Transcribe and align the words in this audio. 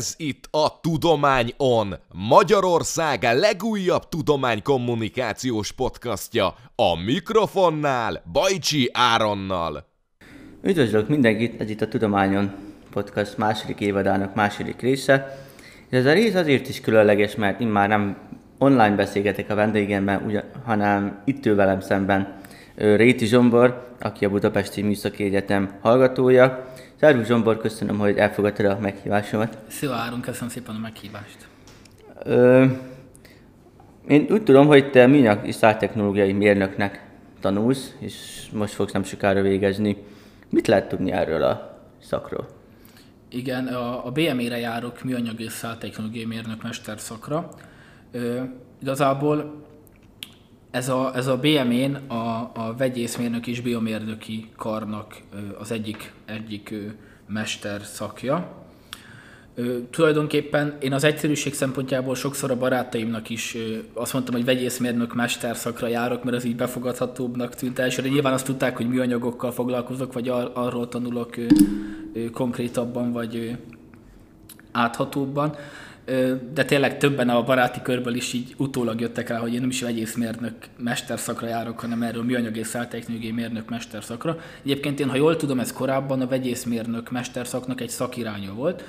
Ez 0.00 0.14
itt 0.16 0.48
a 0.50 0.80
Tudomány 0.80 1.52
On, 1.56 1.94
Magyarország 2.12 3.22
legújabb 3.22 4.08
tudománykommunikációs 4.08 5.72
podcastja, 5.72 6.54
a 6.74 7.02
mikrofonnál 7.04 8.22
Bajcsi 8.32 8.90
Áronnal. 8.92 9.86
Üdvözlök 10.62 11.08
mindenkit, 11.08 11.60
ez 11.60 11.70
itt 11.70 11.80
a 11.80 11.88
Tudományon 11.88 12.52
podcast 12.90 13.38
második 13.38 13.80
évadának 13.80 14.34
második 14.34 14.80
része. 14.80 15.46
Ez 15.90 16.06
a 16.06 16.12
rész 16.12 16.34
azért 16.34 16.68
is 16.68 16.80
különleges, 16.80 17.34
mert 17.34 17.60
én 17.60 17.68
már 17.68 17.88
nem 17.88 18.16
online 18.58 18.94
beszélgetek 18.94 19.50
a 19.50 19.54
vendégemmel, 19.54 20.44
hanem 20.64 21.22
itt 21.24 21.46
ül 21.46 21.54
velem 21.54 21.80
szemben 21.80 22.38
Réti 22.74 23.26
Zsombor, 23.26 23.96
aki 24.00 24.24
a 24.24 24.30
Budapesti 24.30 24.82
Műszaki 24.82 25.24
Egyetem 25.24 25.78
hallgatója. 25.80 26.72
Szervusz 27.00 27.26
Zsombor, 27.26 27.58
köszönöm, 27.58 27.98
hogy 27.98 28.16
elfogadtad 28.16 28.66
a 28.66 28.78
meghívásomat. 28.80 29.58
Szia 29.68 29.92
Áron, 29.94 30.20
köszönöm 30.20 30.48
szépen 30.48 30.74
a 30.74 30.78
meghívást. 30.78 31.48
Ö, 32.24 32.66
én 34.08 34.26
úgy 34.30 34.42
tudom, 34.42 34.66
hogy 34.66 34.90
te 34.90 35.06
műanyag 35.06 35.46
és 35.46 35.56
technológiai 35.56 36.32
mérnöknek 36.32 37.06
tanulsz, 37.40 37.94
és 37.98 38.46
most 38.52 38.74
fogsz 38.74 38.92
nem 38.92 39.02
sokára 39.02 39.42
végezni. 39.42 39.96
Mit 40.48 40.66
lehet 40.66 40.88
tudni 40.88 41.12
erről 41.12 41.42
a 41.42 41.80
szakról? 42.02 42.48
Igen, 43.28 43.66
a, 43.66 44.06
a 44.06 44.10
BME-re 44.10 44.58
járok 44.58 45.02
műanyag 45.02 45.40
és 45.40 45.66
technológiai 45.78 46.26
mérnök 46.26 46.62
mesterszakra. 46.62 47.48
Ö, 48.12 48.42
igazából 48.80 49.64
ez 50.70 50.88
a, 50.88 51.12
ez 51.14 51.26
a 51.26 51.36
BM-én 51.36 51.94
a, 51.94 52.50
a 52.54 52.74
vegyészmérnök 52.78 53.46
és 53.46 53.60
biomérnöki 53.60 54.48
karnak 54.56 55.16
az 55.58 55.70
egyik, 55.70 56.12
egyik 56.24 56.74
mester 57.26 57.82
szakja. 57.82 58.58
Tulajdonképpen 59.90 60.76
én 60.80 60.92
az 60.92 61.04
egyszerűség 61.04 61.54
szempontjából 61.54 62.14
sokszor 62.14 62.50
a 62.50 62.56
barátaimnak 62.56 63.30
is 63.30 63.56
azt 63.92 64.12
mondtam, 64.12 64.34
hogy 64.34 64.44
vegyészmérnök 64.44 65.14
mesterszakra 65.14 65.86
járok, 65.86 66.24
mert 66.24 66.36
az 66.36 66.44
így 66.44 66.56
befogadhatóbbnak 66.56 67.54
tűnt 67.54 67.78
elsőre. 67.78 68.08
Nyilván 68.08 68.32
azt 68.32 68.46
tudták, 68.46 68.76
hogy 68.76 68.88
műanyagokkal 68.88 69.52
foglalkozok, 69.52 70.12
vagy 70.12 70.28
ar- 70.28 70.56
arról 70.56 70.88
tanulok 70.88 71.34
konkrétabban, 72.32 73.12
vagy 73.12 73.56
áthatóbban 74.72 75.56
de 76.54 76.64
tényleg 76.64 76.98
többen 76.98 77.28
a 77.28 77.42
baráti 77.42 77.82
körből 77.82 78.14
is 78.14 78.32
így 78.32 78.54
utólag 78.56 79.00
jöttek 79.00 79.28
rá, 79.28 79.38
hogy 79.38 79.54
én 79.54 79.60
nem 79.60 79.68
is 79.68 79.82
vegyészmérnök 79.82 80.54
mesterszakra 80.76 81.46
járok, 81.46 81.80
hanem 81.80 82.02
erről 82.02 82.22
műanyag 82.22 82.56
és 82.56 82.66
szálltechnológiai 82.66 83.32
mérnök 83.32 83.70
mesterszakra. 83.70 84.38
Egyébként 84.62 85.00
én, 85.00 85.08
ha 85.08 85.16
jól 85.16 85.36
tudom, 85.36 85.60
ez 85.60 85.72
korábban 85.72 86.20
a 86.20 86.26
vegyészmérnök 86.26 87.10
mesterszaknak 87.10 87.80
egy 87.80 87.88
szakiránya 87.88 88.54
volt. 88.54 88.84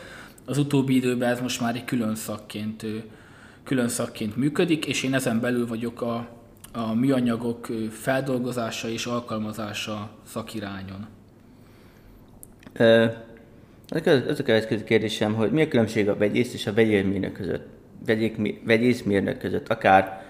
Az 0.46 0.58
utóbbi 0.58 0.96
időben 0.96 1.30
ez 1.30 1.40
most 1.40 1.62
már 1.62 1.76
egy 1.76 1.86
külön 1.86 2.16
szakként, 2.16 2.86
külön 3.64 3.88
szakként 3.88 4.36
működik, 4.36 4.86
és 4.86 5.04
én 5.04 5.14
ezen 5.14 5.40
belül 5.40 5.68
vagyok 5.68 6.02
a, 6.02 6.28
a 6.74 6.94
műanyagok 6.94 7.68
feldolgozása 7.92 8.90
és 8.90 9.06
alkalmazása 9.06 10.10
szakirányon. 10.24 11.08
Az 13.94 14.40
a 14.40 14.44
következő 14.44 14.84
kérdésem, 14.84 15.34
hogy 15.34 15.52
mi 15.52 15.62
a 15.62 15.68
különbség 15.68 16.10
a 16.10 16.18
vegyész 16.18 16.54
és 16.54 16.68
a 16.68 16.74
vegyészmérnök 16.74 17.34
között? 17.34 17.68
Vegyészmérnök 18.64 19.38
között, 19.38 19.70
akár 19.70 20.22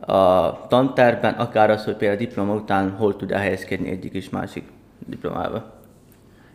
a 0.00 0.66
tantárban, 0.66 1.32
akár 1.32 1.70
az, 1.70 1.84
hogy 1.84 1.96
például 1.96 2.20
a 2.20 2.24
diploma 2.24 2.54
után 2.54 2.90
hol 2.90 3.16
tud 3.16 3.30
elhelyezkedni 3.30 3.90
egyik 3.90 4.12
és 4.12 4.30
másik 4.30 4.64
diplomába. 5.06 5.80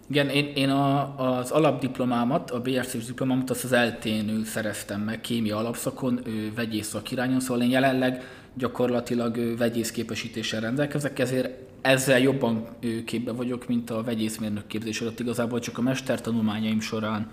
Igen, 0.09 0.29
én, 0.29 0.51
én 0.55 0.69
a, 0.69 1.15
az 1.37 1.51
alapdiplomámat, 1.51 2.51
a 2.51 2.61
BRC-s 2.61 3.05
diplomámat 3.05 3.49
azt 3.49 3.63
az 3.63 3.71
eltén 3.71 4.43
szereztem 4.45 5.01
meg 5.01 5.21
kémia 5.21 5.57
alapszakon, 5.57 6.19
ő, 6.25 6.51
vegyész 6.55 6.87
szakirányon, 6.87 7.39
szóval 7.39 7.63
én 7.63 7.69
jelenleg 7.69 8.23
gyakorlatilag 8.57 9.57
vegyész 9.57 9.91
képesítéssel 9.91 10.61
rendelkezek, 10.61 11.19
ezért 11.19 11.49
ezzel 11.81 12.19
jobban 12.19 12.67
képbe 13.05 13.31
vagyok, 13.31 13.67
mint 13.67 13.89
a 13.89 14.03
vegyészmérnök 14.03 14.67
képzés 14.67 15.01
alatt. 15.01 15.19
Igazából 15.19 15.59
csak 15.59 15.77
a 15.77 15.81
mestertanulmányaim 15.81 16.79
során 16.79 17.31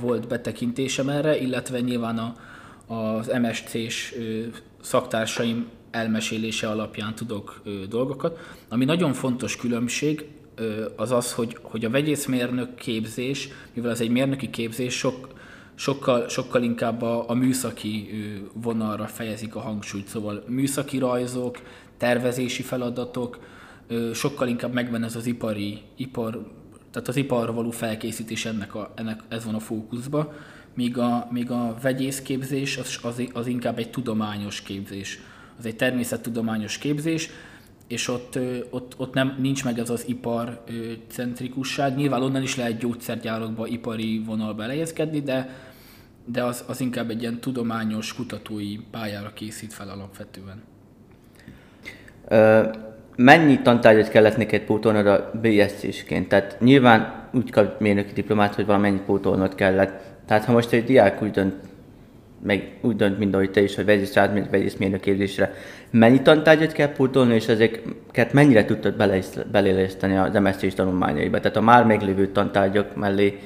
volt 0.00 0.28
betekintésem 0.28 1.08
erre, 1.08 1.40
illetve 1.40 1.80
nyilván 1.80 2.18
a, 2.18 2.34
az 2.94 3.30
MSC-s 3.42 4.14
szaktársaim 4.80 5.68
elmesélése 5.90 6.68
alapján 6.68 7.14
tudok 7.14 7.62
dolgokat. 7.88 8.38
Ami 8.68 8.84
nagyon 8.84 9.12
fontos 9.12 9.56
különbség, 9.56 10.26
az 10.96 11.10
az, 11.10 11.32
hogy, 11.32 11.58
hogy 11.62 11.84
a 11.84 11.90
vegyészmérnök 11.90 12.74
képzés, 12.74 13.48
mivel 13.74 13.90
ez 13.90 14.00
egy 14.00 14.10
mérnöki 14.10 14.50
képzés, 14.50 14.94
sok, 14.94 15.28
sokkal, 15.78 16.28
sokkal 16.28 16.62
inkább 16.62 17.02
a, 17.02 17.30
a 17.30 17.34
műszaki 17.34 18.08
vonalra 18.52 19.06
fejezik 19.06 19.54
a 19.54 19.60
hangsúlyt. 19.60 20.08
Szóval 20.08 20.44
műszaki 20.46 20.98
rajzok, 20.98 21.58
tervezési 21.96 22.62
feladatok, 22.62 23.38
sokkal 24.14 24.48
inkább 24.48 24.72
megvan 24.72 25.04
ez 25.04 25.16
az 25.16 25.26
ipari, 25.26 25.78
ipar, 25.96 26.46
tehát 26.90 27.08
az 27.08 27.16
iparra 27.16 27.52
való 27.52 27.70
felkészítés 27.70 28.44
ennek, 28.44 28.74
a, 28.74 28.92
ennek 28.94 29.22
ez 29.28 29.44
van 29.44 29.54
a 29.54 29.60
fókuszba, 29.60 30.32
míg 30.74 30.98
a, 30.98 31.28
míg 31.30 31.50
a 31.50 31.76
vegyészképzés 31.82 32.76
az, 32.76 32.98
az, 33.02 33.22
az 33.32 33.46
inkább 33.46 33.78
egy 33.78 33.90
tudományos 33.90 34.62
képzés. 34.62 35.20
Az 35.58 35.66
egy 35.66 35.76
természettudományos 35.76 36.78
képzés, 36.78 37.30
és 37.86 38.08
ott, 38.08 38.38
ott, 38.70 38.94
ott 38.96 39.14
nem, 39.14 39.36
nincs 39.40 39.64
meg 39.64 39.78
ez 39.78 39.90
az 39.90 40.08
ipar 40.08 40.64
centrikusság. 41.08 41.96
Nyilván 41.96 42.22
onnan 42.22 42.42
is 42.42 42.56
lehet 42.56 42.78
gyógyszergyárakba, 42.78 43.66
ipari 43.66 44.22
vonalba 44.26 44.62
elhelyezkedni, 44.62 45.20
de, 45.20 45.67
de 46.32 46.44
az, 46.44 46.64
az 46.66 46.80
inkább 46.80 47.10
egy 47.10 47.20
ilyen 47.20 47.40
tudományos, 47.40 48.14
kutatói 48.14 48.76
pályára 48.90 49.32
készít 49.34 49.72
fel 49.72 49.88
alapvetően. 49.88 50.62
Mennyi 53.16 53.62
tantárgyat 53.62 54.08
kellett 54.08 54.36
neked 54.36 54.62
pótolnod 54.62 55.06
a 55.06 55.30
BSC-sként? 55.42 56.28
Tehát 56.28 56.56
nyilván 56.60 57.28
úgy 57.32 57.50
kap 57.50 57.80
mérnöki 57.80 58.12
diplomát, 58.12 58.54
hogy 58.54 58.66
valamennyi 58.66 59.00
pótolnod 59.06 59.54
kellett. 59.54 60.00
Tehát 60.26 60.44
ha 60.44 60.52
most 60.52 60.72
egy 60.72 60.84
diák 60.84 61.22
úgy 61.22 61.30
dönt, 61.30 61.54
meg 62.42 62.78
úgy 62.80 62.96
dönt, 62.96 63.18
mint 63.18 63.34
ahogy 63.34 63.50
te 63.50 63.62
is, 63.62 63.74
hogy 63.74 63.84
vegyész 63.84 64.14
rád, 64.14 64.50
vegyész 64.50 64.76
mérnöképzésre, 64.76 65.54
mennyi 65.90 66.22
tantárgyat 66.22 66.72
kell 66.72 66.92
pótolni, 66.92 67.34
és 67.34 67.48
ezeket 67.48 68.32
mennyire 68.32 68.64
tudtad 68.64 68.94
beléleszteni 69.50 70.16
az 70.16 70.34
MSZ-s 70.34 70.74
tanulmányaiba? 70.74 71.40
Tehát 71.40 71.56
a 71.56 71.60
már 71.60 71.84
meglévő 71.84 72.26
tantárgyak 72.26 72.96
mellé 72.96 73.38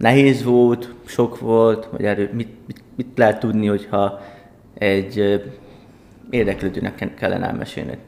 nehéz 0.00 0.42
volt, 0.42 0.94
sok 1.04 1.38
volt, 1.38 1.88
vagy 1.90 2.04
erről 2.04 2.28
mit, 2.32 2.48
mit, 2.66 2.82
mit 2.96 3.06
lehet 3.16 3.40
tudni, 3.40 3.66
hogyha 3.66 4.20
egy 4.74 5.42
érdeklődőnek 6.30 7.14
kellene 7.14 7.46
elmesélni? 7.46 7.98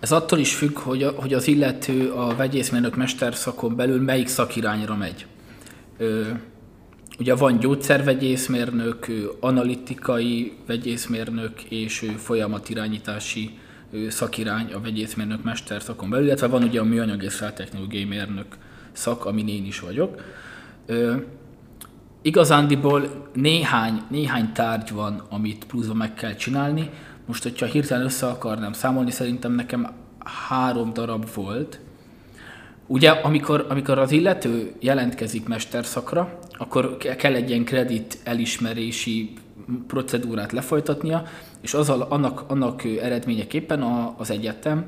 Ez 0.00 0.12
attól 0.12 0.38
is 0.38 0.54
függ, 0.54 0.78
hogy, 0.78 1.02
a, 1.02 1.10
hogy 1.10 1.34
az 1.34 1.46
illető 1.46 2.10
a 2.10 2.36
vegyészmérnök 2.36 2.96
mesterszakon 2.96 3.76
belül 3.76 4.00
melyik 4.00 4.26
szakirányra 4.26 4.96
megy. 4.96 5.26
Ö, 5.98 6.22
ugye 7.18 7.34
van 7.34 7.58
gyógyszervegyészmérnök, 7.58 9.06
analitikai 9.40 10.52
vegyészmérnök 10.66 11.62
és 11.62 12.10
folyamatirányítási 12.16 13.58
szakirány 14.08 14.72
a 14.72 14.80
vegyészmérnök 14.80 15.42
mesterszakon 15.42 16.10
belül, 16.10 16.26
illetve 16.26 16.46
van 16.46 16.62
ugye 16.62 16.80
a 16.80 16.84
műanyag 16.84 17.22
és 17.22 17.36
technológiai 17.36 18.04
mérnök 18.04 18.46
szak, 18.92 19.24
amin 19.24 19.48
én 19.48 19.66
is 19.66 19.80
vagyok. 19.80 20.20
Ö, 20.86 21.14
igazándiból 22.22 23.28
néhány, 23.32 24.02
néhány 24.10 24.52
tárgy 24.52 24.92
van, 24.92 25.22
amit 25.30 25.64
pluszban 25.64 25.96
meg 25.96 26.14
kell 26.14 26.34
csinálni, 26.34 26.90
most, 27.26 27.42
hogyha 27.42 27.66
hirtelen 27.66 28.04
össze 28.04 28.26
akarnám 28.26 28.72
számolni, 28.72 29.10
szerintem 29.10 29.52
nekem 29.52 29.92
három 30.48 30.92
darab 30.92 31.26
volt. 31.34 31.80
Ugye, 32.86 33.10
amikor, 33.10 33.66
amikor 33.68 33.98
az 33.98 34.12
illető 34.12 34.72
jelentkezik 34.80 35.48
mesterszakra, 35.48 36.38
akkor 36.58 36.96
kell 36.96 37.34
egy 37.34 37.50
ilyen 37.50 37.64
kredit 37.64 38.18
elismerési 38.24 39.32
procedúrát 39.86 40.52
lefolytatnia, 40.52 41.22
és 41.60 41.74
az 41.74 41.88
annak, 41.88 42.44
annak 42.46 42.84
eredményeképpen 42.84 43.82
a, 43.82 44.14
az 44.18 44.30
egyetem, 44.30 44.86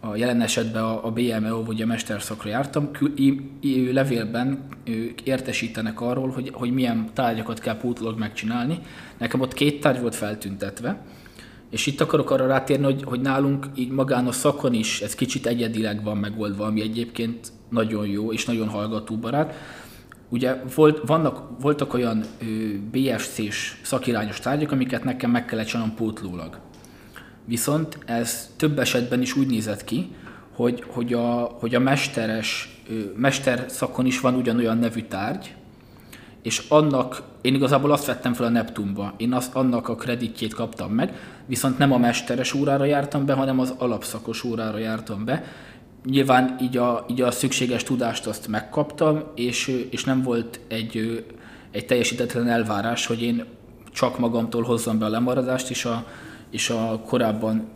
a 0.00 0.16
jelen 0.16 0.40
esetben 0.40 0.82
a, 0.82 1.06
a 1.06 1.10
BMO, 1.10 1.64
vagy 1.64 1.82
a 1.82 1.86
mesterszakra 1.86 2.48
jártam, 2.48 2.90
levélben 3.92 4.58
ők 4.84 5.20
értesítenek 5.20 6.00
arról, 6.00 6.28
hogy, 6.28 6.50
hogy 6.52 6.70
milyen 6.70 7.10
tárgyakat 7.12 7.58
kell 7.60 7.76
pótlólag 7.76 8.18
megcsinálni. 8.18 8.78
Nekem 9.18 9.40
ott 9.40 9.54
két 9.54 9.80
tárgy 9.80 10.00
volt 10.00 10.14
feltüntetve, 10.14 11.02
és 11.70 11.86
itt 11.86 12.00
akarok 12.00 12.30
arra 12.30 12.46
rátérni, 12.46 12.84
hogy, 12.84 13.02
hogy 13.02 13.20
nálunk 13.20 13.66
így 13.74 13.90
magán 13.90 14.26
a 14.26 14.32
szakon 14.32 14.74
is 14.74 15.00
ez 15.00 15.14
kicsit 15.14 15.46
egyedileg 15.46 16.02
van 16.02 16.16
megoldva, 16.16 16.64
ami 16.64 16.80
egyébként 16.80 17.52
nagyon 17.68 18.06
jó 18.06 18.32
és 18.32 18.44
nagyon 18.44 18.68
hallgatóbarát. 18.68 19.54
Ugye 20.28 20.62
volt, 20.74 21.06
vannak, 21.06 21.60
voltak 21.60 21.94
olyan 21.94 22.24
BFC-s 22.90 23.80
szakirányos 23.82 24.40
tárgyak, 24.40 24.72
amiket 24.72 25.04
nekem 25.04 25.30
meg 25.30 25.44
kellett 25.44 25.66
csinálnom 25.66 25.94
pótlólag. 25.94 26.60
Viszont 27.48 27.98
ez 28.04 28.50
több 28.56 28.78
esetben 28.78 29.20
is 29.20 29.36
úgy 29.36 29.46
nézett 29.46 29.84
ki, 29.84 30.14
hogy, 30.54 30.84
hogy, 30.86 31.12
a, 31.12 31.56
hogy 31.58 31.74
a 31.74 31.80
mesteres, 31.80 32.80
mester 33.16 33.64
szakon 33.68 34.06
is 34.06 34.20
van 34.20 34.34
ugyanolyan 34.34 34.78
nevű 34.78 35.02
tárgy, 35.02 35.54
és 36.42 36.62
annak, 36.68 37.22
én 37.40 37.54
igazából 37.54 37.92
azt 37.92 38.06
vettem 38.06 38.32
fel 38.32 38.46
a 38.46 38.48
Neptunba, 38.48 39.14
én 39.16 39.32
azt, 39.32 39.54
annak 39.54 39.88
a 39.88 39.94
kreditjét 39.94 40.54
kaptam 40.54 40.92
meg, 40.92 41.14
viszont 41.46 41.78
nem 41.78 41.92
a 41.92 41.98
mesteres 41.98 42.54
órára 42.54 42.84
jártam 42.84 43.26
be, 43.26 43.32
hanem 43.32 43.58
az 43.58 43.74
alapszakos 43.78 44.44
órára 44.44 44.78
jártam 44.78 45.24
be. 45.24 45.44
Nyilván 46.04 46.56
így 46.60 46.76
a, 46.76 47.04
így 47.10 47.20
a 47.20 47.30
szükséges 47.30 47.82
tudást 47.82 48.26
azt 48.26 48.48
megkaptam, 48.48 49.22
és, 49.34 49.86
és 49.90 50.04
nem 50.04 50.22
volt 50.22 50.60
egy, 50.68 51.24
egy 51.70 51.86
teljesítetlen 51.86 52.48
elvárás, 52.48 53.06
hogy 53.06 53.22
én 53.22 53.44
csak 53.92 54.18
magamtól 54.18 54.62
hozzam 54.62 54.98
be 54.98 55.04
a 55.04 55.08
lemaradást, 55.08 55.70
és 55.70 55.84
a, 55.84 56.06
és 56.50 56.70
a 56.70 57.02
korábban 57.06 57.68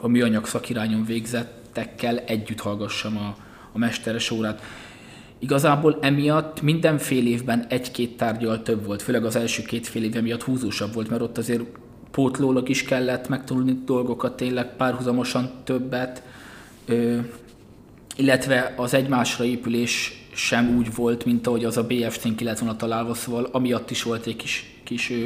a 0.00 0.08
műanyag 0.08 0.46
szakirányon 0.46 1.04
végzettekkel 1.04 2.18
együtt 2.18 2.60
hallgassam 2.60 3.16
a, 3.16 3.36
a 3.72 3.78
mesteres 3.78 4.30
órát. 4.30 4.62
Igazából 5.38 5.98
emiatt 6.00 6.62
mindenfél 6.62 7.26
évben 7.26 7.66
egy-két 7.68 8.16
tárgyal 8.16 8.62
több 8.62 8.86
volt, 8.86 9.02
főleg 9.02 9.24
az 9.24 9.36
első 9.36 9.62
két 9.62 9.86
fél 9.86 10.04
év 10.04 10.22
miatt 10.22 10.42
húzósabb 10.42 10.94
volt, 10.94 11.10
mert 11.10 11.22
ott 11.22 11.38
azért 11.38 11.62
pótlólag 12.10 12.68
is 12.68 12.82
kellett 12.82 13.28
megtanulni 13.28 13.82
dolgokat, 13.84 14.36
tényleg 14.36 14.76
párhuzamosan 14.76 15.50
többet, 15.64 16.22
ö, 16.86 17.18
illetve 18.16 18.74
az 18.76 18.94
egymásra 18.94 19.44
épülés 19.44 20.24
sem 20.34 20.76
úgy 20.76 20.94
volt, 20.94 21.24
mint 21.24 21.46
ahogy 21.46 21.64
az 21.64 21.76
a 21.76 21.86
BFC-n 21.86 22.34
ki 22.34 22.44
lett 22.44 22.58
volna 22.58 22.76
találva, 22.76 23.14
szóval 23.14 23.48
amiatt 23.52 23.90
is 23.90 24.02
volt 24.02 24.26
egy 24.26 24.36
kis, 24.36 24.80
kis 24.84 25.10
ö, 25.10 25.24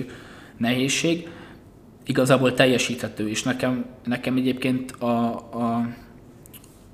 nehézség. 0.57 1.29
Igazából 2.07 2.55
teljesíthető, 2.55 3.29
és 3.29 3.43
nekem, 3.43 3.85
nekem 4.05 4.37
egyébként 4.37 4.91
a, 4.91 5.35
a 5.35 5.89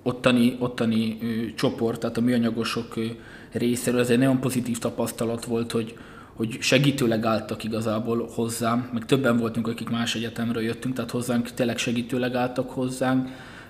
ottani, 0.02 0.56
ottani 0.58 1.18
ö, 1.22 1.54
csoport, 1.54 2.00
tehát 2.00 2.16
a 2.16 2.20
műanyagosok 2.20 2.96
ö, 2.96 3.04
részéről 3.52 4.00
ez 4.00 4.10
egy 4.10 4.18
nagyon 4.18 4.40
pozitív 4.40 4.78
tapasztalat 4.78 5.44
volt, 5.44 5.72
hogy, 5.72 5.98
hogy 6.34 6.56
segítőleg 6.60 7.24
álltak 7.24 7.64
igazából 7.64 8.28
hozzám, 8.34 8.90
meg 8.92 9.04
többen 9.04 9.36
voltunk, 9.36 9.68
akik 9.68 9.88
más 9.88 10.14
egyetemről 10.14 10.62
jöttünk, 10.62 10.94
tehát 10.94 11.10
hozzánk 11.10 11.50
tényleg 11.50 11.78
segítőleg 11.78 12.34
álltak 12.34 12.70
hozzánk, 12.70 13.28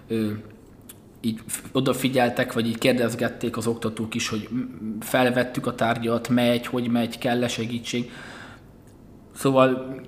ö, 0.08 0.30
így 1.20 1.40
odafigyeltek, 1.72 2.52
vagy 2.52 2.66
így 2.66 2.78
kérdezgették 2.78 3.56
az 3.56 3.66
oktatók 3.66 4.14
is, 4.14 4.28
hogy 4.28 4.48
felvettük 5.00 5.66
a 5.66 5.74
tárgyat, 5.74 6.28
megy, 6.28 6.66
hogy 6.66 6.88
megy, 6.88 7.18
kell-e 7.18 7.48
segítség. 7.48 8.10
Szóval 9.34 10.00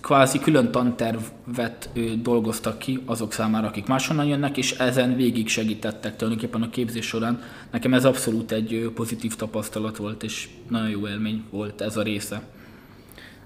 kvázi 0.00 0.38
külön 0.38 0.70
tantervet 0.70 1.90
dolgoztak 2.22 2.78
ki 2.78 3.02
azok 3.06 3.32
számára, 3.32 3.66
akik 3.66 3.86
máshonnan 3.86 4.26
jönnek, 4.26 4.56
és 4.56 4.72
ezen 4.72 5.16
végig 5.16 5.48
segítettek 5.48 6.16
tulajdonképpen 6.16 6.62
a 6.62 6.70
képzés 6.70 7.06
során. 7.06 7.42
Nekem 7.70 7.94
ez 7.94 8.04
abszolút 8.04 8.52
egy 8.52 8.90
pozitív 8.94 9.36
tapasztalat 9.36 9.96
volt, 9.96 10.22
és 10.22 10.48
nagyon 10.68 10.88
jó 10.88 11.08
élmény 11.08 11.44
volt 11.50 11.80
ez 11.80 11.96
a 11.96 12.02
része. 12.02 12.40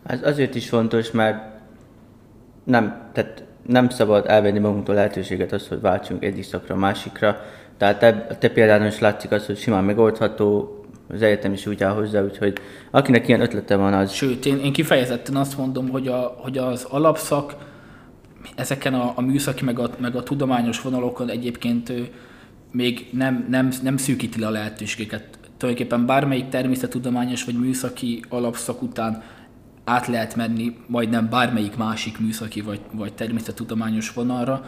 Ez 0.02 0.22
azért 0.22 0.54
is 0.54 0.68
fontos, 0.68 1.10
mert 1.10 1.42
nem, 2.64 3.10
tehát 3.12 3.44
nem 3.66 3.88
szabad 3.88 4.24
elvenni 4.26 4.58
magunktól 4.58 4.94
lehetőséget 4.94 5.52
az, 5.52 5.68
hogy 5.68 5.80
váltsunk 5.80 6.24
egyik 6.24 6.44
szakra 6.44 6.74
a 6.74 6.78
másikra. 6.78 7.40
Tehát 7.76 7.98
te, 7.98 8.36
te 8.38 8.48
például 8.48 8.86
is 8.86 8.98
látszik 8.98 9.30
az, 9.30 9.46
hogy 9.46 9.58
simán 9.58 9.84
megoldható, 9.84 10.83
az 11.14 11.22
egyetem 11.22 11.52
is 11.52 11.66
úgy 11.66 11.82
áll 11.82 11.94
hozzá, 11.94 12.22
úgyhogy 12.22 12.58
akinek 12.90 13.28
ilyen 13.28 13.40
ötlete 13.40 13.76
van, 13.76 13.93
az... 13.93 14.12
Sőt, 14.12 14.46
én, 14.46 14.58
én 14.58 14.72
kifejezetten 14.72 15.37
azt 15.37 15.58
mondom, 15.58 15.88
hogy, 15.88 16.08
a, 16.08 16.37
hogy 16.38 16.58
az 16.58 16.84
alapszak 16.84 17.55
ezeken 18.56 18.94
a, 18.94 19.12
a 19.14 19.20
műszaki 19.20 19.64
meg 19.64 19.78
a, 19.78 19.90
meg 19.99 20.16
a 20.16 20.22
tudományos 20.22 20.81
vonalokon 20.81 21.31
egyébként 21.31 21.93
még 22.70 23.06
nem, 23.11 23.46
nem, 23.50 23.70
nem 23.82 23.96
szűkíti 23.96 24.40
le 24.40 24.46
a 24.46 24.50
lehetőségeket. 24.50 25.38
Tulajdonképpen 25.56 26.06
bármelyik 26.06 26.49
természettudományos 26.49 27.44
vagy 27.44 27.58
műszaki 27.58 28.25
alapszak 28.28 28.82
után 28.82 29.22
át 29.84 30.06
lehet 30.06 30.37
menni 30.37 30.76
majdnem 30.87 31.28
bármelyik 31.28 31.76
másik 31.76 32.19
műszaki 32.19 32.61
vagy, 32.61 32.81
vagy 32.93 33.14
természettudományos 33.14 34.12
vonalra. 34.12 34.64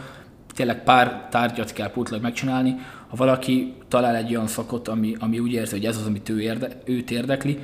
Tényleg 0.55 0.83
pár 0.83 1.27
tárgyat 1.29 1.73
kell 1.73 1.91
pótlag 1.91 2.21
megcsinálni, 2.21 2.75
ha 3.07 3.15
valaki 3.15 3.73
talál 3.87 4.15
egy 4.15 4.29
olyan 4.29 4.47
szakot, 4.47 4.87
ami, 4.87 5.15
ami 5.19 5.39
úgy 5.39 5.51
érzi, 5.51 5.75
hogy 5.75 5.85
ez 5.85 5.97
az, 5.97 6.05
amit 6.05 6.29
ő 6.29 6.41
érde, 6.41 6.67
őt 6.85 7.11
érdekli, 7.11 7.59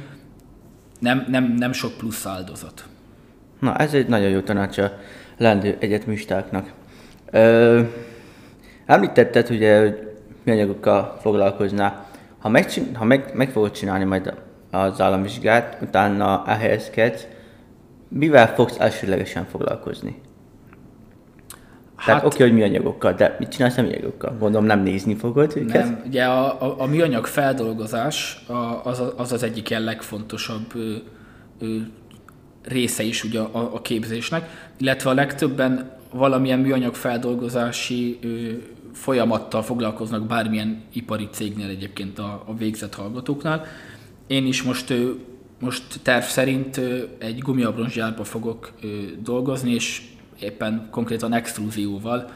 nem, 1.00 1.26
nem, 1.30 1.54
nem 1.58 1.72
sok 1.72 1.98
plusz 1.98 2.26
áldozat. 2.26 2.86
Na, 3.60 3.76
ez 3.76 3.94
egy 3.94 4.08
nagyon 4.08 4.30
jó 4.30 4.40
tanács 4.40 4.78
a 4.78 4.92
lendő 5.38 5.78
egyetemistáknak. 5.80 6.74
Ö, 7.32 7.82
említetted 8.86 9.50
ugye, 9.50 9.80
hogy 9.80 10.14
anyagokkal 10.46 11.18
foglalkoznál. 11.22 12.06
Ha, 12.40 12.50
megcsin- 12.50 12.96
ha 12.96 13.06
meg, 13.06 13.32
meg 13.34 13.50
fogod 13.50 13.72
csinálni 13.72 14.04
majd 14.04 14.34
az 14.72 15.02
államvizsgát, 15.02 15.78
utána 15.82 16.44
elhelyezkedsz, 16.48 17.28
mivel 18.08 18.54
fogsz 18.54 18.80
elsőlegesen 18.80 19.46
foglalkozni? 19.46 20.22
Hát, 22.04 22.16
Tehát 22.16 22.34
oké, 22.34 22.36
okay, 22.36 22.48
hogy 22.50 22.58
műanyagokkal, 22.58 23.14
de 23.14 23.36
mit 23.40 23.50
csinálsz 23.50 23.78
a 23.78 23.82
műanyagokkal? 23.82 24.36
Gondolom 24.40 24.66
nem 24.66 24.80
nézni 24.84 25.16
fogod 25.16 25.54
őket? 25.56 25.84
Nem, 25.84 26.02
ugye 26.06 26.24
a, 26.24 26.62
a, 26.62 26.76
a 26.78 26.86
műanyag 26.86 27.26
feldolgozás 27.26 28.44
a, 28.48 28.82
az, 28.84 29.02
az 29.16 29.32
az 29.32 29.44
egyik 29.44 29.70
ilyen 29.70 29.82
legfontosabb 29.82 30.76
ö, 30.76 30.96
ö, 31.60 31.78
része 32.64 33.04
is 33.04 33.24
ugye 33.24 33.40
a, 33.40 33.74
a 33.74 33.82
képzésnek, 33.82 34.72
illetve 34.78 35.10
a 35.10 35.14
legtöbben 35.14 35.92
valamilyen 36.12 36.60
műanyag 36.60 36.96
feldolgozási 36.96 38.20
ö, 38.22 38.28
folyamattal 38.94 39.62
foglalkoznak 39.62 40.28
bármilyen 40.28 40.84
ipari 40.94 41.28
cégnél 41.32 41.70
egyébként 41.70 42.20
a, 42.20 42.44
a 42.46 42.56
végzett 42.56 42.96
hallgatóknál. 42.96 43.66
Én 44.28 44.46
is 44.46 44.64
most 44.64 44.90
ö, 44.90 45.12
most 45.60 45.84
terv 46.02 46.24
szerint 46.24 46.82
egy 47.18 47.40
gumiabroncsgyárba 47.40 48.24
fogok 48.24 48.72
dolgozni, 49.22 49.74
és 49.74 50.02
éppen 50.44 50.88
konkrétan 50.92 51.34
extruzióval, 51.34 52.30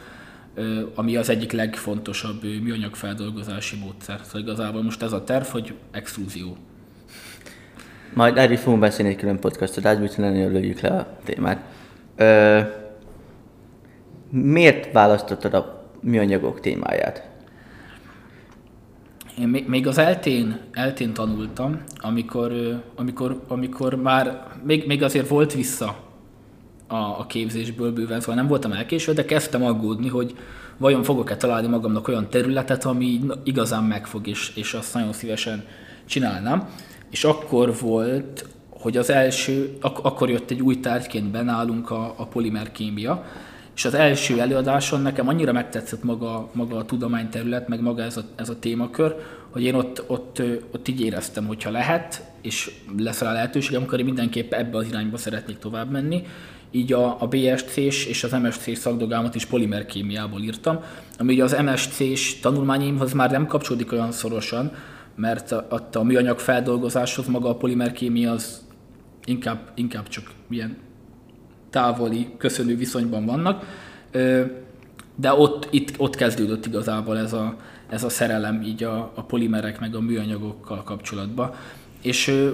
ami 0.95 1.15
az 1.15 1.29
egyik 1.29 1.51
legfontosabb 1.51 2.43
műanyag 2.43 2.95
feldolgozási 2.95 3.77
módszer. 3.77 4.19
Szóval 4.23 4.41
igazából 4.41 4.83
most 4.83 5.03
ez 5.03 5.11
a 5.11 5.23
terv, 5.23 5.45
hogy 5.45 5.73
extruzió. 5.91 6.57
Majd 8.13 8.37
erről 8.37 8.57
fogunk 8.57 8.81
beszélni 8.81 9.11
egy 9.11 9.17
külön 9.17 9.39
podcastot, 9.39 9.85
át 9.85 10.17
nagyon 10.17 10.51
lőjük 10.51 10.79
le 10.79 10.89
a 10.89 11.17
témát. 11.23 11.59
Ö, 12.15 12.59
miért 14.29 14.91
választottad 14.91 15.53
a 15.53 15.89
műanyagok 16.01 16.59
témáját? 16.59 17.29
Én 19.39 19.47
még 19.67 19.87
az 19.87 19.97
eltén, 19.97 20.59
eltén 20.71 21.13
tanultam, 21.13 21.81
amikor, 21.97 22.51
amikor, 22.95 23.41
amikor 23.47 23.95
már, 23.95 24.47
még, 24.63 24.87
még 24.87 25.03
azért 25.03 25.27
volt 25.27 25.53
vissza 25.53 26.06
a, 26.87 26.95
a 26.95 27.25
képzésből 27.27 27.91
bőven, 27.91 28.19
szóval 28.19 28.35
nem 28.35 28.47
voltam 28.47 28.71
elkéső, 28.71 29.13
de 29.13 29.25
kezdtem 29.25 29.63
aggódni, 29.63 30.07
hogy 30.07 30.35
vajon 30.77 31.03
fogok-e 31.03 31.37
találni 31.37 31.67
magamnak 31.67 32.07
olyan 32.07 32.29
területet, 32.29 32.85
ami 32.85 33.19
igazán 33.43 33.83
megfog, 33.83 34.27
és, 34.27 34.51
és 34.55 34.73
azt 34.73 34.93
nagyon 34.93 35.13
szívesen 35.13 35.65
csinálnám. 36.05 36.69
És 37.09 37.23
akkor 37.23 37.75
volt, 37.81 38.45
hogy 38.69 38.97
az 38.97 39.09
első, 39.09 39.77
ak- 39.81 40.05
akkor 40.05 40.29
jött 40.29 40.51
egy 40.51 40.61
új 40.61 40.79
tárgyként 40.79 41.31
benálunk 41.31 41.91
a, 41.91 42.13
a 42.17 42.25
polimerkémia, 42.25 43.25
és 43.75 43.85
az 43.85 43.93
első 43.93 44.39
előadáson 44.39 45.01
nekem 45.01 45.27
annyira 45.27 45.51
megtetszett 45.51 46.03
maga, 46.03 46.49
maga 46.53 46.77
a 46.77 46.85
tudományterület, 46.85 47.67
meg 47.67 47.81
maga 47.81 48.01
ez 48.01 48.17
a, 48.17 48.21
ez 48.35 48.49
a 48.49 48.59
témakör, 48.59 49.15
hogy 49.49 49.63
én 49.63 49.73
ott, 49.73 50.03
ott, 50.07 50.41
ott 50.71 50.87
így 50.87 51.01
éreztem, 51.01 51.45
hogyha 51.45 51.71
lehet, 51.71 52.23
és 52.41 52.71
lesz 52.97 53.21
rá 53.21 53.31
lehetőségem, 53.31 53.83
akkor 53.83 53.99
én 53.99 54.05
mindenképp 54.05 54.53
ebbe 54.53 54.77
az 54.77 54.87
irányba 54.87 55.17
szeretnék 55.17 55.57
tovább 55.57 55.91
menni, 55.91 56.23
így 56.71 56.93
a, 56.93 57.21
a 57.21 57.27
BSC-s 57.27 58.05
és 58.05 58.23
az 58.23 58.31
MSC 58.31 58.77
szakdogámat 58.77 59.35
is 59.35 59.45
polimerkémiából 59.45 60.41
írtam, 60.41 60.79
ami 61.17 61.33
ugye 61.33 61.43
az 61.43 61.57
MSC-s 61.63 62.39
tanulmányaimhoz 62.39 63.13
már 63.13 63.31
nem 63.31 63.47
kapcsolódik 63.47 63.91
olyan 63.91 64.11
szorosan, 64.11 64.71
mert 65.15 65.51
a, 65.51 65.87
a 65.93 66.03
műanyag 66.03 66.39
feldolgozáshoz 66.39 67.27
maga 67.27 67.49
a 67.49 67.55
polimerkémia 67.55 68.31
az 68.31 68.65
inkább, 69.25 69.71
inkább 69.75 70.07
csak 70.07 70.31
ilyen 70.49 70.77
távoli, 71.69 72.27
köszönő 72.37 72.75
viszonyban 72.75 73.25
vannak, 73.25 73.63
de 75.15 75.33
ott, 75.33 75.67
itt, 75.71 75.93
ott 75.97 76.15
kezdődött 76.15 76.65
igazából 76.65 77.17
ez 77.17 77.33
a, 77.33 77.55
ez 77.89 78.03
a 78.03 78.09
szerelem 78.09 78.61
így 78.61 78.83
a, 78.83 79.11
a 79.15 79.23
polimerek 79.23 79.79
meg 79.79 79.95
a 79.95 80.01
műanyagokkal 80.01 80.83
kapcsolatban 80.83 81.53
és 82.07 82.49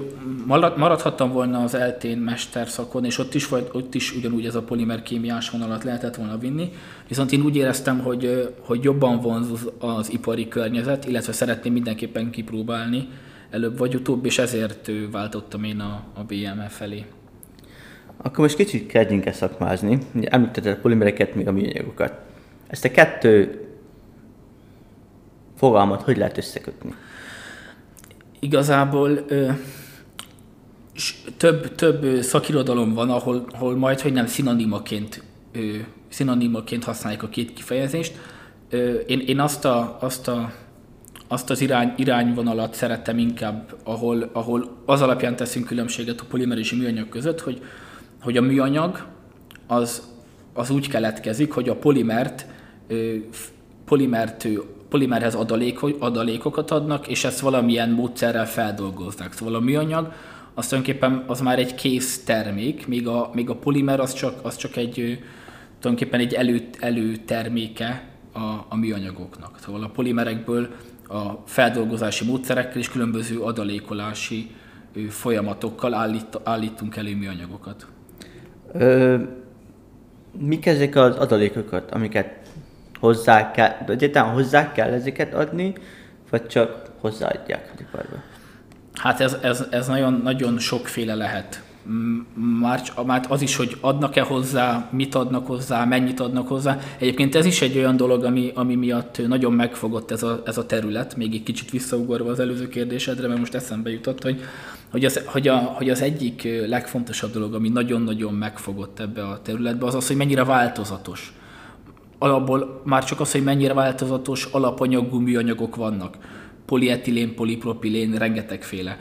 maradhattam 0.75 1.31
volna 1.31 1.63
az 1.63 1.73
eltén 1.73 2.17
mesterszakon, 2.17 3.05
és 3.05 3.17
ott 3.17 3.33
is, 3.33 3.51
ott 3.51 3.95
is 3.95 4.15
ugyanúgy 4.15 4.45
ez 4.45 4.55
a 4.55 4.61
polimer 4.61 5.01
kémiás 5.01 5.49
vonalat 5.49 5.83
lehetett 5.83 6.15
volna 6.15 6.37
vinni, 6.37 6.71
viszont 7.07 7.31
én 7.31 7.41
úgy 7.41 7.55
éreztem, 7.55 7.99
hogy, 7.99 8.53
hogy 8.59 8.83
jobban 8.83 9.19
vonz 9.19 9.47
az 9.79 10.11
ipari 10.11 10.47
környezet, 10.47 11.05
illetve 11.05 11.31
szeretném 11.31 11.73
mindenképpen 11.73 12.29
kipróbálni 12.29 13.07
előbb 13.49 13.77
vagy 13.77 13.95
utóbb, 13.95 14.25
és 14.25 14.37
ezért 14.37 14.91
váltottam 15.11 15.63
én 15.63 15.79
a, 15.79 16.03
a 16.13 16.23
BMF 16.23 16.77
felé. 16.77 17.05
Akkor 18.17 18.39
most 18.39 18.55
kicsit 18.55 18.87
kezdjünk 18.87 19.25
el 19.25 19.33
szakmázni. 19.33 19.97
Említetted 20.21 20.77
a 20.77 20.81
polimereket, 20.81 21.35
még 21.35 21.47
a 21.47 21.51
műanyagokat. 21.51 22.13
Ezt 22.67 22.85
a 22.85 22.91
kettő 22.91 23.61
fogalmat 25.57 26.01
hogy 26.01 26.17
lehet 26.17 26.37
összekötni? 26.37 26.93
Igazából 28.43 29.19
ö, 29.27 29.49
több, 31.37 31.75
több 31.75 32.21
szakirodalom 32.21 32.93
van, 32.93 33.09
ahol, 33.09 33.45
ahol 33.51 33.75
majd, 33.75 33.99
hogy 33.99 34.13
nem 34.13 34.25
szinonimaként, 34.25 35.23
szinonimaként 36.09 36.83
használják 36.83 37.23
a 37.23 37.29
két 37.29 37.53
kifejezést. 37.53 38.15
Én, 39.07 39.19
én 39.19 39.39
azt, 39.39 39.65
a, 39.65 39.97
azt, 40.01 40.27
a, 40.27 40.53
azt 41.27 41.49
az 41.49 41.61
irány, 41.61 41.93
irányvonalat 41.97 42.73
szerettem 42.73 43.17
inkább, 43.17 43.75
ahol, 43.83 44.29
ahol 44.33 44.77
az 44.85 45.01
alapján 45.01 45.35
teszünk 45.35 45.65
különbséget 45.65 46.21
a 46.21 46.25
polimer 46.29 46.57
és 46.57 46.71
a 46.71 46.75
műanyag 46.75 47.09
között, 47.09 47.41
hogy, 47.41 47.61
hogy 48.21 48.37
a 48.37 48.41
műanyag 48.41 49.05
az, 49.67 50.07
az 50.53 50.69
úgy 50.69 50.87
keletkezik, 50.87 51.51
hogy 51.51 51.69
a 51.69 51.75
polimert, 51.75 52.45
polimert 53.85 54.47
polimerhez 54.93 55.35
adaléko, 55.35 55.89
adalékokat 55.99 56.71
adnak, 56.71 57.07
és 57.07 57.23
ezt 57.23 57.39
valamilyen 57.39 57.89
módszerrel 57.89 58.47
feldolgoznak. 58.47 59.33
Szóval 59.33 59.55
a 59.55 59.59
műanyag 59.59 60.11
az 60.53 60.67
tulajdonképpen 60.67 61.23
az 61.27 61.41
már 61.41 61.59
egy 61.59 61.75
kész 61.75 62.23
termék, 62.23 62.87
míg 62.87 63.07
a, 63.07 63.29
míg 63.33 63.49
a 63.49 63.55
polimer 63.55 63.99
az 63.99 64.13
csak, 64.13 64.39
az 64.41 64.55
csak 64.55 64.75
egy 64.75 65.19
tulajdonképpen 65.79 66.19
egy 66.19 66.33
elő, 66.33 66.69
előterméke 66.79 68.07
a, 68.33 68.39
a 68.69 68.75
műanyagoknak. 68.75 69.59
Szóval 69.59 69.83
a 69.83 69.87
polimerekből 69.87 70.67
a 71.07 71.23
feldolgozási 71.45 72.25
módszerekkel 72.25 72.77
és 72.77 72.89
különböző 72.89 73.39
adalékolási 73.39 74.49
folyamatokkal 75.09 75.93
állít, 75.93 76.39
állítunk 76.43 76.95
elő 76.95 77.15
műanyagokat. 77.15 77.87
Ö, 78.73 79.17
mik 80.39 80.65
ezek 80.65 80.95
az 80.95 81.15
adalékokat, 81.15 81.91
amiket 81.91 82.42
hozzá 83.03 83.51
kell, 83.51 83.75
egyáltalán 83.87 84.33
hozzá 84.33 84.71
kell 84.71 84.91
ezeket 84.91 85.33
adni, 85.33 85.73
vagy 86.29 86.47
csak 86.47 86.89
hozzáadják 86.99 87.71
a 87.75 87.81
iparba? 87.81 88.15
Hát 88.93 89.19
ez, 89.19 89.37
ez, 89.41 89.65
ez 89.69 89.87
nagyon, 89.87 90.21
nagyon 90.23 90.59
sokféle 90.59 91.15
lehet. 91.15 91.63
Már, 92.61 92.81
már 93.05 93.25
az 93.29 93.41
is, 93.41 93.55
hogy 93.55 93.77
adnak-e 93.81 94.21
hozzá, 94.21 94.87
mit 94.91 95.15
adnak 95.15 95.47
hozzá, 95.47 95.85
mennyit 95.85 96.19
adnak 96.19 96.47
hozzá. 96.47 96.79
Egyébként 96.97 97.35
ez 97.35 97.45
is 97.45 97.61
egy 97.61 97.77
olyan 97.77 97.97
dolog, 97.97 98.23
ami, 98.23 98.51
ami 98.55 98.75
miatt 98.75 99.27
nagyon 99.27 99.53
megfogott 99.53 100.11
ez 100.11 100.23
a, 100.23 100.41
ez 100.45 100.57
a 100.57 100.65
terület, 100.65 101.15
még 101.15 101.33
egy 101.33 101.43
kicsit 101.43 101.69
visszaugorva 101.69 102.31
az 102.31 102.39
előző 102.39 102.67
kérdésedre, 102.67 103.27
mert 103.27 103.39
most 103.39 103.55
eszembe 103.55 103.89
jutott, 103.89 104.23
hogy, 104.23 104.41
hogy, 104.91 105.05
az, 105.05 105.21
hogy, 105.25 105.47
a, 105.47 105.57
hogy 105.57 105.89
az 105.89 106.01
egyik 106.01 106.47
legfontosabb 106.67 107.31
dolog, 107.31 107.53
ami 107.53 107.69
nagyon-nagyon 107.69 108.33
megfogott 108.33 108.99
ebbe 108.99 109.23
a 109.23 109.41
területbe, 109.41 109.85
az 109.85 109.95
az, 109.95 110.07
hogy 110.07 110.17
mennyire 110.17 110.43
változatos 110.43 111.33
alapból 112.23 112.81
már 112.83 113.03
csak 113.03 113.19
az, 113.19 113.31
hogy 113.31 113.43
mennyire 113.43 113.73
változatos 113.73 114.45
alapanyagú 114.51 115.19
műanyagok 115.19 115.75
vannak. 115.75 116.17
Polietilén, 116.65 117.35
polipropilén, 117.35 118.15
rengetegféle. 118.15 118.97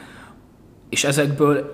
És 0.89 1.05
ezekből, 1.05 1.73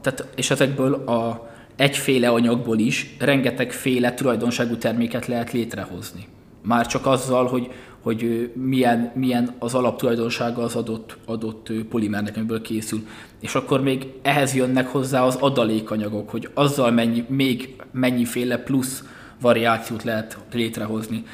tehát, 0.00 0.28
és 0.36 0.50
ezekből 0.50 0.94
a 0.94 1.50
egyféle 1.76 2.28
anyagból 2.28 2.78
is 2.78 3.16
rengetegféle 3.18 4.14
tulajdonságú 4.14 4.76
terméket 4.76 5.26
lehet 5.26 5.52
létrehozni. 5.52 6.26
Már 6.62 6.86
csak 6.86 7.06
azzal, 7.06 7.46
hogy, 7.46 7.70
hogy 8.00 8.50
milyen, 8.54 9.12
milyen 9.14 9.54
az 9.58 9.74
alaptulajdonsága 9.74 10.62
az 10.62 10.74
adott, 10.74 11.16
adott 11.26 11.72
polimernek, 11.88 12.36
amiből 12.36 12.62
készül. 12.62 13.06
És 13.40 13.54
akkor 13.54 13.82
még 13.82 14.06
ehhez 14.22 14.54
jönnek 14.54 14.88
hozzá 14.88 15.22
az 15.22 15.34
adalékanyagok, 15.34 16.30
hogy 16.30 16.48
azzal 16.54 16.90
mennyi, 16.90 17.24
még 17.28 17.76
mennyiféle 17.92 18.58
plusz 18.58 19.04
variációt 19.40 20.02
lehet 20.02 20.38
létrehozni. 20.52 21.24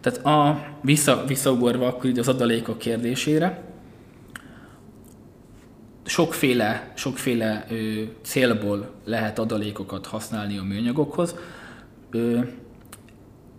Tehát 0.00 0.24
a, 0.26 0.64
vissza, 0.82 1.24
visszaugorva 1.26 1.86
akkor 1.86 2.10
így 2.10 2.18
az 2.18 2.28
adalékok 2.28 2.78
kérdésére, 2.78 3.62
sokféle, 6.04 6.92
sokféle 6.94 7.66
ö, 7.70 8.02
célból 8.22 8.90
lehet 9.04 9.38
adalékokat 9.38 10.06
használni 10.06 10.58
a 10.58 10.62
műanyagokhoz. 10.62 11.34
Ö, 12.10 12.38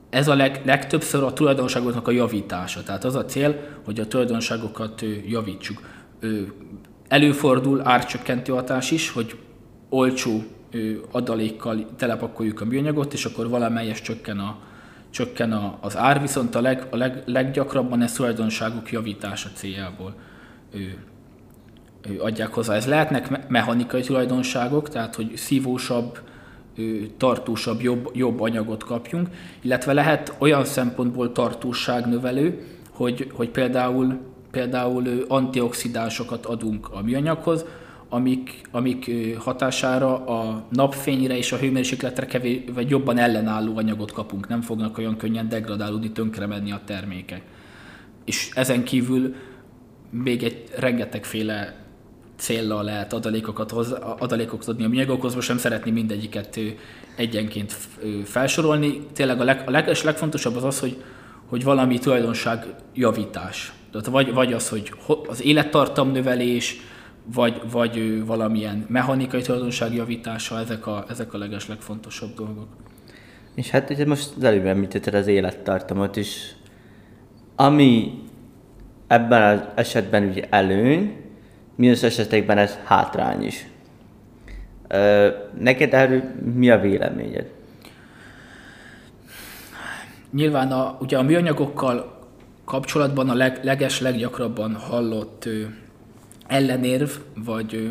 ez 0.09 0.27
a 0.27 0.36
leg, 0.36 0.62
legtöbbször 0.65 1.24
a 1.24 1.33
tulajdonságoknak 1.33 2.07
a 2.07 2.12
javítása. 2.12 2.83
Tehát 2.83 3.03
az 3.03 3.15
a 3.15 3.25
cél, 3.25 3.59
hogy 3.86 4.00
a 4.00 4.07
tulajdonságokat 4.07 5.01
ö, 5.01 5.07
javítsuk. 5.27 5.81
Ö, 6.19 6.41
előfordul 7.07 7.88
árcsökkentő 7.88 8.53
hatás 8.53 8.91
is, 8.91 9.09
hogy 9.09 9.38
olcsó 9.89 10.43
adalékkal 11.12 11.86
telepakoljuk 11.98 12.62
a 12.62 12.66
műanyagot, 12.66 13.14
és 13.14 13.26
akkor 13.26 13.50
valamelyes 13.50 14.02
csökken, 14.02 14.40
a, 14.40 14.58
csökken 15.10 15.52
a, 15.52 15.78
az 15.82 15.98
ár, 15.98 16.22
viszont 16.22 16.56
a, 16.56 16.62
leg, 16.62 16.88
a 16.90 16.96
leg, 16.96 17.24
leggyakrabban 17.26 18.02
ez 18.02 18.14
tulajdonságok 18.14 18.92
javítása 18.92 19.50
céljából 19.54 20.16
ő, 20.74 20.98
ő 22.10 22.22
adják 22.22 22.54
hozzá. 22.54 22.76
Ez 22.76 22.88
lehetnek 22.88 23.50
mechanikai 23.50 24.02
tulajdonságok, 24.02 24.90
tehát 24.90 25.16
hogy 25.16 25.36
szívósabb, 25.36 26.20
tartósabb, 27.18 27.82
jobb, 27.82 28.10
jobb 28.14 28.42
anyagot 28.42 28.84
kapjunk, 28.84 29.28
illetve 29.62 29.94
lehet 29.94 30.36
olyan 30.38 30.66
szempontból 30.66 31.32
tartóságnövelő, 31.32 32.66
hogy, 32.92 33.32
hogy 33.34 33.50
például, 33.50 34.20
például 34.52 35.26
antioxidánsokat 35.28 36.46
adunk 36.46 36.90
a 36.92 37.02
műanyaghoz, 37.02 37.66
amik, 38.10 38.62
amik 38.72 39.12
hatására 39.38 40.25
a 40.25 40.66
napfényre 40.70 41.38
és 41.38 41.51
a 41.51 41.58
hőmérsékletre 41.58 42.25
kevés, 42.25 42.62
vagy 42.74 42.89
jobban 42.89 43.18
ellenálló 43.18 43.78
anyagot 43.78 44.12
kapunk, 44.12 44.48
nem 44.48 44.62
fognak 44.62 44.98
olyan 44.98 45.18
könnyen 45.18 45.50
degradálódni, 45.50 46.12
tönkre 46.12 46.46
menni 46.46 46.72
a 46.72 46.82
termékek. 46.86 47.42
És 48.25 48.51
ezen 48.54 48.84
kívül 48.84 49.36
még 50.10 50.44
egy 50.44 50.63
rengetegféle 50.78 51.75
célra 52.36 52.82
lehet 52.82 53.13
adalékokat, 53.13 53.72
hoz, 53.72 53.92
adalékokat 54.20 54.68
adni 54.68 54.84
a 54.84 54.88
műanyagokhoz, 54.88 55.36
most 55.36 55.48
nem 55.48 55.58
szeretném 55.58 55.94
mindegyiket 55.94 56.60
egyenként 57.16 57.78
felsorolni. 58.24 59.01
Tényleg 59.13 59.42
a, 59.42 59.44
leg, 59.44 59.63
a 59.66 59.72
leg, 59.72 59.98
legfontosabb 60.04 60.56
az 60.56 60.63
az, 60.63 60.80
hogy, 60.80 61.04
hogy 61.46 61.63
valami 61.63 61.98
tulajdonság 61.98 62.66
javítás. 62.94 63.74
Tehát 63.92 64.08
vagy, 64.08 64.34
vagy 64.34 64.54
az, 64.54 64.70
hogy 64.70 64.94
az 65.28 65.44
élettartam 65.44 66.12
növelés, 66.12 66.78
vagy, 67.33 67.62
vagy 67.71 68.25
valamilyen 68.25 68.86
mechanikai 68.88 69.41
tulajdonság 69.41 69.93
javítása, 69.93 70.59
ezek 70.59 70.88
a, 70.88 71.05
ezek 71.09 71.33
a 71.33 71.38
leges 71.38 71.67
legfontosabb 71.67 72.33
dolgok. 72.36 72.67
És 73.55 73.69
hát 73.69 73.89
ugye 73.89 74.05
most 74.05 74.33
az 74.38 74.43
előbb 74.43 74.65
említetted 74.65 75.13
az 75.13 75.27
élettartamot 75.27 76.15
is, 76.15 76.55
ami 77.55 78.13
ebben 79.07 79.57
az 79.57 79.63
esetben 79.75 80.24
ugye 80.24 80.48
előny, 80.50 81.15
minus 81.75 82.03
esetekben 82.03 82.57
ez 82.57 82.77
hátrány 82.83 83.43
is. 83.43 83.67
Ö, 84.88 85.29
neked 85.59 85.93
erről 85.93 86.24
mi 86.53 86.69
a 86.69 86.79
véleményed? 86.79 87.51
Nyilván 90.31 90.71
a, 90.71 90.98
ugye 91.00 91.17
a 91.17 91.21
műanyagokkal 91.21 92.17
kapcsolatban 92.65 93.29
a 93.29 93.33
leg, 93.33 93.59
leges, 93.63 94.01
leggyakrabban 94.01 94.75
hallott 94.75 95.50
ellenérv, 96.50 97.10
vagy, 97.46 97.89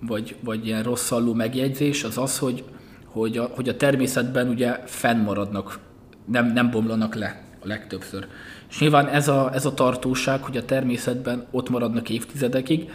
vagy, 0.00 0.36
vagy 0.40 0.66
ilyen 0.66 0.82
rosszalló 0.82 1.34
megjegyzés 1.34 2.04
az 2.04 2.18
az, 2.18 2.38
hogy, 2.38 2.64
hogy, 3.04 3.38
a, 3.38 3.50
hogy 3.54 3.68
a 3.68 3.76
természetben 3.76 4.48
ugye 4.48 4.82
fennmaradnak, 4.84 5.78
nem, 6.24 6.52
nem 6.52 6.70
bomlanak 6.70 7.14
le 7.14 7.42
a 7.62 7.66
legtöbbször. 7.66 8.26
És 8.70 8.78
nyilván 8.78 9.06
ez 9.06 9.28
a, 9.28 9.50
ez 9.54 9.64
a 9.64 9.74
tartóság, 9.74 10.42
hogy 10.42 10.56
a 10.56 10.64
természetben 10.64 11.46
ott 11.50 11.68
maradnak 11.68 12.10
évtizedekig, 12.10 12.90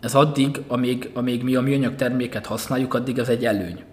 ez 0.00 0.14
addig, 0.14 0.60
amíg, 0.68 1.10
amíg 1.14 1.42
mi 1.42 1.54
a 1.54 1.60
műanyag 1.60 1.94
terméket 1.94 2.46
használjuk, 2.46 2.94
addig 2.94 3.18
ez 3.18 3.28
egy 3.28 3.44
előny. 3.44 3.84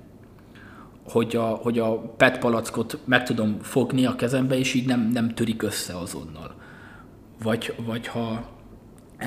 Hogy 1.04 1.36
a, 1.36 1.44
hogy 1.44 1.80
a 1.80 2.00
PET 2.00 2.40
palackot 2.40 2.98
meg 3.06 3.24
tudom 3.24 3.58
fogni 3.62 4.06
a 4.06 4.16
kezembe, 4.16 4.58
és 4.58 4.74
így 4.74 4.88
nem, 4.88 5.10
nem 5.14 5.34
törik 5.34 5.64
össze 5.64 5.98
azonnal. 5.98 6.56
Vagy, 7.44 7.74
vagy 7.86 8.08
ha 8.08 8.50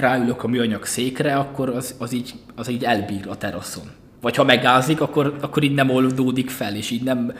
ráülök 0.00 0.42
a 0.42 0.48
műanyag 0.48 0.84
székre, 0.84 1.36
akkor 1.36 1.68
az, 1.68 1.94
az, 1.98 2.12
így, 2.12 2.34
az 2.54 2.68
így 2.68 2.84
elbír 2.84 3.28
a 3.28 3.36
teraszon. 3.36 3.84
Vagy 4.20 4.36
ha 4.36 4.44
megázik, 4.44 5.00
akkor, 5.00 5.36
akkor 5.40 5.62
így 5.62 5.74
nem 5.74 5.90
oldódik 5.90 6.50
fel, 6.50 6.76
és 6.76 6.90
így 6.90 7.02
nem 7.02 7.32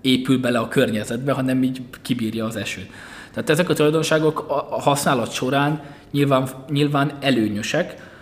épül 0.00 0.38
bele 0.38 0.58
a 0.58 0.68
környezetbe, 0.68 1.32
hanem 1.32 1.62
így 1.62 1.82
kibírja 2.02 2.44
az 2.44 2.56
esőt. 2.56 2.90
Tehát 3.32 3.50
ezek 3.50 3.68
a 3.68 3.74
tulajdonságok 3.74 4.44
a 4.48 4.80
használat 4.80 5.32
során 5.32 5.80
nyilván, 6.10 6.48
nyilván 6.68 7.12
előnyösek, 7.20 8.14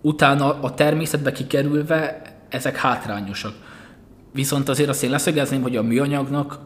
utána 0.00 0.60
a 0.60 0.74
természetbe 0.74 1.32
kikerülve 1.32 2.22
ezek 2.48 2.76
hátrányosak. 2.76 3.52
Viszont 4.32 4.68
azért 4.68 4.88
azt 4.88 5.02
én 5.02 5.10
leszögezném, 5.10 5.62
hogy 5.62 5.76
a 5.76 5.82
műanyagnak 5.82 6.58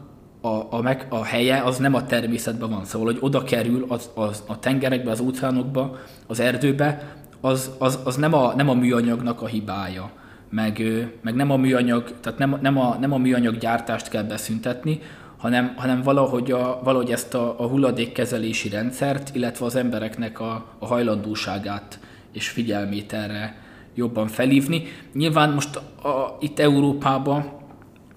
a, 0.75 0.81
meg, 0.81 1.05
a 1.09 1.23
helye 1.23 1.61
az 1.61 1.77
nem 1.77 1.93
a 1.93 2.05
természetben 2.05 2.69
van. 2.69 2.85
Szóval, 2.85 3.07
hogy 3.07 3.17
oda 3.19 3.43
kerül 3.43 3.85
az, 3.87 4.09
az, 4.13 4.43
a 4.47 4.59
tengerekbe, 4.59 5.11
az 5.11 5.19
óceánokba, 5.19 5.97
az 6.27 6.39
erdőbe, 6.39 7.15
az, 7.41 7.71
az, 7.77 7.99
az 8.03 8.15
nem, 8.15 8.33
a, 8.33 8.53
nem 8.55 8.69
a 8.69 8.73
műanyagnak 8.73 9.41
a 9.41 9.45
hibája. 9.45 10.11
Meg, 10.49 10.83
meg 11.21 11.35
nem 11.35 11.51
a 11.51 11.57
műanyag, 11.57 12.19
tehát 12.21 12.39
nem, 12.39 12.57
nem, 12.61 12.77
a, 12.77 12.97
nem 12.99 13.13
a 13.13 13.17
műanyag 13.17 13.57
gyártást 13.57 14.09
kell 14.09 14.23
beszüntetni, 14.23 14.99
hanem, 15.37 15.73
hanem 15.75 16.01
valahogy, 16.01 16.51
a, 16.51 16.79
valahogy 16.83 17.11
ezt 17.11 17.33
a, 17.33 17.59
a 17.59 17.67
hulladékkezelési 17.67 18.69
rendszert, 18.69 19.35
illetve 19.35 19.65
az 19.65 19.75
embereknek 19.75 20.39
a, 20.39 20.65
a 20.79 20.85
hajlandóságát 20.85 21.99
és 22.31 22.49
figyelmét 22.49 23.13
erre 23.13 23.55
jobban 23.93 24.27
felívni. 24.27 24.83
Nyilván 25.13 25.53
most 25.53 25.75
a, 25.75 26.37
itt 26.39 26.59
Európában, 26.59 27.51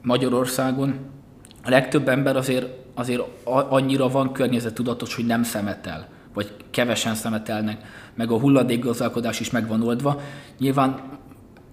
Magyarországon 0.02 0.94
a 1.68 1.70
legtöbb 1.70 2.08
ember 2.08 2.36
azért, 2.36 2.66
azért 2.94 3.22
annyira 3.44 4.08
van 4.08 4.32
környezettudatos, 4.32 5.14
hogy 5.14 5.26
nem 5.26 5.42
szemetel, 5.42 6.08
vagy 6.34 6.52
kevesen 6.70 7.14
szemetelnek, 7.14 7.80
meg 8.14 8.30
a 8.30 8.38
hulladékgazdálkodás 8.38 9.40
is 9.40 9.50
megvan 9.50 9.82
oldva. 9.82 10.20
Nyilván 10.58 11.00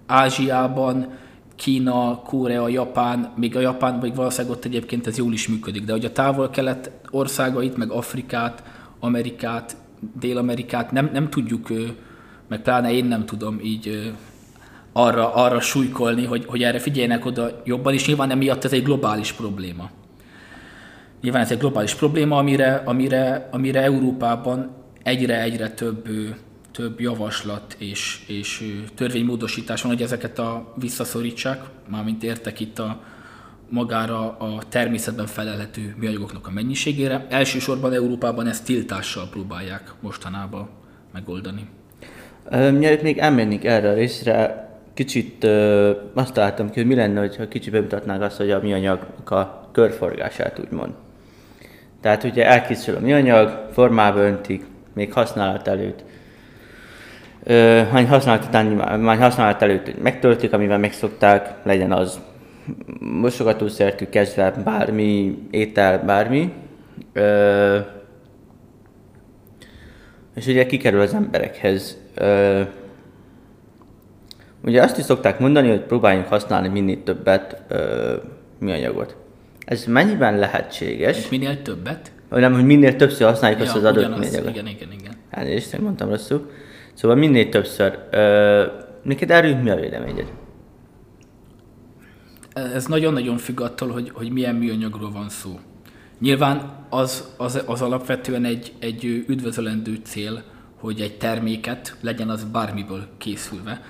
Ázsiában, 0.06 1.08
Kína, 1.56 2.22
Korea, 2.25 2.68
Japán, 2.68 3.32
még 3.36 3.56
a 3.56 3.60
Japán, 3.60 4.00
vagy 4.00 4.16
valószínűleg 4.16 4.58
ott 4.58 4.66
egyébként 4.66 5.08
ez 5.08 5.18
jól 5.18 5.34
is 5.34 5.48
működik, 5.48 5.84
de 5.86 5.92
hogy 5.92 6.06
a 6.06 6.12
távol-kelet 6.12 6.92
országait, 7.10 7.78
meg 7.78 7.92
Afrikát, 7.92 8.64
Amerikát, 9.00 9.75
Dél-Amerikát 10.20 10.92
nem, 10.92 11.10
nem 11.14 11.30
tudjuk, 11.30 11.70
meg 12.48 12.62
pláne 12.62 12.92
én 12.92 13.06
nem 13.06 13.25
tudom 13.25 13.60
így 13.64 14.14
arra, 14.98 15.34
arra 15.34 15.60
súlykolni, 15.60 16.25
hogy, 16.25 16.46
hogy 16.46 16.64
erre 16.64 16.80
figyeljenek 16.80 17.25
oda 17.25 17.62
jobban, 17.64 17.94
és 17.94 18.08
nyilván 18.08 18.32
emiatt 18.32 18.64
ez 18.64 18.74
egy 18.74 18.84
globális 18.84 19.32
probléma. 19.32 19.90
Nyilván 21.22 21.42
ez 21.42 21.52
egy 21.52 21.58
globális 21.58 21.96
probléma, 21.96 22.38
amire, 22.38 22.82
amire, 22.86 23.50
amire 23.52 23.82
Európában 23.82 24.72
egyre-egyre 25.04 25.70
több, 25.70 26.08
több 26.72 27.00
javaslat 27.00 27.75
és, 27.78 28.24
és 28.28 28.75
törvénymódosítás 28.96 29.82
van, 29.82 29.92
hogy 29.92 30.02
ezeket 30.02 30.40
a 30.40 30.74
visszaszorítsák, 30.75 31.64
mármint 31.90 32.24
értek 32.24 32.60
itt 32.60 32.80
a, 32.80 33.02
magára 33.70 34.38
a 34.38 34.64
természetben 34.70 35.25
felelhető 35.25 35.96
műanyagoknak 36.00 36.48
a 36.48 36.52
mennyiségére. 36.52 37.25
Elsősorban 37.30 37.94
Európában 37.94 38.48
ezt 38.48 38.66
tiltással 38.66 39.30
próbálják 39.30 39.94
mostanában 40.00 40.70
megoldani. 41.14 41.68
Mielőtt 42.52 43.02
még 43.02 43.18
elmennénk 43.18 43.64
erre 43.64 43.90
a 43.90 43.94
részre, 43.94 44.66
kicsit 44.96 45.44
ö, 45.44 45.92
azt 46.14 46.34
találtam 46.34 46.70
ki, 46.70 46.80
hogy 46.80 46.88
mi 46.88 46.96
lenne, 46.96 47.30
ha 47.38 47.48
kicsit 47.48 47.72
bemutatnánk 47.72 48.22
azt, 48.22 48.38
hogy 48.38 48.52
a 48.52 48.60
műanyag 48.62 49.00
a 49.25 49.72
körforgását 49.72 50.60
úgymond. 50.60 50.94
Tehát 52.02 52.24
ugye 52.24 52.46
elkészül 52.46 52.96
a 52.96 53.00
műanyag, 53.00 53.68
formába 53.74 54.20
öntik, 54.20 54.66
még 54.94 55.14
használat 55.14 55.68
előtt. 55.68 56.04
Ö, 57.44 57.82
hány 57.92 58.08
használat 58.08 58.46
után, 58.46 58.80
hány 58.80 59.20
használat 59.20 59.62
előtt 59.62 60.02
megtöltik, 60.02 60.54
amivel 60.54 60.78
megszokták, 60.78 61.54
legyen 61.64 61.92
az 61.92 62.20
mosogatószertű 63.00 64.06
kezdve 64.06 64.52
bármi, 64.64 65.38
étel, 65.52 66.00
bármi. 66.00 66.54
Ö, 67.14 67.78
és 70.36 70.48
ugye 70.48 70.66
kikerül 70.66 71.02
az 71.02 71.14
emberekhez. 71.14 71.98
Ö, 72.16 72.62
ugye 74.66 74.82
azt 74.82 74.98
is 74.98 75.04
szokták 75.04 75.40
mondani, 75.40 75.70
hogy 75.70 75.82
próbáljunk 75.82 76.28
használni 76.28 76.68
minél 76.68 77.04
többet 77.04 77.62
ö, 77.68 78.14
műanyagot. 78.60 79.16
Ez 79.66 79.86
mennyiben 79.86 80.38
lehetséges? 80.38 81.30
Minél 81.30 81.62
többet? 81.62 82.12
Vagy 82.30 82.42
nem, 82.42 82.54
hogy 82.54 82.66
minél 82.66 82.96
többször 82.96 83.28
használjuk 83.28 83.60
ja, 83.60 83.66
azt 83.66 83.76
az 83.76 83.84
adott 83.84 84.18
műanyagot. 84.18 84.50
Igen, 84.50 84.68
igen, 84.68 84.92
igen. 85.00 85.14
Elnézést, 85.30 85.82
mondtam 85.82 86.10
rosszul. 86.10 86.50
Szóval 86.94 87.18
minél 87.18 87.50
többször. 87.50 88.00
Ö, 88.12 88.66
neked 89.02 89.32
erről 89.32 89.56
mi 89.56 89.70
a 89.70 89.76
véleményed? 89.76 90.32
Ez 92.54 92.86
nagyon-nagyon 92.86 93.38
függ 93.38 93.62
attól, 93.62 93.90
hogy, 93.90 94.12
hogy 94.14 94.32
milyen 94.32 94.56
műanyagról 94.56 95.12
van 95.12 95.30
szó. 95.30 95.60
Nyilván 96.20 96.86
az, 96.90 97.34
az, 97.38 97.64
az 97.66 97.82
alapvetően 97.82 98.46
egy, 98.46 98.74
egy 98.80 99.25
üdvözölendő 99.28 100.00
cél, 100.04 100.44
hogy 100.80 101.01
egy 101.01 101.18
terméket, 101.18 101.96
legyen 102.01 102.30
az 102.30 102.44
bármiből 102.44 103.08
készülve, 103.18 103.82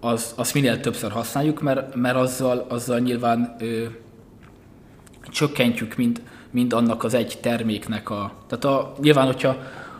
az, 0.00 0.32
azt 0.36 0.54
minél 0.54 0.80
többször 0.80 1.10
használjuk, 1.10 1.60
mert, 1.60 1.94
mert 1.94 2.16
azzal, 2.16 2.66
azzal 2.68 2.98
nyilván 2.98 3.56
ö, 3.60 3.84
csökkentjük 5.30 5.96
mind, 5.96 6.22
mind 6.50 6.72
annak 6.72 7.04
az 7.04 7.14
egy 7.14 7.38
terméknek 7.40 8.10
a... 8.10 8.32
Tehát 8.46 8.64
a, 8.64 8.94
nyilván, 9.00 9.26
hogyha 9.26 9.56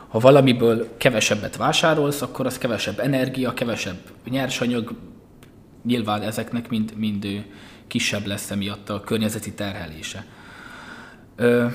ha 0.07 0.19
valamiből 0.19 0.87
kevesebbet 0.97 1.55
vásárolsz, 1.55 2.21
akkor 2.21 2.45
az 2.45 2.57
kevesebb 2.57 2.99
energia, 2.99 3.53
kevesebb 3.53 3.97
nyersanyag, 4.29 4.93
nyilván 5.85 6.21
ezeknek 6.21 6.69
mind, 6.69 6.93
mind 6.95 7.45
kisebb 7.87 8.25
lesz 8.25 8.51
emiatt 8.51 8.89
a 8.89 9.01
környezeti 9.01 9.53
terhelése. 9.53 10.25
Ö, 11.35 11.65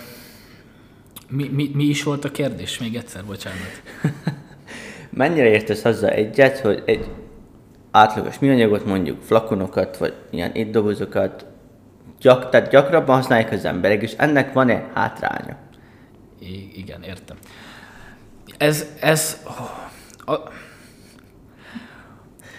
mi, 1.28 1.48
mi, 1.48 1.70
mi 1.74 1.84
is 1.84 2.02
volt 2.02 2.24
a 2.24 2.30
kérdés? 2.30 2.78
Még 2.78 2.96
egyszer, 2.96 3.24
bocsánat. 3.24 3.82
Mennyire 5.10 5.48
értesz 5.48 5.84
azzal 5.84 6.10
egyet, 6.10 6.58
hogy 6.58 6.82
egy 6.86 7.06
átlagos 7.94 8.38
műanyagot, 8.38 8.84
mondjuk 8.86 9.22
flakonokat, 9.22 9.96
vagy 9.96 10.14
ilyen 10.30 10.52
étdobozokat, 10.52 11.46
gyak, 12.20 12.50
tehát 12.50 12.70
gyakrabban 12.70 13.16
használják 13.16 13.52
az 13.52 13.64
emberek, 13.64 14.02
és 14.02 14.12
ennek 14.16 14.52
van-e 14.52 14.90
hátránya? 14.94 15.56
I- 16.38 16.78
igen, 16.78 17.02
értem. 17.02 17.36
Ez, 18.58 18.86
ez 19.00 19.42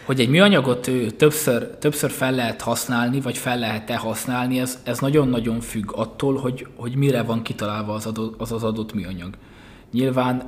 hogy 0.05 0.19
egy 0.19 0.29
műanyagot 0.29 0.89
többször, 1.17 1.77
többször 1.77 2.11
fel 2.11 2.31
lehet 2.31 2.61
használni, 2.61 3.21
vagy 3.21 3.37
fel 3.37 3.59
lehet-e 3.59 3.97
használni, 3.97 4.59
ez, 4.59 4.79
ez 4.83 4.99
nagyon-nagyon 4.99 5.59
függ 5.59 5.91
attól, 5.95 6.37
hogy, 6.37 6.67
hogy 6.75 6.95
mire 6.95 7.23
van 7.23 7.41
kitalálva 7.41 7.93
az, 7.93 8.05
adott, 8.05 8.41
az 8.41 8.51
az 8.51 8.63
adott 8.63 8.93
műanyag. 8.93 9.33
Nyilván 9.91 10.43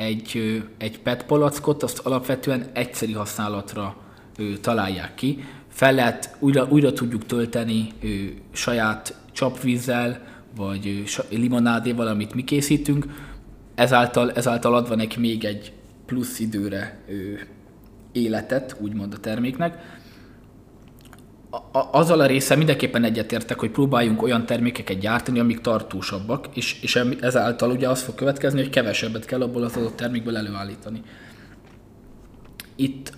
egy, 0.00 0.62
egy 0.78 1.00
PET 1.00 1.24
palackot 1.24 1.82
azt 1.82 1.98
alapvetően 1.98 2.66
egyszeri 2.72 3.12
használatra 3.12 3.96
ő, 4.36 4.56
találják 4.56 5.14
ki. 5.14 5.44
Fel 5.68 5.92
lehet, 5.92 6.36
újra, 6.38 6.66
újra 6.70 6.92
tudjuk 6.92 7.26
tölteni 7.26 7.92
ő, 8.00 8.34
saját 8.52 9.16
csapvízzel, 9.32 10.22
vagy 10.56 10.86
ő, 10.86 11.04
limonádéval, 11.28 12.06
amit 12.06 12.34
mi 12.34 12.44
készítünk, 12.44 13.06
ezáltal, 13.74 14.32
ezáltal 14.32 14.74
adva 14.74 14.94
neki 14.94 15.20
még 15.20 15.44
egy 15.44 15.72
plusz 16.06 16.38
időre 16.38 16.98
ő, 17.08 17.46
életet, 18.12 18.76
úgymond 18.80 19.12
a 19.12 19.18
terméknek. 19.18 19.99
A, 21.50 21.58
azzal 21.98 22.20
a 22.20 22.26
része 22.26 22.56
mindenképpen 22.56 23.04
egyetértek, 23.04 23.58
hogy 23.58 23.70
próbáljunk 23.70 24.22
olyan 24.22 24.46
termékeket 24.46 24.98
gyártani, 24.98 25.38
amik 25.38 25.60
tartósabbak, 25.60 26.46
és, 26.54 26.82
és 26.82 27.02
ezáltal 27.20 27.70
ugye 27.70 27.88
az 27.88 28.02
fog 28.02 28.14
következni, 28.14 28.60
hogy 28.60 28.70
kevesebbet 28.70 29.24
kell 29.24 29.42
abból 29.42 29.62
az 29.62 29.76
adott 29.76 29.96
termékből 29.96 30.36
előállítani. 30.36 31.02
Itt 32.76 33.12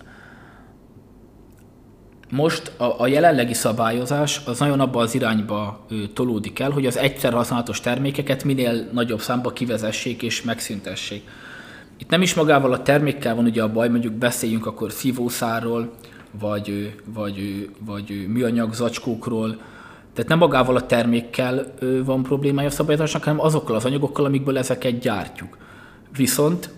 most 2.30 2.72
a, 2.76 3.00
a 3.00 3.06
jelenlegi 3.06 3.54
szabályozás 3.54 4.40
az 4.46 4.58
nagyon 4.58 4.80
abba 4.80 5.00
az 5.00 5.14
irányba 5.14 5.84
ő, 5.90 6.06
tolódik 6.06 6.58
el, 6.58 6.70
hogy 6.70 6.86
az 6.86 6.96
egyszer 6.96 7.32
használatos 7.32 7.80
termékeket 7.80 8.44
minél 8.44 8.88
nagyobb 8.92 9.20
számba 9.20 9.52
kivezessék 9.52 10.22
és 10.22 10.42
megszüntessék. 10.42 11.22
Itt 11.98 12.10
nem 12.10 12.22
is 12.22 12.34
magával 12.34 12.72
a 12.72 12.82
termékkel 12.82 13.34
van 13.34 13.44
ugye 13.44 13.62
a 13.62 13.72
baj, 13.72 13.88
mondjuk 13.88 14.12
beszéljünk 14.12 14.66
akkor 14.66 14.92
szívószáról, 14.92 15.94
vagy, 16.38 16.94
vagy, 17.04 17.68
vagy 17.84 18.26
műanyag 18.28 18.74
zacskókról, 18.74 19.60
tehát 20.14 20.30
nem 20.30 20.38
magával 20.38 20.76
a 20.76 20.86
termékkel 20.86 21.74
van 22.04 22.22
problémája 22.22 22.68
a 22.68 22.70
szabályozásnak, 22.70 23.24
hanem 23.24 23.40
azokkal 23.40 23.76
az 23.76 23.84
anyagokkal, 23.84 24.24
amikből 24.24 24.58
ezeket 24.58 24.98
gyártjuk. 24.98 25.58
Viszont 26.16 26.70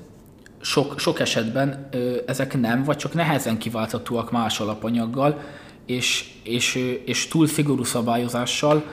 sok, 0.61 0.99
sok 0.99 1.21
esetben 1.21 1.89
ezek 2.27 2.61
nem, 2.61 2.85
vagy 2.85 2.97
csak 2.97 3.15
nehezen 3.15 3.59
kiválthatóak 3.59 4.31
más 4.31 4.61
alapanyaggal, 4.61 5.41
és, 5.87 6.33
és, 6.43 6.75
és 7.05 7.29
túl 7.29 7.47
szigorú 7.47 7.85
szabályozással 7.85 8.85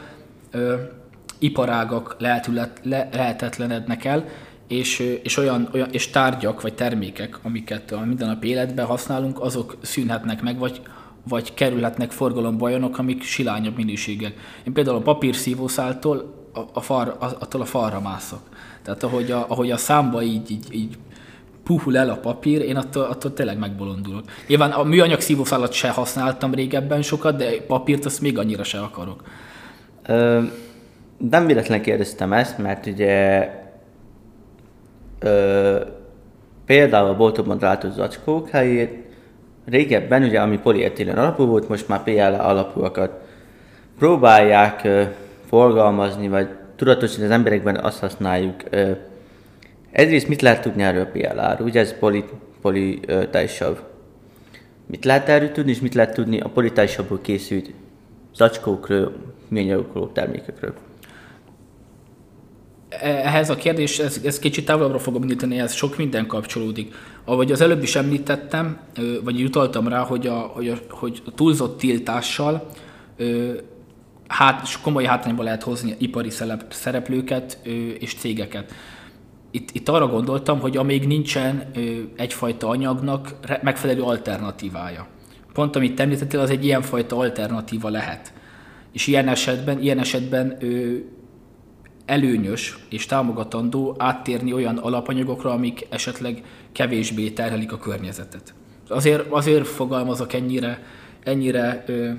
iparágak 1.39 2.15
lehetetlenednek 2.83 4.05
el, 4.05 4.25
és, 4.71 5.19
és, 5.23 5.37
olyan, 5.37 5.69
olyan, 5.73 5.87
és 5.91 6.09
tárgyak 6.09 6.61
vagy 6.61 6.73
termékek, 6.73 7.39
amiket 7.43 7.91
a 7.91 7.99
mindennapi 8.05 8.47
életben 8.47 8.85
használunk, 8.85 9.41
azok 9.41 9.77
szűnhetnek 9.81 10.41
meg, 10.41 10.59
vagy, 10.59 10.81
vagy 11.29 11.53
kerülhetnek 11.53 12.11
forgalomba 12.11 12.65
olyanok, 12.65 12.97
amik 12.97 13.23
silányabb 13.23 13.75
minőségek. 13.75 14.33
Én 14.63 14.73
például 14.73 14.97
a 14.97 15.01
papírszívószáltól 15.01 16.33
a, 16.53 16.59
a 16.73 16.81
far, 16.81 17.15
attól 17.19 17.61
a 17.61 17.65
falra 17.65 18.01
mászok. 18.01 18.39
Tehát 18.83 19.03
ahogy 19.03 19.31
a, 19.31 19.45
ahogy 19.47 19.71
a 19.71 19.77
számba 19.77 20.21
így, 20.21 20.51
így, 20.51 20.73
így 20.73 20.97
puhul 21.63 21.97
el 21.97 22.09
a 22.09 22.15
papír, 22.15 22.61
én 22.61 22.75
attól, 22.75 23.03
attól 23.03 23.33
tényleg 23.33 23.57
megbolondulok. 23.57 24.23
Nyilván 24.47 24.71
a 24.71 24.83
műanyag 24.83 25.19
szívószálat 25.19 25.73
se 25.73 25.89
használtam 25.89 26.53
régebben 26.53 27.01
sokat, 27.01 27.35
de 27.35 27.61
papírt 27.67 28.05
azt 28.05 28.21
még 28.21 28.37
annyira 28.37 28.63
se 28.63 28.79
akarok. 28.79 29.23
Ö, 30.05 30.43
nem 31.17 31.45
véletlen 31.45 31.81
kérdeztem 31.81 32.33
ezt, 32.33 32.57
mert 32.57 32.85
ugye 32.85 33.47
Ö, 35.23 35.79
például 36.65 37.09
a 37.09 37.15
boltokban 37.15 37.57
található 37.57 37.89
zacskók 37.89 38.49
helyét 38.49 39.05
régebben, 39.65 40.23
ugye, 40.23 40.41
ami 40.41 40.57
polietilen 40.57 41.17
alapú 41.17 41.45
volt, 41.45 41.69
most 41.69 41.87
már 41.87 42.03
PL 42.03 42.19
alapúakat 42.21 43.11
próbálják 43.97 44.83
ö, 44.83 45.03
forgalmazni, 45.45 46.27
vagy 46.27 46.47
tudatosítani 46.75 47.25
az 47.25 47.31
emberekben 47.31 47.75
azt 47.75 47.99
használjuk. 47.99 48.55
Ö, 48.69 48.91
egyrészt 49.91 50.27
mit 50.27 50.41
lehet 50.41 50.61
tudni 50.61 50.83
erről 50.83 51.01
a 51.01 51.11
PLR? 51.11 51.61
Ugye 51.61 51.79
ez 51.79 51.97
poli, 51.99 52.23
poli 52.61 52.99
ö. 53.07 53.77
Mit 54.85 55.05
lehet 55.05 55.29
erről 55.29 55.51
tudni, 55.51 55.71
és 55.71 55.79
mit 55.79 55.93
lehet 55.93 56.13
tudni 56.13 56.39
a 56.39 56.49
politásabból 56.49 57.19
készült 57.21 57.71
zacskókról, 58.35 59.13
műanyagokról, 59.47 60.11
termékekről? 60.11 60.73
Ehhez 62.99 63.49
a 63.49 63.55
kérdés, 63.55 63.99
ez, 63.99 64.21
ez 64.23 64.39
kicsit 64.39 64.65
távolabbra 64.65 64.99
fogom 64.99 65.21
indítani, 65.21 65.59
ez 65.59 65.73
sok 65.73 65.97
minden 65.97 66.27
kapcsolódik. 66.27 66.95
Ahogy 67.25 67.51
az 67.51 67.61
előbb 67.61 67.83
is 67.83 67.95
említettem, 67.95 68.79
vagy 69.23 69.43
utaltam 69.43 69.87
rá, 69.87 69.99
hogy 69.99 70.27
a, 70.27 70.37
hogy 70.37 70.69
a, 70.69 70.75
hogy 70.89 71.21
a 71.25 71.31
túlzott 71.31 71.77
tiltással 71.77 72.67
hát, 74.27 74.81
komoly 74.81 75.03
hátrányba 75.03 75.43
lehet 75.43 75.63
hozni 75.63 75.95
ipari 75.97 76.29
szereplőket 76.69 77.59
és 77.99 78.13
cégeket. 78.13 78.73
Itt, 79.51 79.69
itt 79.71 79.89
arra 79.89 80.07
gondoltam, 80.07 80.59
hogy 80.59 80.77
amíg 80.77 81.07
nincsen 81.07 81.71
egyfajta 82.15 82.67
anyagnak 82.67 83.35
megfelelő 83.61 84.01
alternatívája. 84.01 85.07
Pont 85.53 85.75
amit 85.75 85.99
említettél, 85.99 86.39
az 86.39 86.49
egy 86.49 86.65
ilyenfajta 86.65 87.17
alternatíva 87.17 87.89
lehet. 87.89 88.33
És 88.93 89.07
ilyen 89.07 89.27
esetben, 89.27 89.81
ilyen 89.81 89.99
esetben 89.99 90.57
előnyös 92.11 92.77
és 92.89 93.05
támogatandó 93.05 93.95
áttérni 93.97 94.53
olyan 94.53 94.77
alapanyagokra, 94.77 95.51
amik 95.51 95.87
esetleg 95.89 96.43
kevésbé 96.71 97.29
terhelik 97.29 97.71
a 97.71 97.77
környezetet. 97.77 98.53
Azért, 98.87 99.29
azért 99.29 99.67
fogalmazok 99.67 100.33
ennyire, 100.33 100.83
ennyire 101.23 101.83
ö, 101.87 102.09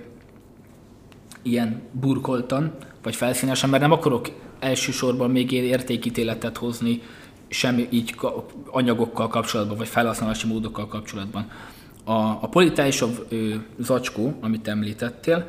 ilyen 1.42 1.82
burkoltan, 1.92 2.72
vagy 3.02 3.16
felszínesen, 3.16 3.70
mert 3.70 3.82
nem 3.82 3.92
akarok 3.92 4.28
elsősorban 4.60 5.30
még 5.30 5.52
értékítéletet 5.52 6.56
hozni 6.56 7.02
sem 7.48 7.86
így 7.90 8.14
anyagokkal 8.70 9.28
kapcsolatban, 9.28 9.76
vagy 9.76 9.88
felhasználási 9.88 10.46
módokkal 10.46 10.86
kapcsolatban. 10.86 11.50
A, 12.04 12.12
a 12.12 12.48
politálisabb 12.50 13.28
zacskó, 13.78 14.34
amit 14.40 14.68
említettél, 14.68 15.46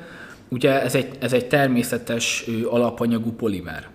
ugye 0.49 0.81
ez 0.81 0.95
egy, 0.95 1.17
ez 1.19 1.33
egy 1.33 1.47
természetes 1.47 2.43
ö, 2.47 2.67
alapanyagú 2.67 3.31
polimer. 3.31 3.92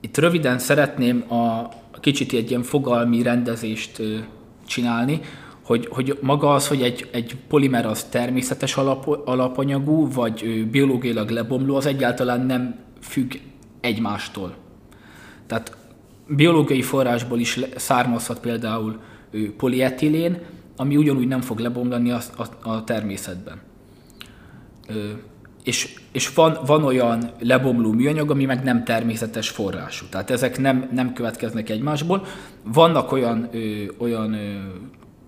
Itt 0.00 0.16
röviden 0.16 0.58
szeretném 0.58 1.32
a 1.32 1.68
kicsit 2.00 2.32
egy 2.32 2.50
ilyen 2.50 2.62
fogalmi 2.62 3.22
rendezést 3.22 4.02
csinálni, 4.66 5.20
hogy, 5.62 5.88
hogy 5.90 6.18
maga 6.20 6.54
az, 6.54 6.68
hogy 6.68 6.82
egy, 6.82 7.08
egy 7.12 7.36
polimer 7.48 7.86
az 7.86 8.04
természetes 8.04 8.76
alap, 8.76 9.06
alapanyagú, 9.24 10.12
vagy 10.12 10.66
biológiailag 10.70 11.30
lebomló, 11.30 11.76
az 11.76 11.86
egyáltalán 11.86 12.46
nem 12.46 12.76
függ 13.00 13.34
egymástól. 13.80 14.54
Tehát 15.46 15.76
biológiai 16.26 16.82
forrásból 16.82 17.38
is 17.38 17.60
származhat 17.76 18.40
például 18.40 19.00
polietilén, 19.56 20.38
ami 20.76 20.96
ugyanúgy 20.96 21.28
nem 21.28 21.40
fog 21.40 21.58
lebomlani 21.58 22.10
a, 22.10 22.20
a, 22.36 22.68
a 22.68 22.84
természetben 22.84 23.60
és, 25.68 25.94
és 26.12 26.34
van, 26.34 26.58
van 26.66 26.84
olyan 26.84 27.30
lebomló 27.40 27.92
műanyag, 27.92 28.30
ami 28.30 28.44
meg 28.44 28.62
nem 28.62 28.84
természetes 28.84 29.48
forrású. 29.48 30.06
Tehát 30.10 30.30
ezek 30.30 30.58
nem, 30.58 30.88
nem 30.92 31.12
következnek 31.12 31.68
egymásból. 31.68 32.26
Vannak 32.64 33.12
olyan, 33.12 33.48
ö, 33.52 33.84
olyan, 33.98 34.32
ö, 34.32 34.58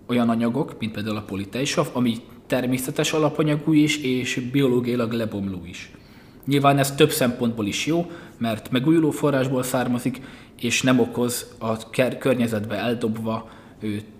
olyan 0.07 0.29
anyagok, 0.29 0.74
mint 0.79 0.92
például 0.92 1.16
a 1.16 1.22
politeisav, 1.22 1.88
ami 1.92 2.16
természetes 2.46 3.12
alapanyagú 3.12 3.72
is, 3.72 3.96
és 3.96 4.48
biológiailag 4.53 5.12
lebomló 5.12 5.62
is. 5.64 5.90
Nyilván 6.46 6.79
ez 6.79 6.94
több 6.94 7.11
szempontból 7.11 7.66
is 7.66 7.87
jó, 7.87 8.11
mert 8.38 8.70
megújuló 8.70 9.11
forrásból 9.11 9.62
származik, 9.62 10.20
és 10.61 10.83
nem 10.83 11.00
okoz 11.00 11.55
a 11.59 11.90
környezetbe 12.18 12.76
eldobva 12.76 13.50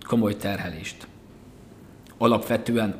komoly 0.07 0.37
terhelést. 0.37 1.07
Alapvetően 2.19 2.95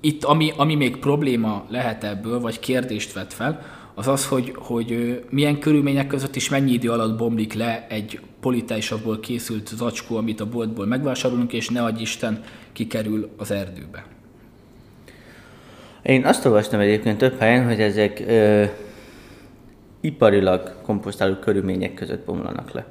itt 0.00 0.24
ami, 0.24 0.52
ami 0.56 0.74
még 0.74 0.96
probléma 0.96 1.64
lehet 1.68 2.04
ebből, 2.04 2.40
vagy 2.40 2.58
kérdést 2.58 3.12
vet 3.12 3.32
fel, 3.32 3.62
az 3.94 4.08
az, 4.08 4.26
hogy, 4.26 4.52
hogy 4.56 5.20
milyen 5.30 5.58
körülmények 5.58 6.06
között 6.06 6.36
is 6.36 6.48
mennyi 6.48 6.72
idő 6.72 6.90
alatt 6.90 7.18
bomlik 7.18 7.52
le 7.52 7.86
egy 7.88 8.20
politejsabból 8.40 9.20
készült 9.20 9.68
zacskó, 9.68 10.16
amit 10.16 10.40
a 10.40 10.46
boltból 10.46 10.86
megvásárolunk, 10.86 11.52
és 11.52 11.68
ne 11.68 11.82
adj 11.82 12.00
Isten 12.00 12.42
kikerül 12.72 13.30
az 13.36 13.50
erdőbe. 13.50 14.04
Én 16.02 16.24
azt 16.24 16.44
olvastam 16.44 16.80
egyébként 16.80 17.18
több 17.18 17.38
helyen, 17.38 17.64
hogy 17.64 17.80
ezek 17.80 18.22
ö, 18.26 18.64
iparilag 20.00 20.74
komposztáló 20.82 21.34
körülmények 21.34 21.94
között 21.94 22.24
bomlanak 22.24 22.72
le. 22.72 22.86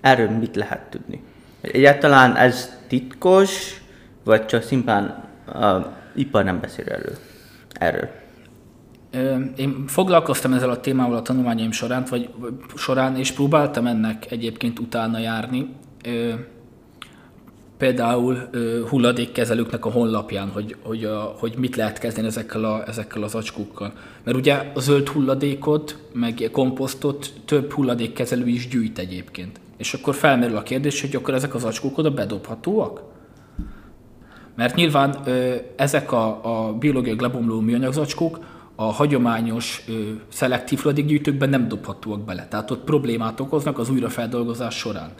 Erről 0.00 0.28
mit 0.28 0.56
lehet 0.56 0.90
tudni? 0.90 1.22
Egyáltalán 1.60 2.36
ez 2.36 2.78
titkos, 2.88 3.80
vagy 4.24 4.46
csak 4.46 4.62
szimplán 4.62 5.28
ipar 6.14 6.44
nem 6.44 6.60
beszél 6.60 6.84
erről. 6.88 7.16
erről. 7.72 8.08
Én 9.56 9.84
foglalkoztam 9.86 10.52
ezzel 10.52 10.70
a 10.70 10.80
témával 10.80 11.16
a 11.16 11.22
tanulmányaim 11.22 11.70
során, 11.70 12.04
vagy 12.10 12.28
során, 12.76 13.16
és 13.16 13.32
próbáltam 13.32 13.86
ennek 13.86 14.30
egyébként 14.30 14.78
utána 14.78 15.18
járni. 15.18 15.68
Például 17.76 18.50
hulladékkezelőknek 18.88 19.84
a 19.84 19.90
honlapján, 19.90 20.48
hogy, 20.48 20.76
hogy, 20.82 21.04
a, 21.04 21.34
hogy 21.38 21.54
mit 21.58 21.76
lehet 21.76 21.98
kezdeni 21.98 22.26
ezekkel, 22.26 22.64
a, 22.64 22.88
ezekkel 22.88 23.22
az 23.22 23.34
acskókkal. 23.34 23.92
Mert 24.24 24.36
ugye 24.36 24.70
a 24.74 24.80
zöld 24.80 25.08
hulladékot, 25.08 25.98
meg 26.12 26.48
komposztot 26.52 27.32
több 27.44 27.72
hulladékkezelő 27.72 28.46
is 28.46 28.68
gyűjt 28.68 28.98
egyébként. 28.98 29.60
És 29.76 29.94
akkor 29.94 30.14
felmerül 30.14 30.56
a 30.56 30.62
kérdés, 30.62 31.00
hogy 31.00 31.16
akkor 31.16 31.34
ezek 31.34 31.54
az 31.54 31.64
acskók 31.64 31.98
oda 31.98 32.10
bedobhatóak? 32.10 33.13
Mert 34.54 34.74
nyilván 34.74 35.18
ezek 35.76 36.12
a, 36.12 36.40
a 36.42 36.72
biológiai 36.72 37.16
lebomló 37.20 37.60
műanyagzacskók 37.60 38.38
a 38.74 38.84
hagyományos 38.84 39.84
ö, 39.88 39.92
szelektív 40.28 40.78
hulladékgyűjtőkben 40.78 41.48
nem 41.48 41.68
dobhatóak 41.68 42.20
bele. 42.20 42.46
Tehát 42.48 42.70
ott 42.70 42.84
problémát 42.84 43.40
okoznak 43.40 43.78
az 43.78 43.90
újrafeldolgozás 43.90 44.74
során. 44.76 45.10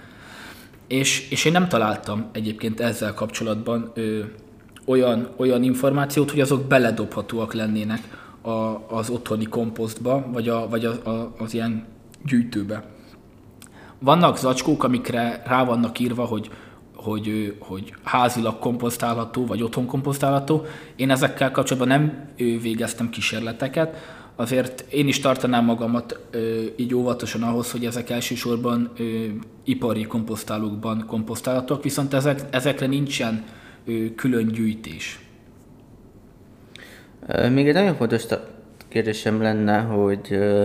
És, 0.86 1.30
és 1.30 1.44
én 1.44 1.52
nem 1.52 1.68
találtam 1.68 2.28
egyébként 2.32 2.80
ezzel 2.80 3.14
kapcsolatban 3.14 3.90
ö, 3.94 4.20
olyan, 4.86 5.28
olyan 5.36 5.62
információt, 5.62 6.30
hogy 6.30 6.40
azok 6.40 6.64
beledobhatóak 6.64 7.54
lennének 7.54 8.00
a, 8.42 8.50
az 8.88 9.10
otthoni 9.10 9.44
komposztba, 9.44 10.26
vagy, 10.32 10.48
a, 10.48 10.68
vagy 10.68 10.84
a, 10.84 11.10
a, 11.10 11.34
az 11.38 11.54
ilyen 11.54 11.84
gyűjtőbe. 12.24 12.84
Vannak 13.98 14.38
zacskók, 14.38 14.84
amikre 14.84 15.42
rá 15.46 15.64
vannak 15.64 15.98
írva, 15.98 16.24
hogy 16.24 16.50
hogy, 17.04 17.56
hogy 17.58 17.94
házilag 18.02 18.58
komposztálható, 18.58 19.46
vagy 19.46 19.62
otthon 19.62 19.86
komposztálható. 19.86 20.64
Én 20.96 21.10
ezekkel 21.10 21.50
kapcsolatban 21.50 21.88
nem 21.88 22.28
végeztem 22.62 23.10
kísérleteket, 23.10 23.96
azért 24.36 24.84
én 24.90 25.08
is 25.08 25.20
tartanám 25.20 25.64
magamat 25.64 26.18
így 26.76 26.94
óvatosan 26.94 27.42
ahhoz, 27.42 27.70
hogy 27.70 27.86
ezek 27.86 28.10
elsősorban 28.10 28.92
ipari 29.64 30.02
komposztálókban 30.02 31.04
komposztálhatók, 31.06 31.82
viszont 31.82 32.14
ezek, 32.14 32.40
ezekre 32.50 32.86
nincsen 32.86 33.44
külön 34.16 34.46
gyűjtés. 34.46 35.18
Még 37.52 37.68
egy 37.68 37.74
nagyon 37.74 37.94
fontos 37.94 38.24
kérdésem 38.88 39.42
lenne, 39.42 39.80
hogy 39.80 40.26
ö, 40.30 40.64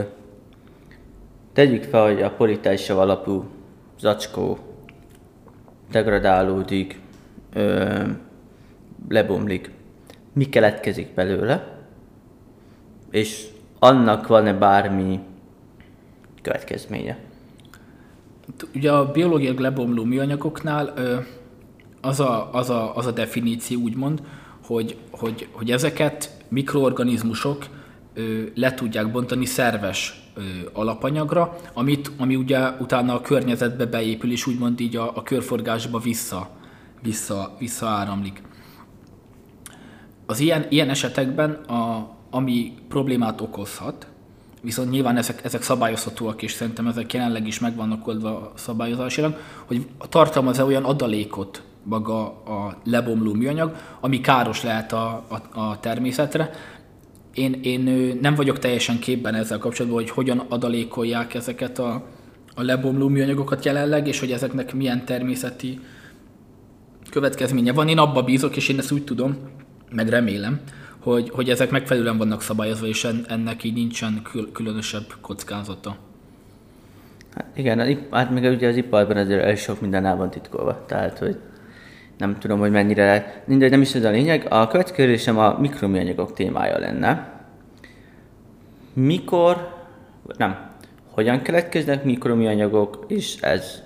tegyük 1.54 1.84
fel, 1.84 2.04
hogy 2.06 2.22
a 2.22 2.32
politásav 2.32 3.00
alapú 3.00 3.44
zacskó 4.00 4.69
degradálódik, 5.92 7.00
ö, 7.54 8.04
lebomlik. 9.10 9.72
Mi 10.34 10.50
keletkezik 10.50 11.14
belőle, 11.14 11.78
és 13.12 13.48
annak 13.80 14.28
van-e 14.28 14.54
bármi 14.54 15.20
következménye? 16.42 17.18
Ugye 18.76 18.92
a 18.92 19.12
biológiai 19.12 19.62
lebomló 19.62 20.04
műanyagoknál 20.04 20.94
ö, 20.96 21.18
az, 22.02 22.20
a, 22.20 22.54
az, 22.54 22.70
a, 22.70 22.96
az 22.96 23.06
a 23.06 23.12
definíció 23.12 23.82
úgymond, 23.82 24.22
hogy, 24.66 24.98
hogy, 25.12 25.48
hogy 25.52 25.72
ezeket 25.72 26.32
mikroorganizmusok 26.48 27.66
ö, 28.14 28.44
le 28.56 28.74
tudják 28.74 29.12
bontani 29.12 29.46
szerves 29.46 30.29
alapanyagra, 30.74 31.56
amit, 31.74 32.12
ami 32.18 32.36
ugye 32.36 32.70
utána 32.80 33.14
a 33.14 33.22
környezetbe 33.22 33.86
beépül, 33.86 34.32
és 34.32 34.48
úgymond 34.48 34.80
így 34.80 34.96
a, 34.96 35.12
a 35.16 35.24
körforgásba 35.24 36.00
vissza, 36.00 36.50
vissza, 37.02 37.56
visszaáramlik. 37.60 38.42
Az 40.26 40.40
ilyen, 40.40 40.66
ilyen 40.70 40.90
esetekben, 40.90 41.52
a, 41.52 42.10
ami 42.30 42.74
problémát 42.88 43.42
okozhat, 43.42 44.08
viszont 44.62 44.90
nyilván 44.90 45.18
ezek, 45.18 45.44
ezek 45.44 45.62
szabályozhatóak, 45.62 46.42
és 46.42 46.52
szerintem 46.52 46.88
ezek 46.88 47.14
jelenleg 47.14 47.48
is 47.48 47.60
meg 47.60 47.76
vannak 47.76 48.08
oldva 48.08 48.52
szabályozásilag, 48.56 49.38
hogy 49.66 49.88
tartalmaz-e 50.10 50.64
olyan 50.64 50.84
adalékot 50.84 51.64
maga 51.84 52.26
a 52.28 52.78
lebomló 52.84 53.34
műanyag, 53.34 53.76
ami 54.00 54.22
káros 54.22 54.64
lehet 54.64 54.94
a, 54.94 55.24
a, 55.28 55.60
a 55.60 55.80
természetre, 55.80 56.52
én, 57.34 57.60
én 57.62 57.82
nem 58.22 58.36
vagyok 58.36 58.60
teljesen 58.60 59.00
képben 59.00 59.36
ezzel 59.36 59.58
kapcsolatban, 59.58 60.02
hogy 60.02 60.10
hogyan 60.10 60.46
adalékolják 60.50 61.34
ezeket 61.34 61.80
a, 61.80 62.04
a 62.56 62.62
lebomló 62.62 63.08
műanyagokat 63.08 63.66
jelenleg, 63.66 64.08
és 64.08 64.20
hogy 64.20 64.32
ezeknek 64.32 64.74
milyen 64.74 65.06
természeti 65.06 65.80
következménye 67.10 67.74
van. 67.74 67.88
Én 67.88 67.98
abba 67.98 68.24
bízok, 68.24 68.56
és 68.56 68.70
én 68.70 68.78
ezt 68.78 68.92
úgy 68.92 69.04
tudom, 69.04 69.38
meg 69.92 70.10
remélem, 70.10 70.60
hogy, 71.00 71.30
hogy 71.30 71.50
ezek 71.50 71.72
megfelelően 71.72 72.18
vannak 72.18 72.42
szabályozva, 72.42 72.88
és 72.88 73.08
ennek 73.28 73.64
így 73.64 73.74
nincsen 73.74 74.22
kül- 74.32 74.52
különösebb 74.52 75.14
kockázata. 75.22 75.98
Hát 77.36 77.46
igen, 77.56 78.08
hát 78.12 78.30
még 78.32 78.44
ugye 78.44 78.68
az 78.68 78.76
iparban 78.76 79.18
azért 79.18 79.44
el 79.44 79.56
sok 79.56 79.82
minden 79.82 80.06
el 80.06 80.16
van 80.16 80.30
titkolva, 80.30 80.86
tehát 80.86 81.18
hogy 81.18 81.38
nem 82.20 82.40
tudom, 82.40 82.60
hogy 82.60 82.72
mennyire, 82.72 83.44
mindegy, 83.48 83.70
nem 83.70 83.82
is 83.82 83.96
ez 83.96 84.04
a 84.04 84.10
lényeg. 84.10 84.46
A 84.50 84.68
következő 84.68 84.96
kérdésem 84.96 85.38
a 85.38 85.60
mikroműanyagok 85.60 86.34
témája 86.34 86.80
lenne. 86.80 87.42
Mikor, 88.94 89.78
nem, 90.38 90.70
hogyan 91.12 91.42
keletkeznek 91.42 92.04
mikroműanyagok, 92.04 93.06
és 93.08 93.36
ez 93.42 93.82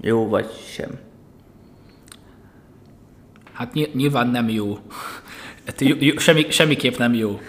jó 0.00 0.28
vagy 0.28 0.46
sem? 0.66 0.90
Hát 3.52 3.72
nyilván 3.92 4.28
nem 4.28 4.48
jó. 4.48 4.78
Hát 5.66 5.82
semmi, 6.16 6.46
semmiképp 6.50 6.96
nem 6.96 7.14
jó. 7.14 7.40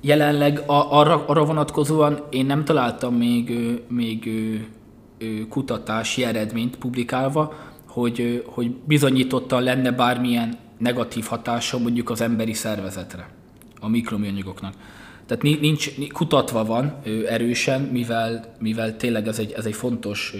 Jelenleg 0.00 0.60
arra, 0.66 1.26
arra 1.26 1.44
vonatkozóan 1.44 2.26
én 2.30 2.46
nem 2.46 2.64
találtam 2.64 3.14
még, 3.14 3.52
még 3.88 4.30
kutatási 5.48 6.24
eredményt 6.24 6.76
publikálva, 6.76 7.54
hogy, 7.92 8.44
hogy 8.46 8.70
bizonyította 8.70 9.58
lenne 9.58 9.90
bármilyen 9.90 10.58
negatív 10.78 11.24
hatása 11.24 11.78
mondjuk 11.78 12.10
az 12.10 12.20
emberi 12.20 12.52
szervezetre, 12.52 13.28
a 13.80 13.88
mikroműanyagoknak. 13.88 14.74
Tehát 15.26 15.42
nincs, 15.60 15.90
kutatva 16.12 16.64
van 16.64 16.98
erősen, 17.28 17.80
mivel, 17.80 18.54
mivel 18.58 18.96
tényleg 18.96 19.28
ez 19.28 19.38
egy, 19.38 19.52
ez 19.52 19.64
egy 19.64 19.74
fontos, 19.74 20.34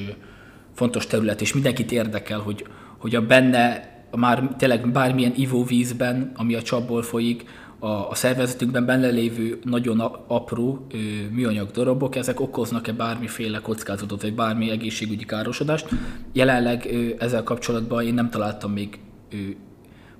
fontos 0.75 1.07
terület, 1.07 1.41
és 1.41 1.53
mindenkit 1.53 1.93
érdekel, 1.93 2.39
hogy, 2.39 2.67
hogy 2.99 3.15
a 3.15 3.27
benne 3.27 3.91
már 4.17 4.55
tényleg 4.59 4.93
bármilyen 4.93 5.33
ivóvízben, 5.37 6.33
ami 6.37 6.55
a 6.55 6.63
csapból 6.63 7.03
folyik, 7.03 7.45
a, 7.83 8.11
a 8.11 8.15
szervezetünkben 8.15 8.87
benne 8.87 9.09
lévő 9.09 9.59
nagyon 9.65 10.01
apró 10.27 10.87
ö, 10.93 10.97
műanyag 11.31 11.71
darabok, 11.71 12.17
ezek 12.17 12.41
okoznak-e 12.41 12.93
bármiféle 12.93 13.59
kockázatot, 13.59 14.23
vagy 14.23 14.35
bármi 14.35 14.71
egészségügyi 14.71 15.25
károsodást. 15.25 15.89
Jelenleg 16.33 16.87
ö, 16.91 17.09
ezzel 17.19 17.43
kapcsolatban 17.43 18.05
én 18.05 18.15
nem 18.15 18.31
találtam 18.31 18.73
még 18.73 18.99
ö, 19.33 19.37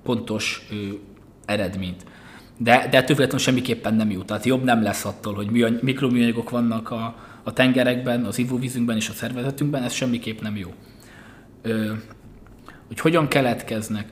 pontos 0.03 0.67
ö, 0.71 0.75
eredményt. 1.45 2.05
De, 2.57 2.87
de 2.91 2.97
ettől 2.97 3.37
semmiképpen 3.37 3.93
nem 3.93 4.11
jó. 4.11 4.21
Tehát 4.21 4.45
jobb 4.45 4.63
nem 4.63 4.81
lesz 4.81 5.05
attól, 5.05 5.33
hogy 5.33 5.49
műany, 5.49 5.79
mikroműanyagok 5.81 6.49
vannak 6.49 6.91
a, 6.91 7.15
a 7.43 7.53
tengerekben, 7.53 8.25
az 8.25 8.37
ivóvízünkben 8.37 8.95
és 8.95 9.09
a 9.09 9.13
szervezetünkben, 9.13 9.83
ez 9.83 9.93
semmiképp 9.93 10.39
nem 10.39 10.57
jó. 10.57 10.73
Ö, 11.61 11.91
hogy 12.87 12.99
hogyan 12.99 13.27
keletkeznek. 13.27 14.09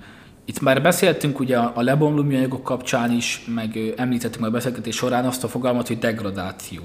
Itt 0.51 0.61
már 0.61 0.81
beszéltünk 0.81 1.39
ugye 1.39 1.57
a 1.57 1.81
lebomló 1.81 2.23
műanyagok 2.23 2.63
kapcsán 2.63 3.11
is, 3.11 3.45
meg 3.53 3.93
említettünk 3.95 4.45
a 4.45 4.49
beszélgetés 4.49 4.95
során 4.95 5.25
azt 5.25 5.43
a 5.43 5.47
fogalmat, 5.47 5.87
hogy 5.87 5.99
degradáció. 5.99 6.81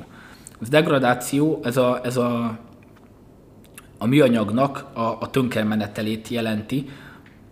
Az 0.61 0.68
degradáció, 0.68 1.61
ez 1.64 1.76
a, 1.76 2.00
ez 2.05 2.16
a, 2.16 2.59
a 3.98 4.07
műanyagnak 4.07 4.87
a, 4.92 5.00
a 5.20 5.31
tönkremenetelét 5.31 6.29
jelenti, 6.29 6.88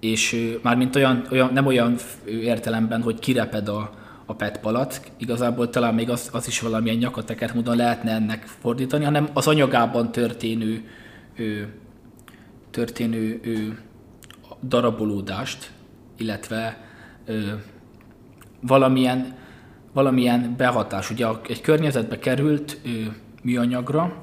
és 0.01 0.57
mármint 0.63 0.97
olyan, 0.97 1.27
olyan, 1.31 1.53
nem 1.53 1.67
olyan 1.67 1.97
értelemben, 2.27 3.03
hogy 3.03 3.19
kireped 3.19 3.69
a, 3.69 3.91
a 4.27 4.35
PET 4.35 4.61
palack, 4.61 5.11
igazából 5.17 5.71
talán 5.71 5.95
még 5.95 6.11
az, 6.11 6.29
az 6.33 6.47
is 6.47 6.61
valamilyen 6.61 6.97
nyakateket 6.97 7.55
módon 7.55 7.77
lehetne 7.77 8.11
ennek 8.11 8.45
fordítani, 8.61 9.05
hanem 9.05 9.29
az 9.33 9.47
anyagában 9.47 10.13
történő, 10.13 10.89
történő 12.71 13.41
darabolódást, 14.69 15.73
illetve 16.17 16.85
ö, 17.27 17.41
valamilyen, 18.61 19.37
valamilyen 19.93 20.55
behatás. 20.57 21.11
Ugye 21.11 21.27
egy 21.49 21.61
környezetbe 21.61 22.19
került 22.19 22.81
ö, 22.85 22.89
műanyagra, 23.43 24.23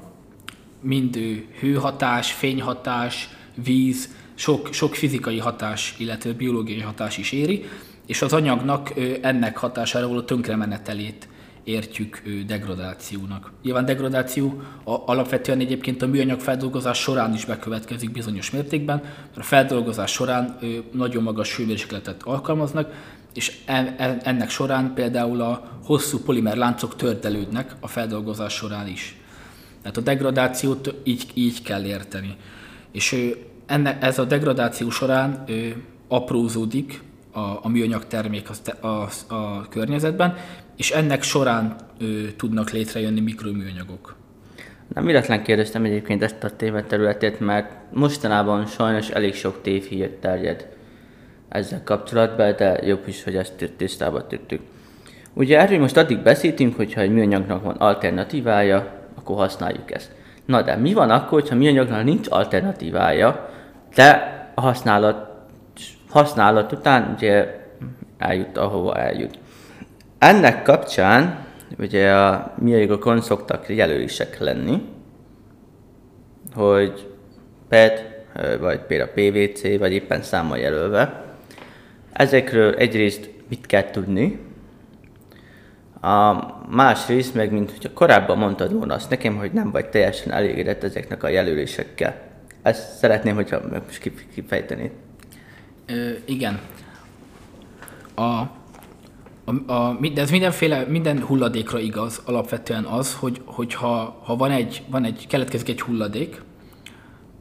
mind 0.80 1.16
ő, 1.16 1.46
hőhatás, 1.60 2.32
fényhatás, 2.32 3.28
víz, 3.54 4.08
sok, 4.34 4.68
sok 4.72 4.94
fizikai 4.94 5.38
hatás, 5.38 5.94
illetve 5.98 6.32
biológiai 6.32 6.80
hatás 6.80 7.18
is 7.18 7.32
éri, 7.32 7.64
és 8.06 8.22
az 8.22 8.32
anyagnak 8.32 8.92
ö, 8.96 9.12
ennek 9.20 9.56
hatására 9.56 10.08
való 10.08 10.22
tönkremenetelét 10.22 11.28
értjük 11.64 12.22
degradációnak. 12.46 13.52
Nyilván 13.62 13.84
degradáció 13.84 14.62
a, 14.84 14.96
alapvetően 15.06 15.60
egyébként 15.60 16.02
a 16.02 16.06
műanyag 16.06 16.40
feldolgozás 16.40 16.98
során 16.98 17.34
is 17.34 17.44
bekövetkezik 17.44 18.12
bizonyos 18.12 18.50
mértékben, 18.50 19.00
mert 19.02 19.36
a 19.36 19.42
feldolgozás 19.42 20.12
során 20.12 20.58
nagyon 20.92 21.22
magas 21.22 21.56
hőmérsékletet 21.56 22.22
alkalmaznak, 22.22 22.92
és 23.34 23.58
ennek 24.22 24.50
során 24.50 24.94
például 24.94 25.40
a 25.40 25.78
hosszú 25.84 26.18
polimer 26.18 26.56
láncok 26.56 26.96
tördelődnek 26.96 27.76
a 27.80 27.88
feldolgozás 27.88 28.52
során 28.52 28.88
is. 28.88 29.16
Tehát 29.82 29.96
a 29.96 30.00
degradációt 30.00 30.94
így, 31.04 31.26
így 31.34 31.62
kell 31.62 31.84
érteni. 31.84 32.36
És 32.92 33.34
enne, 33.66 33.98
ez 33.98 34.18
a 34.18 34.24
degradáció 34.24 34.90
során 34.90 35.44
aprózódik 36.08 37.02
a, 37.32 37.40
a 37.40 37.68
műanyag 37.68 38.06
termék 38.06 38.48
a, 38.80 38.86
a, 38.86 39.08
a 39.34 39.68
környezetben, 39.68 40.36
és 40.76 40.90
ennek 40.90 41.22
során 41.22 41.76
ö, 41.98 42.04
tudnak 42.36 42.70
létrejönni 42.70 43.20
mikroműanyagok. 43.20 44.16
Nem 44.94 45.04
véletlen 45.04 45.42
kérdeztem 45.42 45.84
egyébként 45.84 46.22
ezt 46.22 46.44
a 46.44 46.56
téma 46.56 46.86
területét, 46.86 47.40
mert 47.40 47.72
mostanában 47.92 48.66
sajnos 48.66 49.08
elég 49.08 49.34
sok 49.34 49.62
tévhír 49.62 50.10
terjed 50.10 50.68
ezzel 51.48 51.82
kapcsolatban, 51.84 52.54
de 52.56 52.80
jobb 52.86 53.02
is, 53.06 53.24
hogy 53.24 53.36
ezt 53.36 53.72
tisztába 53.76 54.26
tettük. 54.26 54.60
Ugye 55.32 55.58
erről 55.58 55.78
most 55.78 55.96
addig 55.96 56.18
beszéltünk, 56.18 56.76
hogy 56.76 56.92
ha 56.92 57.00
egy 57.00 57.12
műanyagnak 57.12 57.62
van 57.62 57.76
alternatívája, 57.76 58.92
akkor 59.14 59.36
használjuk 59.36 59.92
ezt. 59.92 60.10
Na 60.44 60.62
de 60.62 60.76
mi 60.76 60.92
van 60.92 61.10
akkor, 61.10 61.48
ha 61.48 61.54
műanyagnak 61.54 62.04
nincs 62.04 62.26
alternatívája, 62.30 63.50
de 63.94 64.32
a 64.54 64.60
használat, 64.60 65.30
használat 66.08 66.72
után 66.72 67.12
ugye 67.16 67.60
eljut, 68.18 68.56
ahova 68.56 68.96
eljut. 68.96 69.38
Ennek 70.22 70.62
kapcsán 70.62 71.46
ugye 71.78 72.12
a 72.12 72.54
miaigokon 72.58 73.20
szoktak 73.20 73.68
jelölések 73.68 74.38
lenni, 74.38 74.82
hogy 76.54 77.08
PET, 77.68 78.04
vagy 78.60 78.80
például 78.80 79.10
PVC, 79.10 79.78
vagy 79.78 79.92
éppen 79.92 80.22
számmal 80.22 80.58
jelölve. 80.58 81.24
Ezekről 82.12 82.74
egyrészt 82.74 83.30
mit 83.48 83.66
kell 83.66 83.90
tudni, 83.90 84.38
a 86.00 86.34
másrészt 86.68 87.34
meg, 87.34 87.52
mint 87.52 87.70
hogyha 87.70 87.92
korábban 87.92 88.38
mondtad 88.38 88.72
volna 88.72 88.94
azt 88.94 89.10
nekem, 89.10 89.36
hogy 89.36 89.52
nem 89.52 89.70
vagy 89.70 89.88
teljesen 89.88 90.32
elégedett 90.32 90.82
ezeknek 90.82 91.22
a 91.22 91.28
jelölésekkel. 91.28 92.20
Ezt 92.62 92.96
szeretném, 92.96 93.34
hogyha 93.34 93.60
most 93.86 94.10
kifejtenéd. 94.34 94.90
Ö, 95.86 96.10
igen. 96.24 96.60
A 98.16 98.60
a, 99.44 99.72
a, 99.72 99.98
de 100.14 100.20
ez 100.20 100.30
mindenféle, 100.30 100.84
minden 100.88 101.22
hulladékra 101.22 101.78
igaz 101.78 102.20
alapvetően 102.24 102.84
az, 102.84 103.14
hogy, 103.14 103.40
hogyha 103.44 104.20
ha 104.24 104.36
van 104.36 104.50
egy, 104.50 104.82
van 104.90 105.04
egy, 105.04 105.26
keletkezik 105.26 105.68
egy 105.68 105.80
hulladék, 105.80 106.42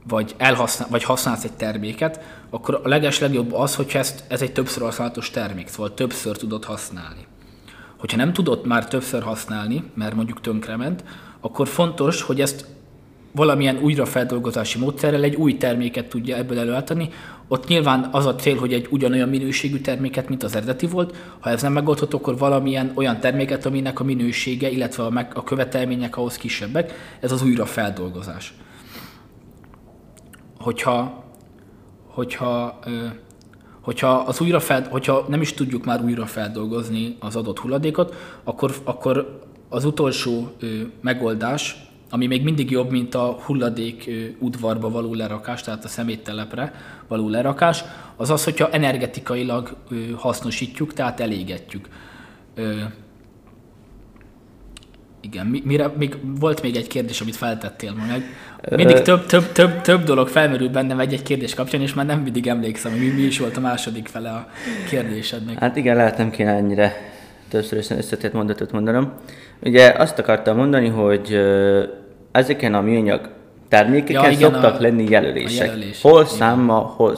vagy, 0.08 0.36
elhasznál, 0.38 0.88
vagy 0.92 1.04
használsz 1.04 1.44
egy 1.44 1.54
terméket, 1.54 2.24
akkor 2.50 2.82
a 2.84 2.88
leges 2.88 3.20
legjobb 3.20 3.54
az, 3.54 3.76
hogy 3.76 3.92
ezt, 3.94 4.24
ez 4.28 4.42
egy 4.42 4.52
többször 4.52 4.84
használatos 4.84 5.30
termék, 5.30 5.68
szóval 5.68 5.94
többször 5.94 6.38
tudod 6.38 6.64
használni. 6.64 7.26
Hogyha 7.98 8.18
nem 8.18 8.34
tudod 8.34 8.66
már 8.66 8.88
többször 8.88 9.24
használni, 9.24 9.84
mert 9.94 10.16
mondjuk 10.16 10.42
tönkrement, 10.42 11.04
akkor 11.40 11.68
fontos, 11.68 12.22
hogy 12.22 12.42
ezt 12.42 12.66
valamilyen 13.32 13.78
újrafeldolgozási 13.82 14.80
módszerrel 14.80 15.24
egy 15.24 15.36
új 15.36 15.58
terméket 15.58 16.10
tudja 16.10 16.36
ebből 16.36 16.60
előállítani. 16.60 17.10
Ott 17.48 17.68
nyilván 17.68 18.10
az 18.12 18.26
a 18.26 18.36
cél, 18.36 18.58
hogy 18.58 18.74
egy 18.74 18.88
ugyanolyan 18.90 19.30
minőségű 19.30 19.80
terméket, 19.80 20.30
mint 20.30 20.44
az 20.44 20.56
eredeti 20.56 20.88
volt. 20.88 21.16
Ha 21.40 21.50
ez 21.50 21.62
nem 21.62 21.74
megoldható, 21.74 22.18
akkor 22.18 22.38
valamilyen 22.38 22.92
olyan 22.96 23.20
terméket, 23.20 23.66
aminek 23.66 24.00
a 24.00 24.04
minősége, 24.04 24.70
illetve 24.70 25.04
a, 25.04 25.10
meg, 25.10 25.32
a 25.36 25.44
követelmények 25.44 26.18
ahhoz 26.18 26.38
kisebbek, 26.38 26.94
ez 27.20 27.32
az 27.32 27.44
újrafeldolgozás. 27.44 28.54
Hogyha, 30.60 31.24
hogyha, 32.08 32.80
hogyha, 33.82 34.10
az 34.10 34.42
újrafeld, 34.42 34.86
hogyha 34.86 35.26
nem 35.30 35.42
is 35.42 35.54
tudjuk 35.54 35.86
már 35.86 36.04
újra 36.04 36.26
feldolgozni 36.26 37.18
az 37.20 37.36
adott 37.36 37.60
hulladékot, 37.60 38.16
akkor, 38.44 38.76
akkor 38.84 39.40
az 39.70 39.86
utolsó 39.86 40.52
megoldás 41.02 41.91
ami 42.12 42.28
még 42.28 42.44
mindig 42.44 42.72
jobb, 42.72 42.92
mint 42.92 43.16
a 43.16 43.38
hulladék 43.46 44.10
udvarba 44.40 44.90
való 44.90 45.14
lerakás, 45.14 45.62
tehát 45.62 45.84
a 45.84 45.88
szeméttelepre 45.88 46.74
való 47.08 47.30
lerakás, 47.30 47.84
az 48.16 48.30
az, 48.30 48.44
hogyha 48.44 48.70
energetikailag 48.70 49.76
hasznosítjuk, 50.16 50.94
tehát 50.94 51.20
elégetjük. 51.20 51.88
igen. 55.22 55.62
Mire, 55.64 55.88
még, 55.98 56.18
volt 56.40 56.62
még 56.62 56.76
egy 56.76 56.88
kérdés, 56.88 57.22
amit 57.22 57.36
feltettél 57.36 57.94
meg. 57.94 58.24
Mindig 58.76 59.02
több, 59.02 59.26
több, 59.26 59.52
több, 59.52 59.82
több 59.82 60.04
dolog 60.04 60.28
felmerül 60.28 60.70
bennem 60.70 61.00
egy-egy 61.00 61.24
kérdés 61.24 61.54
kapcsán, 61.54 61.82
és 61.82 61.94
már 61.94 62.06
nem 62.06 62.20
mindig 62.20 62.48
emlékszem, 62.48 62.92
hogy 62.92 63.02
mi, 63.02 63.08
mi 63.08 63.22
is 63.22 63.40
volt 63.40 63.58
a 63.58 63.60
második 63.60 64.08
fele 64.08 64.30
a 64.30 64.50
kérdésednek. 64.90 65.60
Hát 65.60 65.76
igen, 65.76 65.96
lehet 65.96 66.18
nem 66.18 66.30
kéne 66.30 66.52
ennyire 66.52 67.12
többször 67.52 67.78
összetett 67.78 68.34
mondatot 68.34 68.72
mondanom. 68.72 69.14
Ugye 69.62 69.94
azt 69.98 70.20
akartam 70.20 70.58
mondani, 70.58 70.88
hogy 70.88 71.40
ezeken 72.32 72.74
a 72.74 72.82
műanyag 72.82 73.30
termékeken 73.68 74.24
ja, 74.24 74.30
igen, 74.30 74.52
szoktak 74.52 74.80
a, 74.80 74.82
lenni 74.82 75.10
jelölések. 75.10 75.68
A 75.68 75.72
jelölés. 75.72 76.02
Hol 76.02 76.26
számmal, 76.26 76.84
hol 76.84 77.18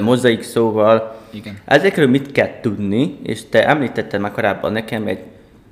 mozaik 0.00 0.42
szóval. 0.42 1.16
Igen. 1.30 1.58
Ezekről 1.64 2.06
mit 2.06 2.32
kell 2.32 2.60
tudni, 2.60 3.18
és 3.22 3.48
te 3.48 3.68
említetted 3.68 4.20
már 4.20 4.32
korábban 4.32 4.72
nekem 4.72 5.06
egy 5.06 5.20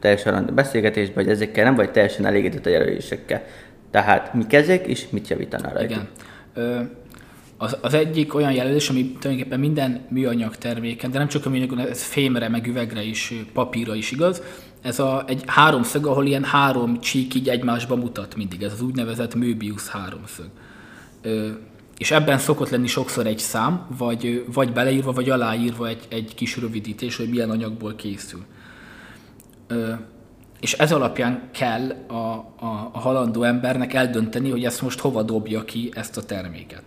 teljesen 0.01 0.51
beszélgetésben, 0.55 1.25
hogy 1.25 1.33
ezekkel 1.33 1.65
nem 1.65 1.75
vagy 1.75 1.91
teljesen 1.91 2.27
elégedett 2.27 2.67
a 2.67 2.71
jelölésekkel. 2.71 3.45
Tehát 3.91 4.35
mik 4.35 4.53
ezek, 4.53 4.87
és 4.87 5.07
mit 5.11 5.29
javítanál 5.29 5.73
rajta? 5.73 5.93
Igen. 5.93 6.09
Ö, 6.55 6.81
az, 7.57 7.77
az 7.81 7.95
egyik 7.95 8.35
olyan 8.35 8.53
jelölés, 8.53 8.89
ami 8.89 9.17
tulajdonképpen 9.21 9.61
minden 9.61 10.01
műanyag 10.09 10.57
terméken, 10.57 11.11
de 11.11 11.19
nem 11.19 11.29
csak 11.29 11.47
a 11.47 11.51
műanyagon, 11.51 11.79
ez 11.79 12.03
fémre, 12.03 12.49
meg 12.49 12.67
üvegre 12.67 13.03
is, 13.03 13.35
papírra 13.53 13.95
is 13.95 14.11
igaz, 14.11 14.43
ez 14.87 14.99
a, 14.99 15.25
egy 15.27 15.43
háromszög, 15.47 16.07
ahol 16.07 16.27
ilyen 16.27 16.45
három 16.45 17.01
csík 17.01 17.35
így 17.35 17.49
egymásba 17.49 17.97
mutat 17.97 18.37
mindig, 18.37 18.63
ez 18.63 18.73
az 18.73 18.81
úgynevezett 18.81 19.35
Möbius 19.35 19.89
háromszög. 19.89 20.47
Ö, 21.23 21.49
és 21.99 22.11
ebben 22.11 22.39
szokott 22.39 22.69
lenni 22.69 22.87
sokszor 22.87 23.27
egy 23.27 23.39
szám, 23.39 23.87
vagy, 23.99 24.45
vagy 24.53 24.73
beleírva, 24.73 25.13
vagy 25.13 25.31
aláírva 25.31 25.89
egy, 25.89 26.07
egy 26.09 26.35
kis 26.35 26.57
rövidítés, 26.57 27.17
hogy 27.17 27.29
milyen 27.29 27.51
anyagból 27.51 27.95
készül. 27.95 28.45
Ö, 29.67 29.93
és 30.61 30.73
ez 30.73 30.93
alapján 30.93 31.49
kell 31.53 31.91
a, 32.07 32.15
a, 32.15 32.91
a 32.93 32.99
halandó 32.99 33.43
embernek 33.43 33.95
eldönteni, 33.95 34.51
hogy 34.51 34.65
ezt 34.65 34.83
most 34.83 35.01
hova 35.01 35.23
dobja 35.23 35.65
ki 35.65 35.91
ezt 35.95 36.17
a 36.17 36.25
terméket. 36.25 36.83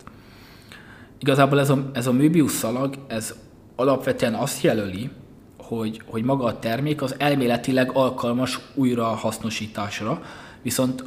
Igazából 1.20 1.60
ez 1.60 1.70
a, 1.70 1.90
ez 1.94 2.08
a 2.08 2.12
Möbius 2.12 2.52
szalag, 2.52 2.96
ez 3.08 3.36
alapvetően 3.76 4.34
azt 4.34 4.64
jelöli, 4.64 5.10
hogy, 5.70 6.02
hogy 6.06 6.24
maga 6.24 6.46
a 6.46 6.60
termék 6.60 7.02
az 7.02 7.16
elméletileg 7.18 7.92
alkalmas 7.94 8.60
újrahasznosításra, 8.74 10.22
viszont 10.62 11.04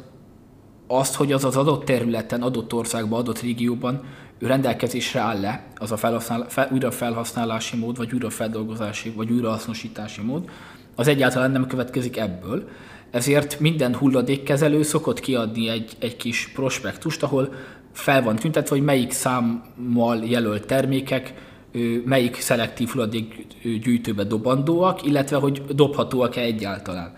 azt, 0.87 1.15
hogy 1.15 1.31
az 1.31 1.45
az 1.45 1.57
adott 1.57 1.85
területen, 1.85 2.41
adott 2.41 2.73
országban, 2.73 3.19
adott 3.19 3.39
régióban 3.39 4.03
ő 4.39 4.47
rendelkezésre 4.47 5.19
áll 5.19 5.39
le, 5.39 5.65
az 5.75 5.91
a 5.91 5.97
felhasznál, 5.97 6.45
fel, 6.49 6.69
újrafelhasználási 6.71 7.77
mód, 7.77 7.97
vagy 7.97 8.13
újrafeldolgozási, 8.13 9.09
vagy 9.09 9.31
újrahasznosítási 9.31 10.21
mód, 10.21 10.49
az 10.95 11.07
egyáltalán 11.07 11.51
nem 11.51 11.67
következik 11.67 12.17
ebből. 12.17 12.69
Ezért 13.11 13.59
minden 13.59 13.95
hulladékkezelő 13.95 14.83
szokott 14.83 15.19
kiadni 15.19 15.69
egy, 15.69 15.95
egy 15.99 16.15
kis 16.15 16.51
prospektust, 16.53 17.23
ahol 17.23 17.53
fel 17.91 18.23
van 18.23 18.35
tüntetve, 18.35 18.75
hogy 18.75 18.85
melyik 18.85 19.11
számmal 19.11 20.23
jelölt 20.25 20.65
termékek, 20.65 21.33
melyik 22.05 22.35
szelektív 22.35 22.89
hulladékgyűjtőbe 22.89 24.23
dobandóak, 24.23 25.05
illetve 25.05 25.37
hogy 25.37 25.63
dobhatóak-e 25.69 26.41
egyáltalán. 26.41 27.13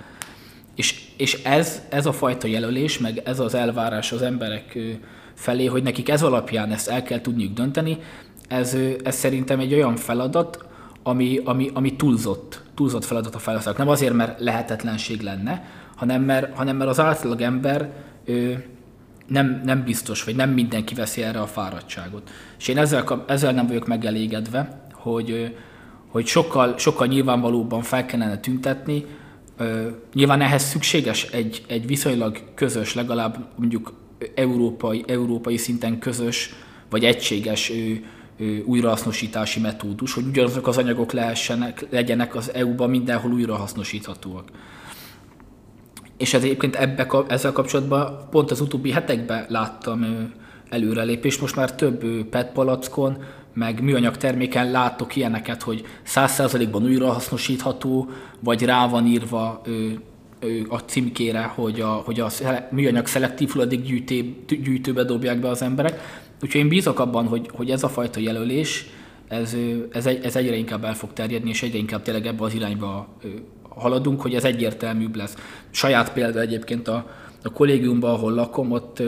És, 0.76 1.02
és 1.18 1.44
ez, 1.44 1.82
ez 1.90 2.06
a 2.06 2.12
fajta 2.12 2.48
jelölés, 2.48 3.00
meg 3.00 3.22
ez 3.26 3.40
az 3.40 3.54
elvárás 3.54 4.12
az 4.12 4.22
emberek 4.22 4.78
felé, 5.34 5.66
hogy 5.66 5.84
nekik 5.84 6.10
ez 6.10 6.24
alapján 6.24 6.72
ezt 6.72 6.90
el 6.90 7.04
kell 7.04 7.22
tudniuk 7.22 7.54
dönteni, 7.54 7.98
ez, 8.48 8.78
ez 9.04 9.16
szerintem 9.16 9.60
egy 9.60 9.74
olyan 9.74 9.96
feladat, 9.96 10.66
ami, 11.04 11.40
ami, 11.44 11.70
ami 11.74 11.96
túlzott, 11.96 12.62
túlzott 12.76 13.06
feladat 13.06 13.36
a 13.36 13.40
felhasználók. 13.40 13.80
Nem 13.80 13.90
azért, 13.90 14.14
mert 14.14 14.40
lehetetlenség 14.40 15.22
lenne, 15.22 15.66
hanem 15.96 16.22
mert, 16.22 16.56
hanem 16.56 16.78
mert 16.78 16.90
az 16.90 17.00
átlag 17.00 17.42
ember 17.42 17.94
nem, 19.28 19.62
nem 19.66 19.84
biztos, 19.84 20.24
vagy 20.24 20.36
nem 20.36 20.50
mindenki 20.50 20.94
veszi 20.96 21.22
erre 21.24 21.40
a 21.40 21.48
fáradtságot. 21.48 22.30
És 22.60 22.68
én 22.68 22.78
ezzel, 22.78 23.26
ezzel 23.28 23.54
nem 23.54 23.68
vagyok 23.68 23.88
megelégedve, 23.88 24.88
hogy, 24.94 25.56
hogy 26.08 26.26
sokkal, 26.26 26.78
sokkal 26.78 27.08
nyilvánvalóbban 27.08 27.82
fel 27.82 28.06
kellene 28.06 28.40
tüntetni, 28.40 29.06
Nyilván 30.14 30.42
ehhez 30.42 30.64
szükséges 30.64 31.24
egy, 31.24 31.64
egy 31.68 31.88
viszonylag 31.88 32.40
közös, 32.56 32.94
legalább 32.94 33.48
mondjuk 33.56 33.94
európai, 34.36 35.04
európai 35.08 35.58
szinten 35.58 36.00
közös, 36.00 36.54
vagy 36.90 37.06
egységes 37.06 37.72
újrahasznosítási 38.66 39.60
metódus, 39.60 40.14
hogy 40.14 40.26
ugyanazok 40.26 40.68
az 40.68 40.78
anyagok 40.78 41.12
lehessenek, 41.12 41.86
legyenek 41.90 42.36
az 42.36 42.54
EU-ban 42.54 42.90
mindenhol 42.90 43.32
újrahasznosíthatóak. 43.32 44.50
És 46.18 46.34
ez 46.34 46.44
egyébként 46.44 46.76
ebbe, 46.76 47.08
ezzel 47.28 47.52
kapcsolatban 47.52 48.28
pont 48.32 48.52
az 48.52 48.62
utóbbi 48.62 48.92
hetekben 48.92 49.46
láttam 49.50 50.06
előrelépést. 50.70 51.42
Most 51.42 51.56
már 51.56 51.76
több 51.76 52.06
PET 52.30 52.52
palackon, 52.52 53.18
meg 53.54 53.82
műanyag 53.82 54.18
terméken 54.18 54.72
látok 54.72 55.16
ilyeneket, 55.16 55.64
hogy 55.64 55.86
100%-ban 56.08 56.84
újrahasznosítható, 56.84 58.10
vagy 58.40 58.64
rá 58.64 58.88
van 58.88 59.06
írva 59.06 59.62
a 60.68 60.78
címkére, 60.78 61.42
hogy 61.42 61.82
a, 61.82 61.88
hogy 61.88 62.20
a 62.20 62.30
műanyag 62.72 63.08
szelektív 63.08 63.50
hulladék 63.50 64.06
gyűjtőbe 64.48 65.04
dobják 65.04 65.40
be 65.40 65.50
az 65.50 65.62
emberek. 65.62 66.24
Úgyhogy 66.44 66.62
én 66.62 66.68
bízok 66.68 67.00
abban, 67.00 67.28
hogy, 67.28 67.50
hogy 67.54 67.70
ez 67.70 67.84
a 67.84 67.90
fajta 67.90 68.20
jelölés, 68.20 68.86
ez, 69.28 69.56
ez, 69.92 70.06
ez 70.06 70.36
egyre 70.36 70.56
inkább 70.56 70.84
el 70.84 70.96
fog 70.96 71.14
terjedni, 71.14 71.50
és 71.50 71.64
egyre 71.64 71.78
inkább 71.78 72.02
tényleg 72.02 72.26
ebbe 72.26 72.44
az 72.44 72.54
irányba 72.54 73.18
haladunk, 73.76 74.22
hogy 74.22 74.34
ez 74.34 74.44
egyértelműbb 74.44 75.16
lesz. 75.16 75.36
Saját 75.72 76.14
példa 76.14 76.40
egyébként 76.40 76.88
a, 76.88 77.10
a 77.44 77.52
kollégiumban, 77.52 78.14
ahol 78.14 78.34
lakom, 78.34 78.72
ott 78.72 79.02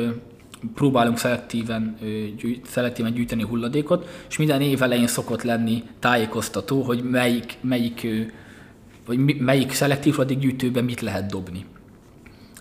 próbálunk 0.76 1.18
szelektíven, 1.18 1.98
gyűjt, 2.38 2.66
szelektíven 2.66 3.14
gyűjteni 3.14 3.44
hulladékot, 3.44 4.08
és 4.30 4.38
minden 4.38 4.62
év 4.62 4.82
elején 4.82 5.08
szokott 5.08 5.44
lenni 5.44 5.84
tájékoztató, 6.00 6.82
hogy 6.82 7.04
melyik, 7.04 7.58
melyik, 7.62 8.08
vagy 9.06 9.40
melyik 9.40 9.72
szelektív 9.72 10.14
hulladékgyűjtőben 10.14 10.84
mit 10.84 11.02
lehet 11.02 11.32
dobni. 11.32 11.66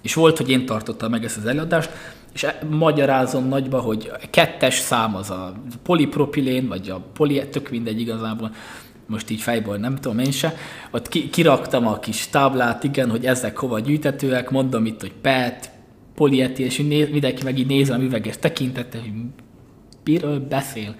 És 0.03 0.15
volt, 0.15 0.37
hogy 0.37 0.51
én 0.51 0.67
tartottam 0.67 1.11
meg 1.11 1.25
ezt 1.25 1.37
az 1.37 1.47
előadást, 1.47 1.91
és 2.33 2.43
e, 2.43 2.59
magyarázom 2.71 3.49
nagyba, 3.49 3.81
hogy 3.81 4.11
kettes 4.31 4.75
szám 4.75 5.17
az 5.17 5.31
a 5.31 5.53
polipropilén, 5.83 6.69
vagy 6.69 6.91
a 6.91 7.01
poli, 7.13 7.49
tök 7.49 7.71
mindegy 7.71 8.01
igazából, 8.01 8.55
most 9.07 9.31
így 9.31 9.41
fejből 9.41 9.77
nem 9.77 9.97
tudom 9.97 10.19
én 10.19 10.31
se, 10.31 10.55
ott 10.91 11.09
ki, 11.09 11.31
kiraktam 11.31 11.87
a 11.87 11.99
kis 11.99 12.27
táblát, 12.27 12.85
igen, 12.85 13.11
hogy 13.11 13.25
ezek 13.25 13.57
hova 13.57 13.81
gyűjtetőek, 13.81 14.51
mondom 14.51 14.87
itt, 14.87 15.01
hogy 15.01 15.13
PET, 15.21 15.71
polieti, 16.15 16.63
és 16.63 16.77
néz, 16.77 17.11
mindenki 17.11 17.45
meg 17.45 17.59
így 17.59 17.67
néz 17.67 17.91
a 17.91 17.99
üveges 17.99 18.39
tekintette, 18.39 18.99
hogy 18.99 19.13
miről 20.05 20.41
beszél. 20.41 20.95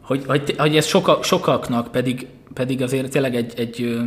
Hogy, 0.00 0.24
hogy, 0.26 0.54
hogy 0.58 0.76
ez 0.76 0.86
soka, 0.86 1.22
sokaknak 1.22 1.92
pedig, 1.92 2.26
pedig 2.54 2.82
azért 2.82 3.10
tényleg 3.10 3.34
egy, 3.34 3.52
egy, 3.56 3.98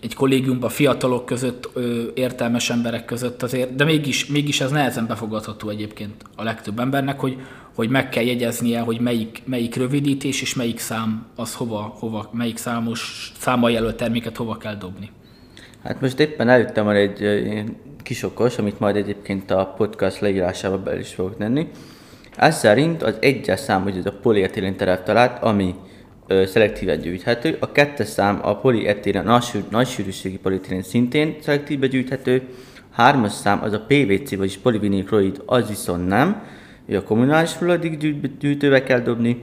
egy 0.00 0.14
kollégiumban 0.14 0.70
fiatalok 0.70 1.26
között, 1.26 1.68
értelmes 2.14 2.70
emberek 2.70 3.04
között 3.04 3.42
azért, 3.42 3.74
de 3.74 3.84
mégis, 3.84 4.26
mégis 4.26 4.60
ez 4.60 4.70
nehezen 4.70 5.06
befogadható 5.06 5.68
egyébként 5.68 6.22
a 6.36 6.42
legtöbb 6.42 6.78
embernek, 6.78 7.20
hogy, 7.20 7.36
hogy 7.78 7.88
meg 7.88 8.08
kell 8.08 8.24
jegyeznie, 8.24 8.80
hogy 8.80 9.00
melyik, 9.00 9.42
melyik 9.44 9.76
rövidítés 9.76 10.42
és 10.42 10.54
melyik 10.54 10.78
szám 10.78 11.26
az 11.36 11.54
hova, 11.54 11.96
hova 11.98 12.30
melyik 12.32 12.56
számos 12.56 13.32
számmal 13.38 13.70
jelölt 13.70 13.96
terméket 13.96 14.36
hova 14.36 14.56
kell 14.56 14.74
dobni. 14.74 15.10
Hát 15.84 16.00
most 16.00 16.20
éppen 16.20 16.48
előttem 16.48 16.88
egy 16.88 17.44
kisokos, 18.02 18.58
amit 18.58 18.80
majd 18.80 18.96
egyébként 18.96 19.50
a 19.50 19.74
podcast 19.76 20.20
leírásába 20.20 20.78
be 20.78 20.98
is 20.98 21.14
fogok 21.14 21.36
tenni. 21.36 21.66
Ez 22.36 22.58
szerint 22.58 23.02
az 23.02 23.16
egyes 23.20 23.60
szám, 23.60 23.82
hogy 23.82 23.96
ez 23.96 24.06
a 24.06 24.18
polietilén 24.22 24.76
talált, 24.76 25.42
ami 25.42 25.74
ö, 26.26 26.46
szelektíven 26.46 27.00
gyűjthető, 27.00 27.56
a 27.60 27.72
kettes 27.72 28.08
szám 28.08 28.38
a 28.42 28.56
polietilén, 28.56 29.22
nagy, 29.22 29.64
nagy 29.70 29.88
sűrűségi 29.88 30.38
polietilén 30.38 30.82
szintén 30.82 31.36
szelektíve 31.40 31.86
gyűjthető, 31.86 32.42
hármas 32.90 33.32
szám 33.32 33.62
az 33.62 33.72
a 33.72 33.84
PVC, 33.88 34.36
vagyis 34.36 34.56
polivinilklorid, 34.56 35.42
az 35.46 35.68
viszont 35.68 36.06
nem, 36.06 36.56
a 36.96 37.02
kommunális 37.02 37.52
hulladék 37.52 38.18
gyűjtőbe 38.38 38.82
kell 38.82 39.00
dobni. 39.00 39.42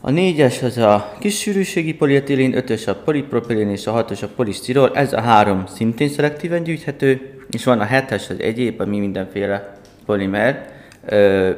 A 0.00 0.10
négyes 0.10 0.62
az 0.62 0.76
a 0.76 1.16
kis 1.20 1.38
sűrűségi 1.38 1.94
polietilén, 1.94 2.56
ötös 2.56 2.86
a 2.86 2.94
polipropilén 2.94 3.68
és 3.68 3.86
a 3.86 3.90
hatos 3.90 4.22
a 4.22 4.28
polisztirol, 4.36 4.90
ez 4.94 5.12
a 5.12 5.20
három 5.20 5.66
szintén 5.66 6.08
szelektíven 6.08 6.62
gyűjthető, 6.62 7.20
és 7.50 7.64
van 7.64 7.80
a 7.80 7.84
hetes, 7.84 8.30
az 8.30 8.40
egyéb, 8.40 8.80
ami 8.80 8.98
mindenféle 8.98 9.78
polimer, 10.06 10.72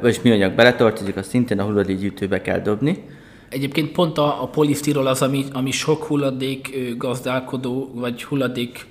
vagyis 0.01 0.21
műanyag 0.21 0.53
beletartozik, 0.53 1.15
azt 1.15 1.29
szintén 1.29 1.59
a 1.59 1.63
hulladékgyűjtőbe 1.63 2.41
kell 2.41 2.59
dobni. 2.59 3.03
Egyébként 3.49 3.91
pont 3.91 4.17
a, 4.17 4.43
a 4.43 4.47
polisztirol 4.47 5.07
az, 5.07 5.21
ami, 5.21 5.45
ami 5.53 5.71
sok 5.71 6.03
hulladék 6.03 6.95
gazdálkodó, 6.97 7.91
vagy 7.93 8.23
hulladék 8.23 8.85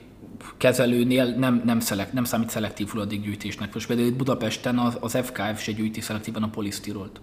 kezelőnél 0.57 1.35
nem, 1.35 1.63
nem, 1.65 1.81
szelek, 1.81 2.13
nem 2.13 2.25
számít 2.25 2.51
szelektív 2.51 2.89
hulladékgyűjtésnek. 2.89 3.75
Most 3.75 3.87
például 3.87 4.09
itt 4.09 4.17
Budapesten 4.17 4.79
az, 4.79 4.97
az 5.01 5.19
FKF 5.23 5.63
se 5.63 5.73
gyűjti 5.73 6.01
szelektíven 6.01 6.43
a 6.43 6.49
polisztirolt. 6.49 7.21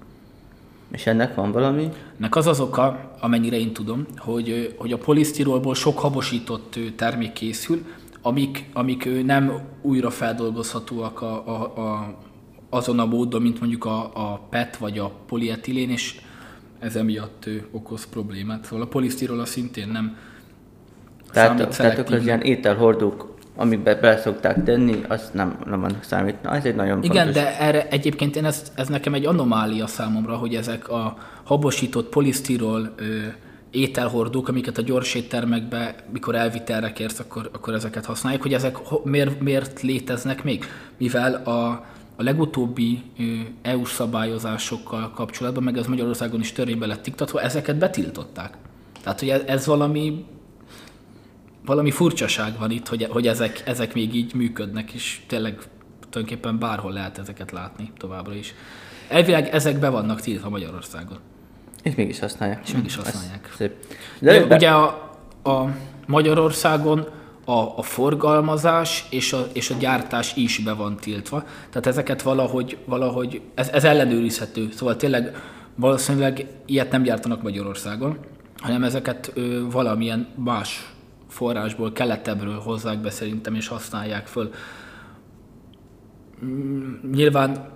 És 0.91 1.05
ennek 1.05 1.35
van 1.35 1.51
valami? 1.51 1.89
Ennek 2.19 2.35
az 2.35 2.47
az 2.47 2.59
oka, 2.59 3.15
amennyire 3.19 3.57
én 3.57 3.73
tudom, 3.73 4.05
hogy, 4.17 4.75
hogy 4.77 4.91
a 4.91 4.97
polisztirolból 4.97 5.75
sok 5.75 5.99
habosított 5.99 6.79
termék 6.95 7.33
készül, 7.33 7.85
amik, 8.21 8.69
amik 8.73 9.25
nem 9.25 9.59
újra 9.81 10.09
feldolgozhatóak 10.09 11.21
a, 11.21 11.47
a, 11.47 11.77
a, 11.77 12.17
azon 12.69 12.99
a 12.99 13.05
módon, 13.05 13.41
mint 13.41 13.59
mondjuk 13.59 13.85
a, 13.85 14.11
a 14.13 14.47
PET 14.49 14.77
vagy 14.77 14.97
a 14.97 15.11
polietilén, 15.27 15.89
és 15.89 16.21
ez 16.79 16.95
emiatt 16.95 17.49
okoz 17.71 18.05
problémát. 18.05 18.65
Szóval 18.65 18.85
a 18.85 18.87
polisztirol 18.87 19.45
szintén 19.45 19.87
nem 19.87 20.17
tehát, 21.37 21.77
tehát 21.77 21.99
akkor 21.99 22.15
az 22.15 22.25
ilyen 22.25 22.41
ételhordók, 22.41 23.35
amikbe 23.55 23.95
be 23.95 24.17
szokták 24.17 24.63
tenni, 24.63 25.03
azt 25.07 25.33
nem, 25.33 25.57
nem 25.65 25.83
annak 25.83 26.03
számít. 26.03 26.41
Na, 26.41 26.55
ez 26.55 26.65
egy 26.65 26.75
nagyon 26.75 27.03
Igen, 27.03 27.25
fontos. 27.25 27.43
de 27.43 27.59
erre 27.59 27.87
egyébként 27.87 28.35
én 28.35 28.45
ez, 28.45 28.63
ez 28.75 28.87
nekem 28.87 29.13
egy 29.13 29.25
anomália 29.25 29.87
számomra, 29.87 30.35
hogy 30.35 30.55
ezek 30.55 30.89
a 30.89 31.17
habosított 31.43 32.09
polisztirol 32.09 32.93
ö, 32.95 33.03
ételhordók, 33.71 34.47
amiket 34.47 34.77
a 34.77 34.81
gyors 34.81 35.15
éttermekbe, 35.15 35.95
mikor 36.11 36.35
elvitelre 36.35 36.93
kérsz, 36.93 37.19
akkor, 37.19 37.49
akkor 37.53 37.73
ezeket 37.73 38.05
használják, 38.05 38.41
hogy 38.41 38.53
ezek 38.53 38.77
miért, 39.03 39.41
miért 39.41 39.81
léteznek 39.81 40.43
még? 40.43 40.65
Mivel 40.97 41.33
a, 41.33 41.69
a 42.15 42.23
legutóbbi 42.23 43.03
EU-s 43.61 43.91
szabályozásokkal 43.91 45.11
kapcsolatban, 45.15 45.63
meg 45.63 45.77
ez 45.77 45.87
Magyarországon 45.87 46.39
is 46.39 46.51
törvénybe 46.51 46.85
lett 46.85 47.07
iktatva, 47.07 47.41
ezeket 47.41 47.77
betiltották. 47.77 48.57
Tehát, 49.03 49.19
hogy 49.19 49.29
ez, 49.29 49.41
ez 49.45 49.65
valami 49.65 50.25
valami 51.67 51.91
furcsaság 51.91 52.57
van 52.59 52.71
itt, 52.71 52.87
hogy, 52.87 53.07
hogy 53.09 53.27
ezek, 53.27 53.61
ezek 53.65 53.93
még 53.93 54.15
így 54.15 54.33
működnek, 54.33 54.91
és 54.91 55.21
tényleg 55.27 55.57
tulajdonképpen 56.09 56.59
bárhol 56.59 56.91
lehet 56.91 57.17
ezeket 57.17 57.51
látni 57.51 57.91
továbbra 57.97 58.33
is. 58.33 58.53
Elvileg 59.07 59.47
ezek 59.47 59.79
be 59.79 59.89
vannak 59.89 60.21
tiltva 60.21 60.49
Magyarországon. 60.49 61.17
És 61.83 61.95
mégis 61.95 62.19
használják. 62.19 62.61
És 62.65 62.73
mégis 62.73 62.95
használják. 62.95 63.53
szép. 63.57 63.73
De, 64.19 64.45
de, 64.45 64.55
ugye 64.55 64.69
a, 64.69 64.85
a 65.43 65.75
Magyarországon 66.05 67.07
a, 67.45 67.77
a 67.77 67.81
forgalmazás 67.81 69.05
és 69.09 69.33
a, 69.33 69.47
és 69.53 69.69
a 69.69 69.75
gyártás 69.79 70.35
is 70.35 70.57
be 70.57 70.73
van 70.73 70.95
tiltva. 70.95 71.43
Tehát 71.69 71.87
ezeket 71.87 72.21
valahogy, 72.21 72.77
valahogy 72.85 73.41
ez, 73.55 73.69
ez 73.69 73.83
ellenőrizhető. 73.83 74.69
Szóval 74.71 74.95
tényleg 74.95 75.35
valószínűleg 75.75 76.45
ilyet 76.65 76.91
nem 76.91 77.03
gyártanak 77.03 77.41
Magyarországon, 77.41 78.17
hanem 78.57 78.83
ezeket 78.83 79.31
ö, 79.33 79.69
valamilyen 79.71 80.27
más 80.35 80.91
forrásból, 81.37 81.91
keletebbről 81.91 82.59
hozzák 82.59 82.99
be 82.99 83.09
szerintem, 83.09 83.55
és 83.55 83.67
használják 83.67 84.27
föl. 84.27 84.51
Mm, 86.45 86.93
nyilván 87.11 87.71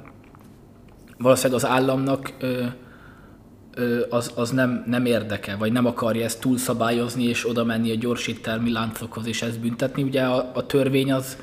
valószínűleg 1.18 1.64
az 1.64 1.70
államnak 1.70 2.34
az, 4.10 4.32
az 4.36 4.50
nem, 4.50 4.84
nem 4.88 5.06
érdeke, 5.06 5.56
vagy 5.56 5.72
nem 5.72 5.86
akarja 5.86 6.24
ezt 6.24 6.40
túlszabályozni, 6.40 7.24
és 7.24 7.50
oda 7.50 7.64
menni 7.64 7.92
a 7.92 7.96
gyorsíttermi 7.96 8.72
láncokhoz, 8.72 9.28
és 9.28 9.42
ezt 9.42 9.60
büntetni. 9.60 10.04
Ugye 10.04 10.24
a, 10.24 10.52
a 10.54 10.66
törvény 10.66 11.14
az, 11.14 11.38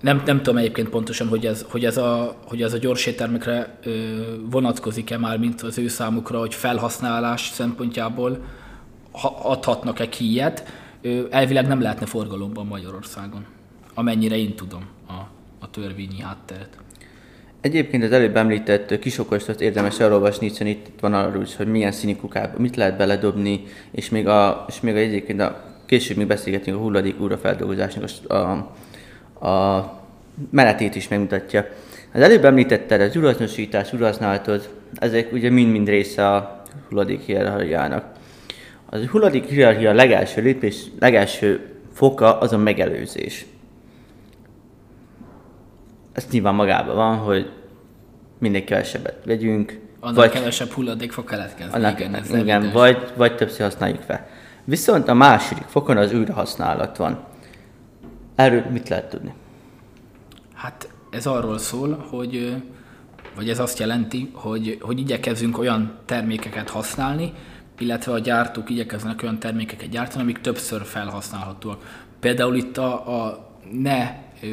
nem, 0.00 0.22
nem 0.26 0.36
tudom 0.36 0.56
egyébként 0.56 0.88
pontosan, 0.88 1.28
hogy 1.28 1.46
ez, 1.46 1.64
hogy 1.68 1.84
ez 1.84 1.96
a, 1.96 2.36
hogy 2.46 2.62
ez 2.62 2.72
a 2.72 2.78
gyorséttermekre 2.78 3.78
ö, 3.82 3.90
vonatkozik-e 4.50 5.18
már, 5.18 5.38
mint 5.38 5.62
az 5.62 5.78
ő 5.78 5.88
számukra, 5.88 6.38
hogy 6.38 6.54
felhasználás 6.54 7.48
szempontjából 7.48 8.38
ha, 9.12 9.38
adhatnak-e 9.42 10.08
ki 10.08 10.30
ilyet 10.30 10.64
elvileg 11.30 11.66
nem 11.66 11.80
lehetne 11.80 12.06
forgalomban 12.06 12.66
Magyarországon, 12.66 13.44
amennyire 13.94 14.36
én 14.36 14.54
tudom 14.54 14.86
a, 15.08 15.12
a 15.58 15.70
törvényi 15.70 16.20
hátteret. 16.20 16.78
Egyébként 17.60 18.02
az 18.02 18.12
előbb 18.12 18.36
említett 18.36 18.98
kisokostot 18.98 19.60
érdemes 19.60 20.00
elolvasni, 20.00 20.48
hiszen 20.48 20.66
itt 20.66 20.86
van 21.00 21.14
arról 21.14 21.42
is, 21.42 21.56
hogy 21.56 21.66
milyen 21.66 21.92
színű 21.92 22.16
kukába 22.16 22.58
mit 22.58 22.76
lehet 22.76 22.96
beledobni, 22.96 23.64
és 23.90 24.08
még, 24.08 24.26
a, 24.26 24.64
és 24.68 24.80
még 24.80 24.94
a, 24.94 24.98
egyébként 24.98 25.40
a, 25.40 25.64
később 25.86 26.16
még 26.16 26.26
beszélgetünk 26.26 26.76
a 26.76 26.80
hulladék 26.80 27.20
újrafeldolgozásnak 27.20 28.08
a, 28.28 28.34
a, 28.34 29.48
a 29.48 29.92
menetét 30.50 30.94
is 30.94 31.08
megmutatja. 31.08 31.66
Az 32.12 32.20
előbb 32.20 32.44
említetted 32.44 33.00
az 33.00 33.16
urasznosítás, 33.16 33.92
urasználatod, 33.92 34.68
ezek 34.94 35.32
ugye 35.32 35.50
mind-mind 35.50 35.88
része 35.88 36.28
a 36.28 36.62
hulladék 36.88 37.20
hierarchiának. 37.20 38.17
Az 38.90 39.06
hulladék 39.06 39.44
hierarchia 39.44 39.92
legelső 39.92 40.42
lépés, 40.42 40.84
legelső 40.98 41.74
foka 41.92 42.38
az 42.38 42.52
a 42.52 42.58
megelőzés. 42.58 43.46
Ez 46.12 46.26
nyilván 46.30 46.54
magában 46.54 46.94
van, 46.94 47.16
hogy 47.16 47.50
minél 48.38 48.64
kevesebbet 48.64 49.24
vegyünk. 49.24 49.80
Annál 50.00 50.14
vagy, 50.14 50.30
kevesebb 50.30 50.68
hulladék 50.68 51.12
fog 51.12 51.24
keletkezni. 51.24 51.74
Annak, 51.74 52.00
igen, 52.00 52.14
ez 52.14 52.34
igen 52.34 52.70
vagy, 52.72 53.12
vagy 53.16 53.36
többször 53.36 53.60
használjuk 53.60 54.00
fel. 54.00 54.28
Viszont 54.64 55.08
a 55.08 55.14
második 55.14 55.64
fokon 55.66 55.96
az 55.96 56.12
újrahasználat 56.12 56.96
van. 56.96 57.24
Erről 58.34 58.64
mit 58.70 58.88
lehet 58.88 59.08
tudni? 59.08 59.34
Hát 60.54 60.88
ez 61.10 61.26
arról 61.26 61.58
szól, 61.58 62.06
hogy 62.10 62.62
vagy 63.36 63.48
ez 63.48 63.58
azt 63.58 63.78
jelenti, 63.78 64.30
hogy, 64.34 64.78
hogy 64.80 64.98
igyekezzünk 64.98 65.58
olyan 65.58 65.98
termékeket 66.04 66.68
használni, 66.68 67.32
illetve 67.78 68.12
a 68.12 68.18
gyártók 68.18 68.70
igyekeznek 68.70 69.22
olyan 69.22 69.38
termékeket 69.38 69.88
gyártani, 69.88 70.22
amik 70.22 70.40
többször 70.40 70.82
felhasználhatóak. 70.82 72.06
Például 72.20 72.56
itt 72.56 72.78
a, 72.78 73.24
a 73.24 73.48
ne 73.72 74.16
ö, 74.42 74.46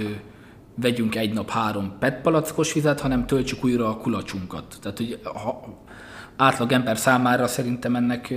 vegyünk 0.76 1.16
egy 1.16 1.34
nap 1.34 1.50
három 1.50 1.96
PET 2.00 2.22
palackos 2.22 2.74
vizet, 2.74 3.00
hanem 3.00 3.26
töltsük 3.26 3.64
újra 3.64 3.90
a 3.90 3.98
kulacsunkat. 3.98 4.78
Tehát, 4.82 4.98
hogy 4.98 5.20
ha, 5.24 5.78
átlag 6.36 6.72
ember 6.72 6.98
számára 6.98 7.48
szerintem 7.48 7.96
ennek, 7.96 8.34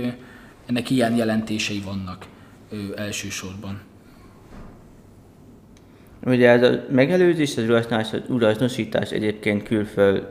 ennek 0.65 0.89
ilyen 0.89 1.15
jelentései 1.15 1.81
vannak 1.85 2.25
ö, 2.71 2.75
elsősorban. 2.95 3.79
Ugye 6.25 6.49
ez 6.49 6.63
a 6.63 6.83
megelőzés, 6.91 7.57
az 7.57 8.21
urasznosítás 8.27 9.11
egyébként 9.11 9.63
külföld, 9.63 10.27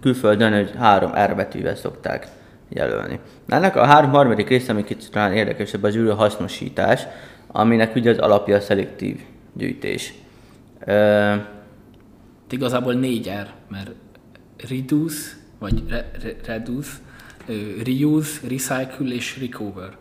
külföldön, 0.00 0.52
hogy 0.52 0.72
három 0.78 1.10
R 1.10 1.36
betűvel 1.36 1.76
szokták 1.76 2.28
jelölni. 2.68 3.20
Ennek 3.48 3.76
a 3.76 3.84
három 3.84 4.10
harmadik 4.10 4.48
része, 4.48 4.72
ami 4.72 4.84
kicsit 4.84 5.10
talán 5.10 5.32
érdekesebb, 5.32 5.82
az 5.82 5.96
űrő 5.96 6.10
hasznosítás, 6.10 7.06
aminek 7.46 7.94
ugye 7.94 8.10
az 8.10 8.18
alapja 8.18 8.56
a 8.56 8.60
szelektív 8.60 9.20
gyűjtés. 9.52 10.12
Uh, 10.86 11.34
Igazából 12.50 12.92
négy 12.92 13.28
R, 13.42 13.48
mert 13.68 13.90
reduce, 14.68 15.36
vagy 15.58 15.82
re, 15.88 16.10
re, 16.22 16.30
reduce, 16.46 16.90
reuse, 17.84 18.40
recycle 18.48 19.14
és 19.14 19.38
recover. 19.40 19.96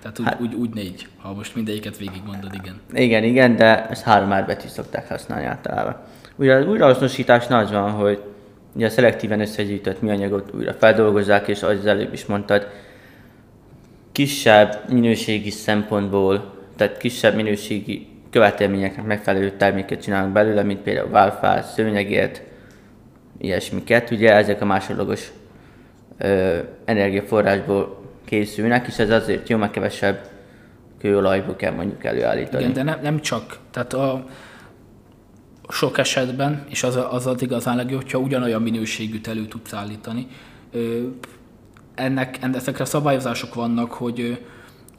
Tehát 0.00 0.18
úgy, 0.18 0.26
hát, 0.26 0.40
úgy, 0.40 0.54
úgy 0.54 0.74
négy, 0.74 1.08
ha 1.18 1.34
most 1.34 1.54
mindegyiket 1.54 1.96
végigmondod, 1.96 2.54
igen. 2.54 2.80
Igen, 2.92 3.24
igen, 3.24 3.56
de 3.56 3.88
ezt 3.88 4.02
három 4.02 4.28
betűt 4.28 4.70
szokták 4.70 5.08
használni 5.08 5.44
általában. 5.44 5.96
Ugye 6.36 6.54
az 6.54 6.66
újrahasznosításnál 6.66 7.64
az 7.64 7.70
van, 7.70 7.90
hogy 7.90 8.22
ugye 8.74 8.86
a 8.86 8.90
szelektíven 8.90 9.40
összegyűjtött 9.40 10.02
műanyagot 10.02 10.54
újra 10.54 10.72
feldolgozzák, 10.72 11.48
és 11.48 11.62
az 11.62 11.86
előbb 11.86 12.12
is 12.12 12.26
mondtad, 12.26 12.68
kisebb 14.12 14.84
minőségi 14.88 15.50
szempontból, 15.50 16.54
tehát 16.76 16.96
kisebb 16.96 17.34
minőségi 17.34 18.06
követelményeknek 18.30 19.06
megfelelő 19.06 19.50
terméket 19.50 20.02
csinálunk 20.02 20.32
belőle, 20.32 20.62
mint 20.62 20.80
például 20.80 21.10
válfát, 21.10 21.66
szőnyegért, 21.66 22.42
ilyesmiket. 23.38 24.10
Ugye 24.10 24.32
ezek 24.32 24.60
a 24.60 24.64
másodlagos 24.64 25.32
ö, 26.18 26.58
energiaforrásból 26.84 28.02
készülnek, 28.24 28.86
és 28.86 28.98
ez 28.98 29.10
azért 29.10 29.48
jó, 29.48 29.56
mert 29.56 29.72
kevesebb 29.72 30.18
kőolajból 30.98 31.56
kell 31.56 31.72
mondjuk 31.72 32.04
előállítani. 32.04 32.62
Igen, 32.62 32.74
de 32.74 32.82
nem, 32.82 32.98
nem 33.02 33.20
csak. 33.20 33.58
Tehát 33.70 33.92
a, 33.92 34.26
sok 35.68 35.98
esetben, 35.98 36.64
és 36.68 36.82
az, 36.82 36.98
az 37.10 37.26
az 37.26 37.42
igazán 37.42 37.76
legjobb, 37.76 38.02
hogyha 38.02 38.18
ugyanolyan 38.18 38.62
minőségűt 38.62 39.26
elő 39.26 39.46
tudsz 39.46 39.72
állítani. 39.72 40.26
Ennek, 41.94 42.38
ezekre 42.54 42.84
szabályozások 42.84 43.54
vannak, 43.54 43.92
hogy, 43.92 44.40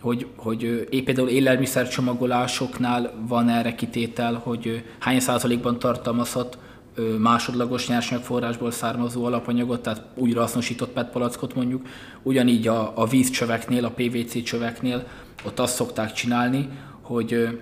hogy, 0.02 0.28
hogy 0.36 0.88
épp 0.90 1.06
például 1.06 1.30
élelmiszercsomagolásoknál 1.30 3.14
van 3.28 3.50
erre 3.50 3.76
kitétel, 3.76 4.34
hogy 4.34 4.84
hány 5.00 5.20
százalékban 5.20 5.80
tartalmazhat 5.80 6.58
másodlagos 7.20 7.88
nyersanyagforrásból 7.88 8.72
származó 8.72 9.26
alapanyagot, 9.26 9.82
tehát 9.82 10.02
újrahasznosított 10.16 10.92
PET 10.92 11.12
palackot 11.12 11.56
mondjuk. 11.56 11.88
Ugyanígy 12.24 12.68
a, 12.68 12.92
a 12.96 13.06
vízcsöveknél, 13.06 13.86
a 13.86 13.94
PVC 13.96 14.44
csöveknél 14.44 15.08
ott 15.46 15.60
azt 15.60 15.76
szokták 15.76 16.14
csinálni, 16.14 16.70
hogy 17.02 17.60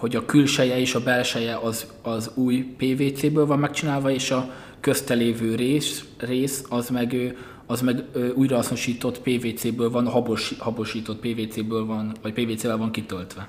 hogy 0.00 0.16
a 0.16 0.24
külseje 0.24 0.78
és 0.78 0.94
a 0.94 1.02
belseje 1.02 1.56
az, 1.56 1.86
az 2.02 2.30
új 2.34 2.74
PVC-ből 2.76 3.46
van 3.46 3.58
megcsinálva, 3.58 4.10
és 4.10 4.30
a 4.30 4.50
köztelévő 4.80 5.54
rész, 5.54 6.04
rész 6.18 6.64
az 6.68 6.88
meg, 6.88 7.36
az 7.66 7.80
meg 7.80 8.04
újrahasznosított 8.34 9.20
PVC-ből 9.20 9.90
van, 9.90 10.06
habos, 10.06 10.54
habosított 10.58 11.20
PVC-ből 11.20 11.86
van, 11.86 12.12
vagy 12.22 12.32
PVC-vel 12.32 12.76
van 12.76 12.90
kitöltve. 12.90 13.46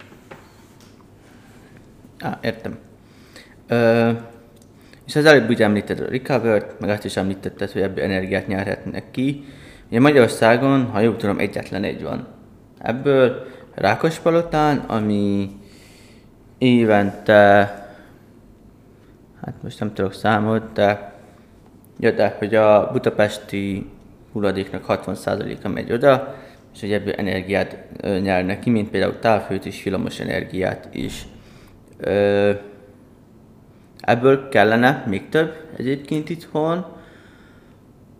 Á, 2.20 2.40
értem. 2.44 2.78
Ö, 3.68 4.12
és 5.08 5.16
az 5.16 5.26
előbb 5.26 5.50
úgy 5.50 5.62
említed 5.62 6.00
a 6.00 6.10
recover 6.10 6.76
meg 6.80 6.90
azt 6.90 7.06
is 7.06 7.18
említetted, 7.18 7.72
hogy 7.72 7.82
ebből 7.82 8.04
energiát 8.04 8.48
nyerhetnek 8.48 9.12
ki. 9.12 9.44
Ugye 9.90 10.00
Magyarországon, 10.00 10.86
ha 10.86 11.00
jól 11.00 11.16
tudom, 11.16 11.40
egyetlen 11.40 11.84
egy 11.84 12.02
van. 12.02 12.28
Ebből 12.78 13.46
Rákospalotán, 13.76 14.78
ami 14.78 15.50
évente, 16.62 17.42
hát 19.46 19.54
most 19.64 19.80
nem 19.80 19.94
tudok 19.94 20.14
számot, 20.14 20.74
de, 20.74 21.14
de 21.98 22.36
hogy 22.40 22.56
a 22.56 22.92
budapesti 22.92 23.90
hulladéknak 24.32 24.86
60%-a 24.88 25.68
megy 25.68 25.92
oda, 25.92 26.36
és 26.74 26.80
hogy 26.80 26.92
ebből 26.92 27.14
energiát 27.14 27.78
nyernek 28.02 28.60
ki, 28.60 28.70
mint 28.70 28.90
például 28.90 29.20
távfőt 29.20 29.66
és 29.66 29.84
villamos 29.84 30.20
energiát 30.20 30.88
is. 30.92 31.26
Ö, 31.98 32.52
ebből 34.00 34.50
kellene 34.50 35.04
még 35.08 35.30
több 35.30 35.56
egyébként 35.78 36.30
itthon. 36.30 36.86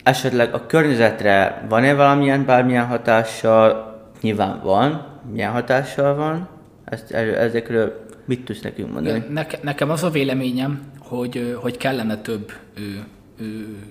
Esetleg 0.04 0.54
a 0.54 0.66
környezetre 0.66 1.66
van-e 1.70 1.94
valamilyen 1.94 2.46
bármilyen 2.46 2.86
hatással? 2.86 3.96
Nyilván 4.22 4.62
van. 4.64 5.08
Milyen 5.32 5.52
hatással 5.52 6.16
van? 6.16 6.50
Ezt, 6.86 7.12
ezekről 7.12 8.01
mit 8.26 8.46
tudsz 8.46 8.62
nekünk 8.62 8.92
mondani? 8.94 9.24
Neke, 9.30 9.60
nekem 9.64 9.90
az 9.90 10.04
a 10.04 10.10
véleményem, 10.10 10.82
hogy, 11.00 11.56
hogy 11.62 11.78
kellene 11.78 12.18
több 12.18 12.52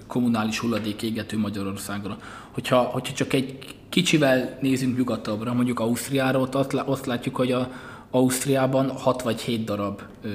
kommunális 0.07 0.59
hulladékégető 0.59 1.39
Magyarországra. 1.39 2.19
Hogyha, 2.51 2.79
hogyha 2.79 3.15
csak 3.15 3.33
egy 3.33 3.59
kicsivel 3.89 4.59
nézünk 4.61 4.97
nyugatabbra, 4.97 5.55
mondjuk 5.55 5.81
Ausztriára, 5.81 6.39
ott, 6.39 6.57
ott 6.87 7.05
látjuk, 7.05 7.37
hogy 7.37 7.53
a 7.53 7.71
Ausztriában 8.11 8.91
6 8.91 9.23
vagy 9.23 9.41
7 9.41 9.65
darab 9.65 10.01
ö, 10.23 10.29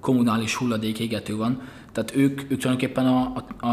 kommunális 0.00 0.54
hulladékégető 0.54 1.36
van. 1.36 1.60
Tehát 1.92 2.16
ők, 2.16 2.40
ők 2.40 2.58
tulajdonképpen 2.58 3.06
a, 3.06 3.44
a, 3.60 3.68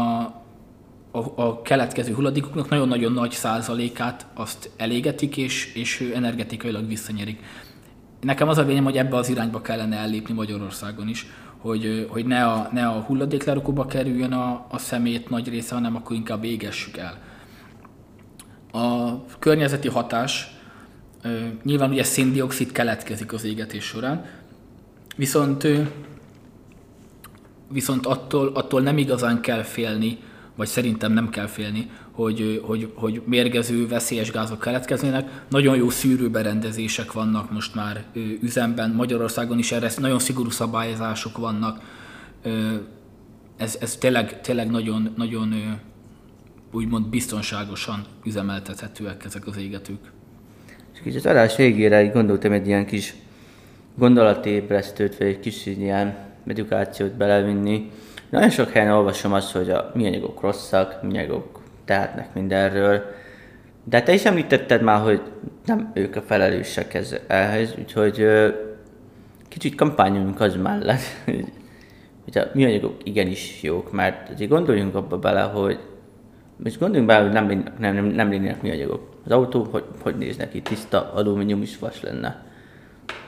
a, 1.10 1.32
a 1.34 1.62
keletkező 1.62 2.12
hulladékoknak 2.12 2.68
nagyon-nagyon 2.68 3.12
nagy 3.12 3.30
százalékát 3.30 4.26
azt 4.34 4.70
elégetik, 4.76 5.36
és, 5.36 5.74
és 5.74 6.10
energetikailag 6.14 6.88
visszanyerik. 6.88 7.40
Nekem 8.20 8.48
az 8.48 8.58
a 8.58 8.60
véleményem, 8.60 8.84
hogy 8.84 8.96
ebbe 8.96 9.16
az 9.16 9.28
irányba 9.28 9.60
kellene 9.60 9.96
ellépni 9.96 10.34
Magyarországon 10.34 11.08
is, 11.08 11.26
hogy, 11.58 12.06
hogy 12.10 12.26
ne, 12.26 12.44
a, 12.44 12.68
ne 12.72 12.86
a 12.86 13.00
hulladéklerakóba 13.00 13.86
kerüljön 13.86 14.32
a, 14.32 14.66
a 14.70 14.78
szemét 14.78 15.28
nagy 15.28 15.48
része, 15.48 15.74
hanem 15.74 15.96
akkor 15.96 16.16
inkább 16.16 16.44
égessük 16.44 16.96
el. 16.96 17.18
A 18.72 19.24
környezeti 19.38 19.88
hatás, 19.88 20.56
nyilván 21.62 21.90
ugye 21.90 22.02
széndiokszid 22.02 22.72
keletkezik 22.72 23.32
az 23.32 23.44
égetés 23.44 23.84
során, 23.84 24.24
viszont, 25.16 25.66
viszont 27.68 28.06
attól, 28.06 28.50
attól 28.54 28.80
nem 28.80 28.98
igazán 28.98 29.40
kell 29.40 29.62
félni, 29.62 30.18
vagy 30.56 30.66
szerintem 30.66 31.12
nem 31.12 31.28
kell 31.28 31.46
félni, 31.46 31.90
hogy, 32.10 32.62
hogy, 32.64 32.92
hogy 32.94 33.22
mérgező, 33.24 33.86
veszélyes 33.86 34.30
gázok 34.30 34.60
keletkeznének. 34.60 35.44
Nagyon 35.48 35.76
jó 35.76 35.90
szűrőberendezések 35.90 37.12
vannak 37.12 37.52
most 37.52 37.74
már 37.74 38.04
üzemben, 38.42 38.90
Magyarországon 38.90 39.58
is 39.58 39.72
erre 39.72 39.90
nagyon 39.98 40.18
szigorú 40.18 40.50
szabályozások 40.50 41.38
vannak. 41.38 41.80
Ez, 43.56 43.76
ez 43.80 43.96
tényleg, 43.96 44.40
tényleg 44.40 44.70
nagyon, 44.70 45.12
nagyon 45.16 45.78
úgymond 46.72 47.06
biztonságosan 47.06 48.04
üzemeltethetőek 48.24 49.24
ezek 49.24 49.46
az 49.46 49.56
égetők. 49.56 50.12
És 50.94 51.00
kicsit 51.02 51.18
az 51.18 51.26
adás 51.26 51.56
végére 51.56 52.06
gondoltam 52.06 52.52
egy 52.52 52.66
ilyen 52.66 52.86
kis 52.86 53.14
gondolatébresztőt, 53.94 55.18
vagy 55.18 55.26
egy 55.26 55.40
kis 55.40 55.66
ilyen 55.66 56.16
edukációt 56.46 57.12
belevinni. 57.12 57.90
Nagyon 58.30 58.50
sok 58.50 58.70
helyen 58.70 58.92
olvasom 58.92 59.32
azt, 59.32 59.52
hogy 59.52 59.70
a 59.70 59.90
anyagok 59.94 60.40
rosszak, 60.40 60.98
anyagok 61.02 61.60
tehetnek 61.84 62.34
mindenről, 62.34 63.02
de 63.84 64.02
te 64.02 64.12
is 64.12 64.24
említetted 64.24 64.82
már, 64.82 65.00
hogy 65.00 65.20
nem 65.64 65.90
ők 65.94 66.16
a 66.16 66.22
felelősek 66.22 66.94
ez, 66.94 67.16
ehhez, 67.26 67.74
úgyhogy 67.78 68.26
kicsit 69.48 69.74
kampányoljunk 69.74 70.40
az 70.40 70.56
mellett, 70.56 71.00
hogy 72.24 72.38
a 72.38 72.46
anyagok 72.54 72.94
igenis 73.04 73.62
jók, 73.62 73.92
mert 73.92 74.30
azért 74.30 74.50
gondoljunk 74.50 74.94
abba 74.94 75.18
bele, 75.18 75.40
hogy 75.40 75.78
most 76.56 76.78
gondoljunk 76.78 77.08
bele, 77.08 77.22
hogy 77.22 77.32
nem, 77.32 77.46
nem, 77.78 77.94
nem, 77.94 78.04
nem 78.04 78.30
lennének 78.30 78.62
anyagok. 78.62 79.08
Az 79.24 79.30
autó 79.30 79.66
hogy, 79.70 79.84
hogy 80.02 80.16
néz 80.16 80.36
neki? 80.36 80.62
Tiszta 80.62 81.12
alumínium 81.12 81.62
is 81.62 81.78
vas 81.78 82.00
lenne. 82.02 82.44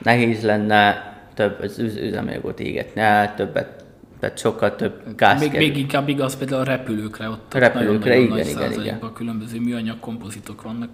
Nehéz 0.03 0.43
lenne, 0.43 1.13
több 1.35 1.61
az 1.61 1.79
üzemanyagot 1.79 2.61
égetne, 2.61 3.35
többet 3.35 3.85
tehát 4.21 4.39
sokkal 4.39 4.77
több 4.77 5.17
gáz 5.17 5.41
még, 5.41 5.53
még 5.53 5.77
inkább 5.77 6.09
igaz 6.09 6.37
például 6.37 6.61
a 6.61 6.65
repülőkre, 6.65 7.29
ott 7.29 7.55
a 7.55 7.59
repülőkre, 7.59 8.11
nagyon, 8.19 8.25
igen, 8.25 8.37
nagy 8.37 8.49
igen, 8.49 8.73
igen. 8.81 9.13
különböző 9.15 9.61
műanyag 9.61 10.01
kompozitok 10.01 10.63
vannak. 10.63 10.91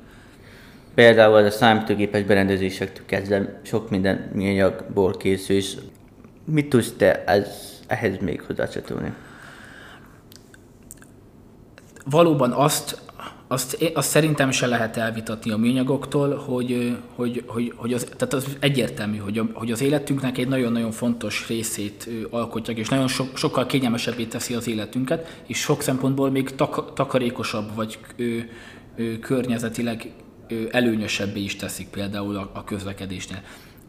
Például 0.95 1.35
az 1.35 1.45
a 1.45 1.51
számítógépes 1.51 2.23
berendezésektől 2.23 3.07
kezdve 3.07 3.61
sok 3.63 3.91
minden 3.91 4.31
műanyagból 4.35 5.17
készül, 5.17 5.57
és 5.57 5.77
mit 6.45 6.69
tudsz 6.69 6.93
te 6.97 7.25
ez, 7.25 7.47
ehhez 7.87 8.19
még 8.21 8.43
hozzácsatolni? 8.43 9.13
Valóban 12.05 12.53
azt, 12.53 13.01
azt, 13.49 13.91
azt 13.95 14.09
szerintem 14.09 14.51
se 14.51 14.67
lehet 14.67 14.97
elvitatni 14.97 15.51
a 15.51 15.57
műanyagoktól, 15.57 16.37
hogy, 16.37 16.97
hogy, 17.15 17.45
hogy, 17.47 17.73
hogy 17.77 17.93
az, 17.93 18.05
tehát 18.05 18.33
az 18.33 18.57
egyértelmű, 18.61 19.17
hogy, 19.17 19.39
a, 19.39 19.47
hogy 19.53 19.73
az 19.73 19.81
életünknek 19.81 20.39
egy 20.39 20.49
nagyon-nagyon 20.49 20.91
fontos 20.91 21.49
részét 21.49 22.09
alkotják, 22.31 22.79
és 22.79 22.89
nagyon 22.89 23.09
so, 23.09 23.25
sokkal 23.35 23.67
kényelmesebbé 23.67 24.25
teszi 24.25 24.55
az 24.55 24.69
életünket, 24.69 25.43
és 25.47 25.59
sok 25.59 25.83
szempontból 25.83 26.31
még 26.31 26.55
tak, 26.55 26.95
takarékosabb, 26.95 27.75
vagy 27.75 27.99
ö, 28.17 28.39
ö, 28.97 29.19
környezetileg 29.19 30.13
ö, 30.49 30.55
előnyösebbé 30.71 31.41
is 31.41 31.57
teszik 31.57 31.89
például 31.89 32.37
a, 32.37 32.51
a 32.55 32.65
közlekedésnél. 32.65 33.43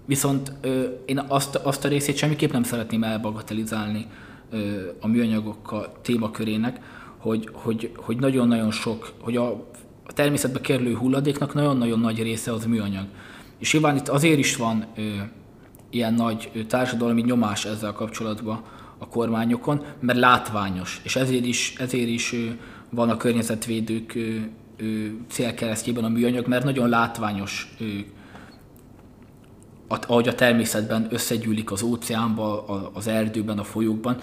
Viszont 0.05 0.51
ö, 0.61 0.83
én 1.05 1.25
azt, 1.27 1.55
azt 1.55 1.85
a 1.85 1.87
részét 1.87 2.17
semmiképp 2.17 2.51
nem 2.51 2.63
szeretném 2.63 3.03
elbagatelizálni 3.03 4.07
ö, 4.51 4.57
a 4.99 5.07
műanyagok 5.07 5.89
témakörének, 6.01 6.79
hogy, 7.25 7.49
hogy, 7.51 7.91
hogy 7.95 8.17
nagyon-nagyon 8.17 8.71
sok, 8.71 9.11
hogy 9.19 9.37
a, 9.37 9.51
a 10.05 10.13
természetbe 10.13 10.61
kerülő 10.61 10.95
hulladéknak 10.95 11.53
nagyon-nagyon 11.53 11.99
nagy 11.99 12.21
része 12.21 12.53
az 12.53 12.65
műanyag. 12.65 13.05
És 13.57 13.73
nyilván 13.73 13.95
itt 13.95 14.07
azért 14.07 14.37
is 14.37 14.55
van 14.55 14.85
ö, 14.95 15.01
ilyen 15.89 16.13
nagy 16.13 16.65
társadalmi 16.67 17.21
nyomás 17.21 17.65
ezzel 17.65 17.93
kapcsolatban 17.93 18.63
a 18.97 19.07
kormányokon, 19.07 19.83
mert 19.99 20.19
látványos, 20.19 21.01
és 21.03 21.15
ezért 21.15 21.45
is, 21.45 21.75
ezért 21.79 22.07
is 22.07 22.33
ö, 22.33 22.45
van 22.89 23.09
a 23.09 23.17
környezetvédők 23.17 24.15
ö, 24.15 24.35
ö, 24.77 25.05
célkeresztjében 25.29 26.03
a 26.03 26.09
műanyag, 26.09 26.47
mert 26.47 26.63
nagyon 26.63 26.89
látványos, 26.89 27.75
ö, 27.79 27.85
ahogy 29.87 30.27
a 30.27 30.35
természetben 30.35 31.07
összegyűlik 31.09 31.71
az 31.71 31.81
óceánban, 31.81 32.63
az 32.93 33.07
erdőben, 33.07 33.59
a 33.59 33.63
folyókban, 33.63 34.17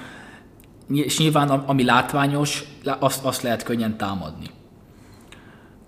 és 0.92 1.18
nyilván 1.18 1.48
ami 1.48 1.84
látványos, 1.84 2.64
azt, 2.98 3.24
azt 3.24 3.42
lehet 3.42 3.62
könnyen 3.62 3.96
támadni. 3.96 4.46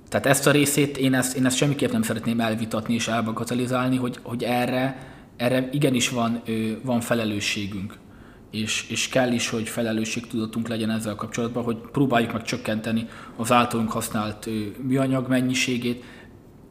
Tehát 0.09 0.27
ezt 0.27 0.47
a 0.47 0.51
részét 0.51 0.97
én 0.97 1.15
ezt, 1.15 1.37
én 1.37 1.47
ezt 1.47 1.57
semmiképp 1.57 1.93
nem 1.93 2.03
szeretném 2.03 2.41
elvitatni 2.41 2.95
és 2.95 3.09
elbagatalizálni, 3.09 3.97
hogy, 3.97 4.19
hogy 4.23 4.43
erre, 4.43 5.13
erre 5.37 5.69
igenis 5.73 6.09
van, 6.09 6.43
van 6.83 7.01
felelősségünk. 7.01 7.99
És, 8.51 8.87
és 8.89 9.09
kell 9.09 9.33
is, 9.33 9.49
hogy 9.49 9.69
felelősségtudatunk 9.69 10.69
legyen 10.69 10.91
ezzel 10.91 11.15
kapcsolatban, 11.15 11.65
hogy 11.65 11.77
próbáljuk 11.77 12.33
meg 12.33 12.43
csökkenteni 12.43 13.09
az 13.37 13.53
általunk 13.53 13.91
használt 13.91 14.49
műanyag 14.83 15.29
mennyiségét, 15.29 16.05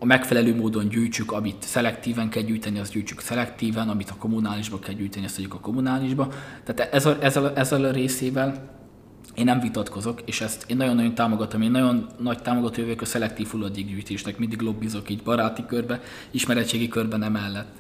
a 0.04 0.06
megfelelő 0.06 0.56
módon 0.56 0.90
gyűjtsük, 0.90 1.32
amit 1.32 1.64
szelektíven 1.64 2.30
kell 2.30 2.44
gyűjteni, 2.44 2.80
azt 2.80 2.92
gyűjtsük 2.92 3.20
szelektíven, 3.20 3.90
amit 3.90 4.10
a 4.10 4.16
kommunálisba 4.16 4.80
kell 4.80 4.94
gyűjteni, 4.94 5.26
azt 5.26 5.36
tegyük 5.36 5.54
a 5.54 5.60
kommunálisba. 5.60 6.28
Tehát 6.64 6.94
ezzel, 6.94 7.18
ezzel, 7.22 7.54
ezzel 7.56 7.84
a 7.84 7.92
részével 7.92 8.70
én 9.36 9.46
nem 9.46 9.60
vitatkozok, 9.60 10.22
és 10.26 10.42
ezt 10.42 10.64
én 10.68 10.78
nagyon-nagyon 10.78 11.16
támogatom. 11.16 11.62
Én 11.62 11.72
nagyon 11.72 12.08
nagy 12.20 12.42
támogató 12.42 12.82
vagyok 12.82 13.02
a 13.02 13.06
szelektív 13.06 13.48
hulladékgyűjtésnek, 13.48 14.38
mindig 14.38 14.62
lobbizok 14.62 15.10
így 15.10 15.24
baráti 15.24 15.66
körbe, 15.66 16.02
ismeretségi 16.32 16.88
körben 16.88 17.24
emellett. 17.24 17.76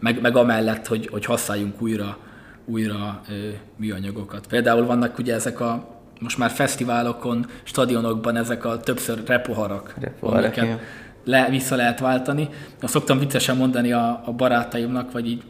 Meg, 0.00 0.20
meg 0.20 0.36
amellett, 0.36 0.86
hogy, 0.86 1.06
hogy 1.06 1.24
használjunk 1.24 1.82
újra, 1.82 2.18
újra 2.64 3.20
ö, 3.28 3.48
műanyagokat. 3.76 4.46
Például 4.46 4.86
vannak 4.86 5.18
ugye 5.18 5.34
ezek 5.34 5.60
a 5.60 6.00
most 6.20 6.38
már 6.38 6.50
fesztiválokon, 6.50 7.46
stadionokban 7.62 8.36
ezek 8.36 8.64
a 8.64 8.80
többször 8.80 9.22
repoharak, 9.26 9.94
repoharak 10.00 10.56
amiket, 10.56 10.80
le, 11.24 11.46
vissza 11.50 11.76
lehet 11.76 12.00
váltani. 12.00 12.48
Azt 12.80 12.92
szoktam 12.92 13.18
viccesen 13.18 13.56
mondani 13.56 13.92
a, 13.92 14.22
a 14.24 14.32
barátaimnak, 14.32 15.12
vagy 15.12 15.28
így 15.28 15.42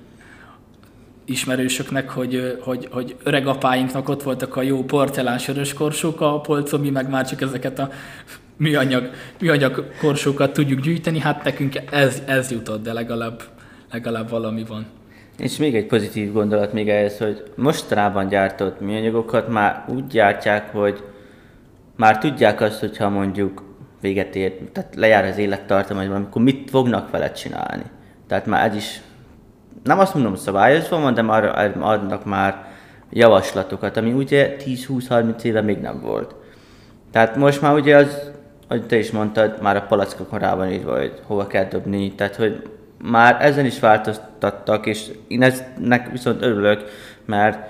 ismerősöknek, 1.24 2.10
hogy, 2.10 2.58
hogy, 2.60 2.88
hogy 2.90 3.16
öreg 3.22 3.46
apáinknak 3.46 4.08
ott 4.08 4.22
voltak 4.22 4.56
a 4.56 4.62
jó 4.62 4.84
porcelán 4.84 5.38
sörös 5.38 5.72
korsók 5.72 6.20
a 6.20 6.40
polcon, 6.40 6.80
mi 6.80 6.90
meg 6.90 7.08
már 7.08 7.28
csak 7.28 7.40
ezeket 7.40 7.78
a 7.78 7.90
műanyag, 8.56 9.10
műanyag 9.40 9.92
korsókat 10.00 10.52
tudjuk 10.52 10.80
gyűjteni, 10.80 11.18
hát 11.18 11.44
nekünk 11.44 11.76
ez, 11.90 12.22
ez 12.26 12.50
jutott, 12.50 12.82
de 12.82 12.92
legalább, 12.92 13.42
legalább 13.92 14.28
valami 14.28 14.64
van. 14.64 14.86
És 15.38 15.56
még 15.56 15.74
egy 15.74 15.86
pozitív 15.86 16.32
gondolat 16.32 16.72
még 16.72 16.88
ehhez, 16.88 17.18
hogy 17.18 17.42
mostanában 17.54 18.28
gyártott 18.28 18.80
műanyagokat 18.80 19.48
már 19.48 19.84
úgy 19.88 20.06
gyártják, 20.06 20.72
hogy 20.72 21.02
már 21.96 22.18
tudják 22.18 22.60
azt, 22.60 22.80
hogyha 22.80 23.08
mondjuk 23.08 23.62
véget 24.02 24.36
ér, 24.36 24.52
tehát 24.72 24.94
lejár 24.94 25.24
az 25.24 25.38
élettartam, 25.38 25.96
hogy 25.96 26.06
amikor 26.06 26.42
mit 26.42 26.70
fognak 26.70 27.10
vele 27.10 27.32
csinálni. 27.32 27.84
Tehát 28.26 28.46
már 28.46 28.66
ez 28.66 28.76
is, 28.76 29.00
nem 29.84 29.98
azt 29.98 30.14
mondom 30.14 30.34
szabályozva 30.34 31.00
van, 31.00 31.14
de 31.14 31.22
már 31.22 31.44
adnak 31.80 32.24
már 32.24 32.64
javaslatokat, 33.10 33.96
ami 33.96 34.12
ugye 34.12 34.56
10-20-30 34.58 35.42
éve 35.42 35.60
még 35.60 35.78
nem 35.78 36.00
volt. 36.00 36.34
Tehát 37.10 37.36
most 37.36 37.60
már 37.60 37.74
ugye 37.74 37.96
az, 37.96 38.30
hogy 38.68 38.86
te 38.86 38.96
is 38.96 39.10
mondtad, 39.10 39.62
már 39.62 39.76
a 39.76 39.86
palackokon 39.88 40.38
rá 40.38 40.54
van 40.54 40.70
írva, 40.70 40.98
hogy 40.98 41.20
hova 41.26 41.46
kell 41.46 41.64
dobni, 41.64 42.14
tehát 42.14 42.36
hogy 42.36 42.62
már 43.02 43.36
ezen 43.40 43.64
is 43.64 43.80
változtattak, 43.80 44.86
és 44.86 45.10
én 45.28 45.42
eznek 45.42 46.10
viszont 46.10 46.42
örülök, 46.42 46.84
mert 47.24 47.68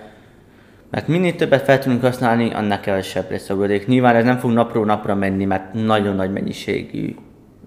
mert 0.93 1.09
minél 1.09 1.37
többet 1.37 1.65
fel 1.65 1.79
tudunk 1.79 2.01
használni, 2.01 2.51
annál 2.51 2.81
kevesebb 2.81 3.31
lesz 3.31 3.51
a 3.51 3.55
hulladék. 3.55 3.87
Nyilván 3.87 4.17
ez 4.17 4.25
nem 4.25 4.39
fog 4.39 4.51
napról 4.51 4.85
napra 4.85 5.15
menni, 5.15 5.45
mert 5.45 5.73
nagyon 5.73 6.15
nagy 6.15 6.33
mennyiségű 6.33 7.15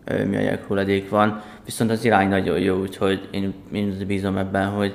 műanyag 0.06 0.60
hulladék 0.60 1.10
van, 1.10 1.42
viszont 1.66 1.92
az 1.92 2.06
irány 2.06 2.30
nagyon 2.30 2.60
jó, 2.60 2.80
úgyhogy 2.80 3.28
én, 3.32 3.54
én 3.72 4.04
bízom 4.08 4.38
ebben, 4.38 4.68
hogy 4.68 4.94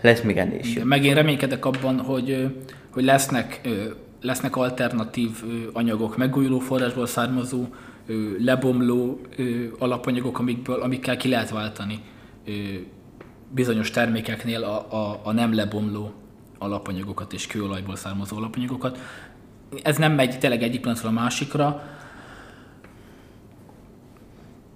lesz 0.00 0.20
még 0.20 0.36
ennél 0.36 0.58
is. 0.58 0.78
Meg 0.84 1.04
én 1.04 1.14
reménykedek 1.14 1.64
abban, 1.64 2.00
hogy, 2.00 2.54
hogy 2.90 3.04
lesznek, 3.04 3.60
lesznek 4.22 4.56
alternatív 4.56 5.30
anyagok, 5.72 6.16
megújuló 6.16 6.58
forrásból 6.58 7.06
származó, 7.06 7.64
lebomló 8.38 9.20
alapanyagok, 9.78 10.38
amikből, 10.38 10.80
amikkel 10.80 11.16
ki 11.16 11.28
lehet 11.28 11.50
váltani 11.50 12.00
bizonyos 13.50 13.90
termékeknél 13.90 14.64
a, 14.64 14.94
a, 14.94 15.20
a 15.22 15.32
nem 15.32 15.54
lebomló 15.54 16.12
alapanyagokat 16.58 17.32
és 17.32 17.46
kőolajból 17.46 17.96
származó 17.96 18.36
alapanyagokat. 18.36 18.98
Ez 19.82 19.96
nem 19.96 20.12
megy 20.12 20.38
tényleg 20.38 20.62
egyik 20.62 20.80
pillanatról 20.80 21.10
a 21.10 21.14
másikra. 21.14 21.82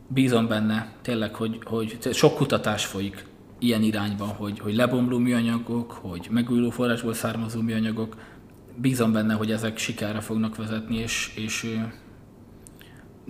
Bízom 0.09 0.49
benne 0.49 0.93
tényleg, 1.03 1.35
hogy, 1.35 1.59
hogy 1.64 1.99
sok 2.12 2.37
kutatás 2.37 2.87
folyik 2.87 3.27
ilyen 3.59 3.83
irányba, 3.83 4.25
hogy, 4.25 4.59
hogy 4.59 4.75
lebomló 4.75 5.18
műanyagok, 5.18 5.93
hogy 5.93 6.29
megújuló 6.31 6.71
forrásból 6.71 7.14
származó 7.14 7.61
műanyagok. 7.61 8.16
Bízom 8.77 9.12
benne, 9.12 9.35
hogy 9.35 9.51
ezek 9.51 9.79
sikerre 9.79 10.21
fognak 10.21 10.57
vezetni, 10.57 10.97
és, 10.97 11.33
és 11.37 11.79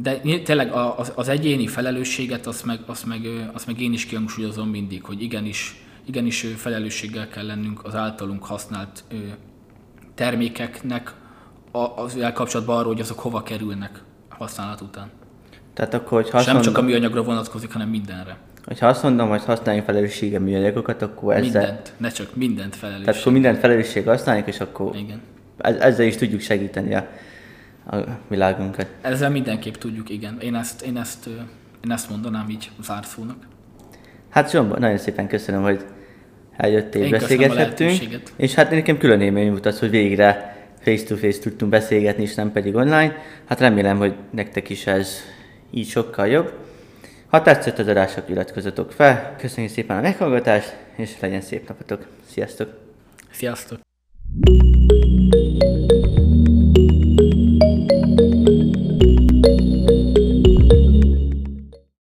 de 0.02 0.20
tényleg 0.44 0.72
az, 0.72 1.12
az 1.14 1.28
egyéni 1.28 1.66
felelősséget, 1.66 2.46
azt 2.46 2.64
meg, 2.64 2.80
azt, 2.86 3.06
meg, 3.06 3.20
azt 3.52 3.66
meg 3.66 3.80
én 3.80 3.92
is 3.92 4.06
kihangsúlyozom 4.06 4.68
mindig, 4.68 5.04
hogy 5.04 5.22
igenis, 5.22 5.84
igenis 6.06 6.46
felelősséggel 6.56 7.28
kell 7.28 7.46
lennünk 7.46 7.84
az 7.84 7.94
általunk 7.94 8.44
használt 8.44 9.04
termékeknek 10.14 11.14
az 11.96 12.18
kapcsolatban 12.34 12.76
arról, 12.76 12.92
hogy 12.92 13.00
azok 13.00 13.18
hova 13.18 13.42
kerülnek 13.42 14.02
használat 14.28 14.80
után. 14.80 15.10
Tehát 15.74 15.94
akkor, 15.94 16.22
hogy 16.22 16.40
És 16.40 16.46
nem 16.46 16.60
csak 16.60 16.78
a 16.78 16.82
műanyagra 16.82 17.22
vonatkozik, 17.22 17.72
hanem 17.72 17.88
mindenre. 17.88 18.36
Ha 18.78 18.86
azt 18.86 19.02
mondom, 19.02 19.28
hogy 19.28 19.44
használjunk 19.44 19.86
felelőssége 19.86 20.38
műanyagokat, 20.38 21.02
akkor 21.02 21.34
ezzel... 21.34 21.60
Mindent, 21.60 21.92
ne 21.96 22.08
csak 22.08 22.36
mindent 22.36 22.76
felelősség. 22.76 23.04
Tehát 23.04 23.20
akkor 23.20 23.32
mindent 23.32 23.58
felelősség 23.58 24.06
használjuk, 24.06 24.46
és 24.46 24.60
akkor 24.60 24.96
Igen. 24.96 25.20
ezzel 25.58 26.06
is 26.06 26.16
tudjuk 26.16 26.40
segíteni 26.40 26.94
a 26.94 27.08
a 27.90 28.18
világunkat. 28.28 28.86
Ezzel 29.00 29.30
mindenképp 29.30 29.74
tudjuk, 29.74 30.10
igen. 30.10 30.38
Én 30.40 30.54
ezt, 30.54 30.82
én 30.82 30.96
ezt, 30.96 31.26
én 31.84 31.90
ezt 31.90 32.10
mondanám 32.10 32.48
így 32.48 32.70
zárszónak. 32.82 33.36
Hát 34.28 34.50
Zsomba, 34.50 34.78
nagyon 34.78 34.98
szépen 34.98 35.28
köszönöm, 35.28 35.62
hogy 35.62 35.84
eljöttél, 36.56 37.02
én 37.02 37.10
beszélgethettünk. 37.10 38.22
És 38.36 38.54
hát 38.54 38.70
nekem 38.70 38.98
külön 38.98 39.20
élmény 39.20 39.50
volt 39.50 39.66
az, 39.66 39.78
hogy 39.78 39.90
végre 39.90 40.56
face-to-face 40.80 41.38
tudtunk 41.38 41.70
beszélgetni, 41.70 42.22
és 42.22 42.34
nem 42.34 42.52
pedig 42.52 42.74
online. 42.74 43.16
Hát 43.44 43.60
remélem, 43.60 43.98
hogy 43.98 44.14
nektek 44.30 44.68
is 44.68 44.86
ez 44.86 45.16
így 45.70 45.88
sokkal 45.88 46.26
jobb. 46.26 46.52
Ha 47.26 47.42
tetszett 47.42 47.78
az 47.78 47.88
adás, 47.88 48.16
akkor 48.16 48.30
iratkozzatok 48.30 48.92
fel. 48.92 49.34
Köszönjük 49.38 49.72
szépen 49.72 49.96
a 49.96 50.00
meghallgatást, 50.00 50.76
és 50.96 51.20
legyen 51.20 51.40
szép 51.40 51.68
napotok. 51.68 52.06
Sziasztok! 52.26 52.78
Sziasztok! 53.30 53.80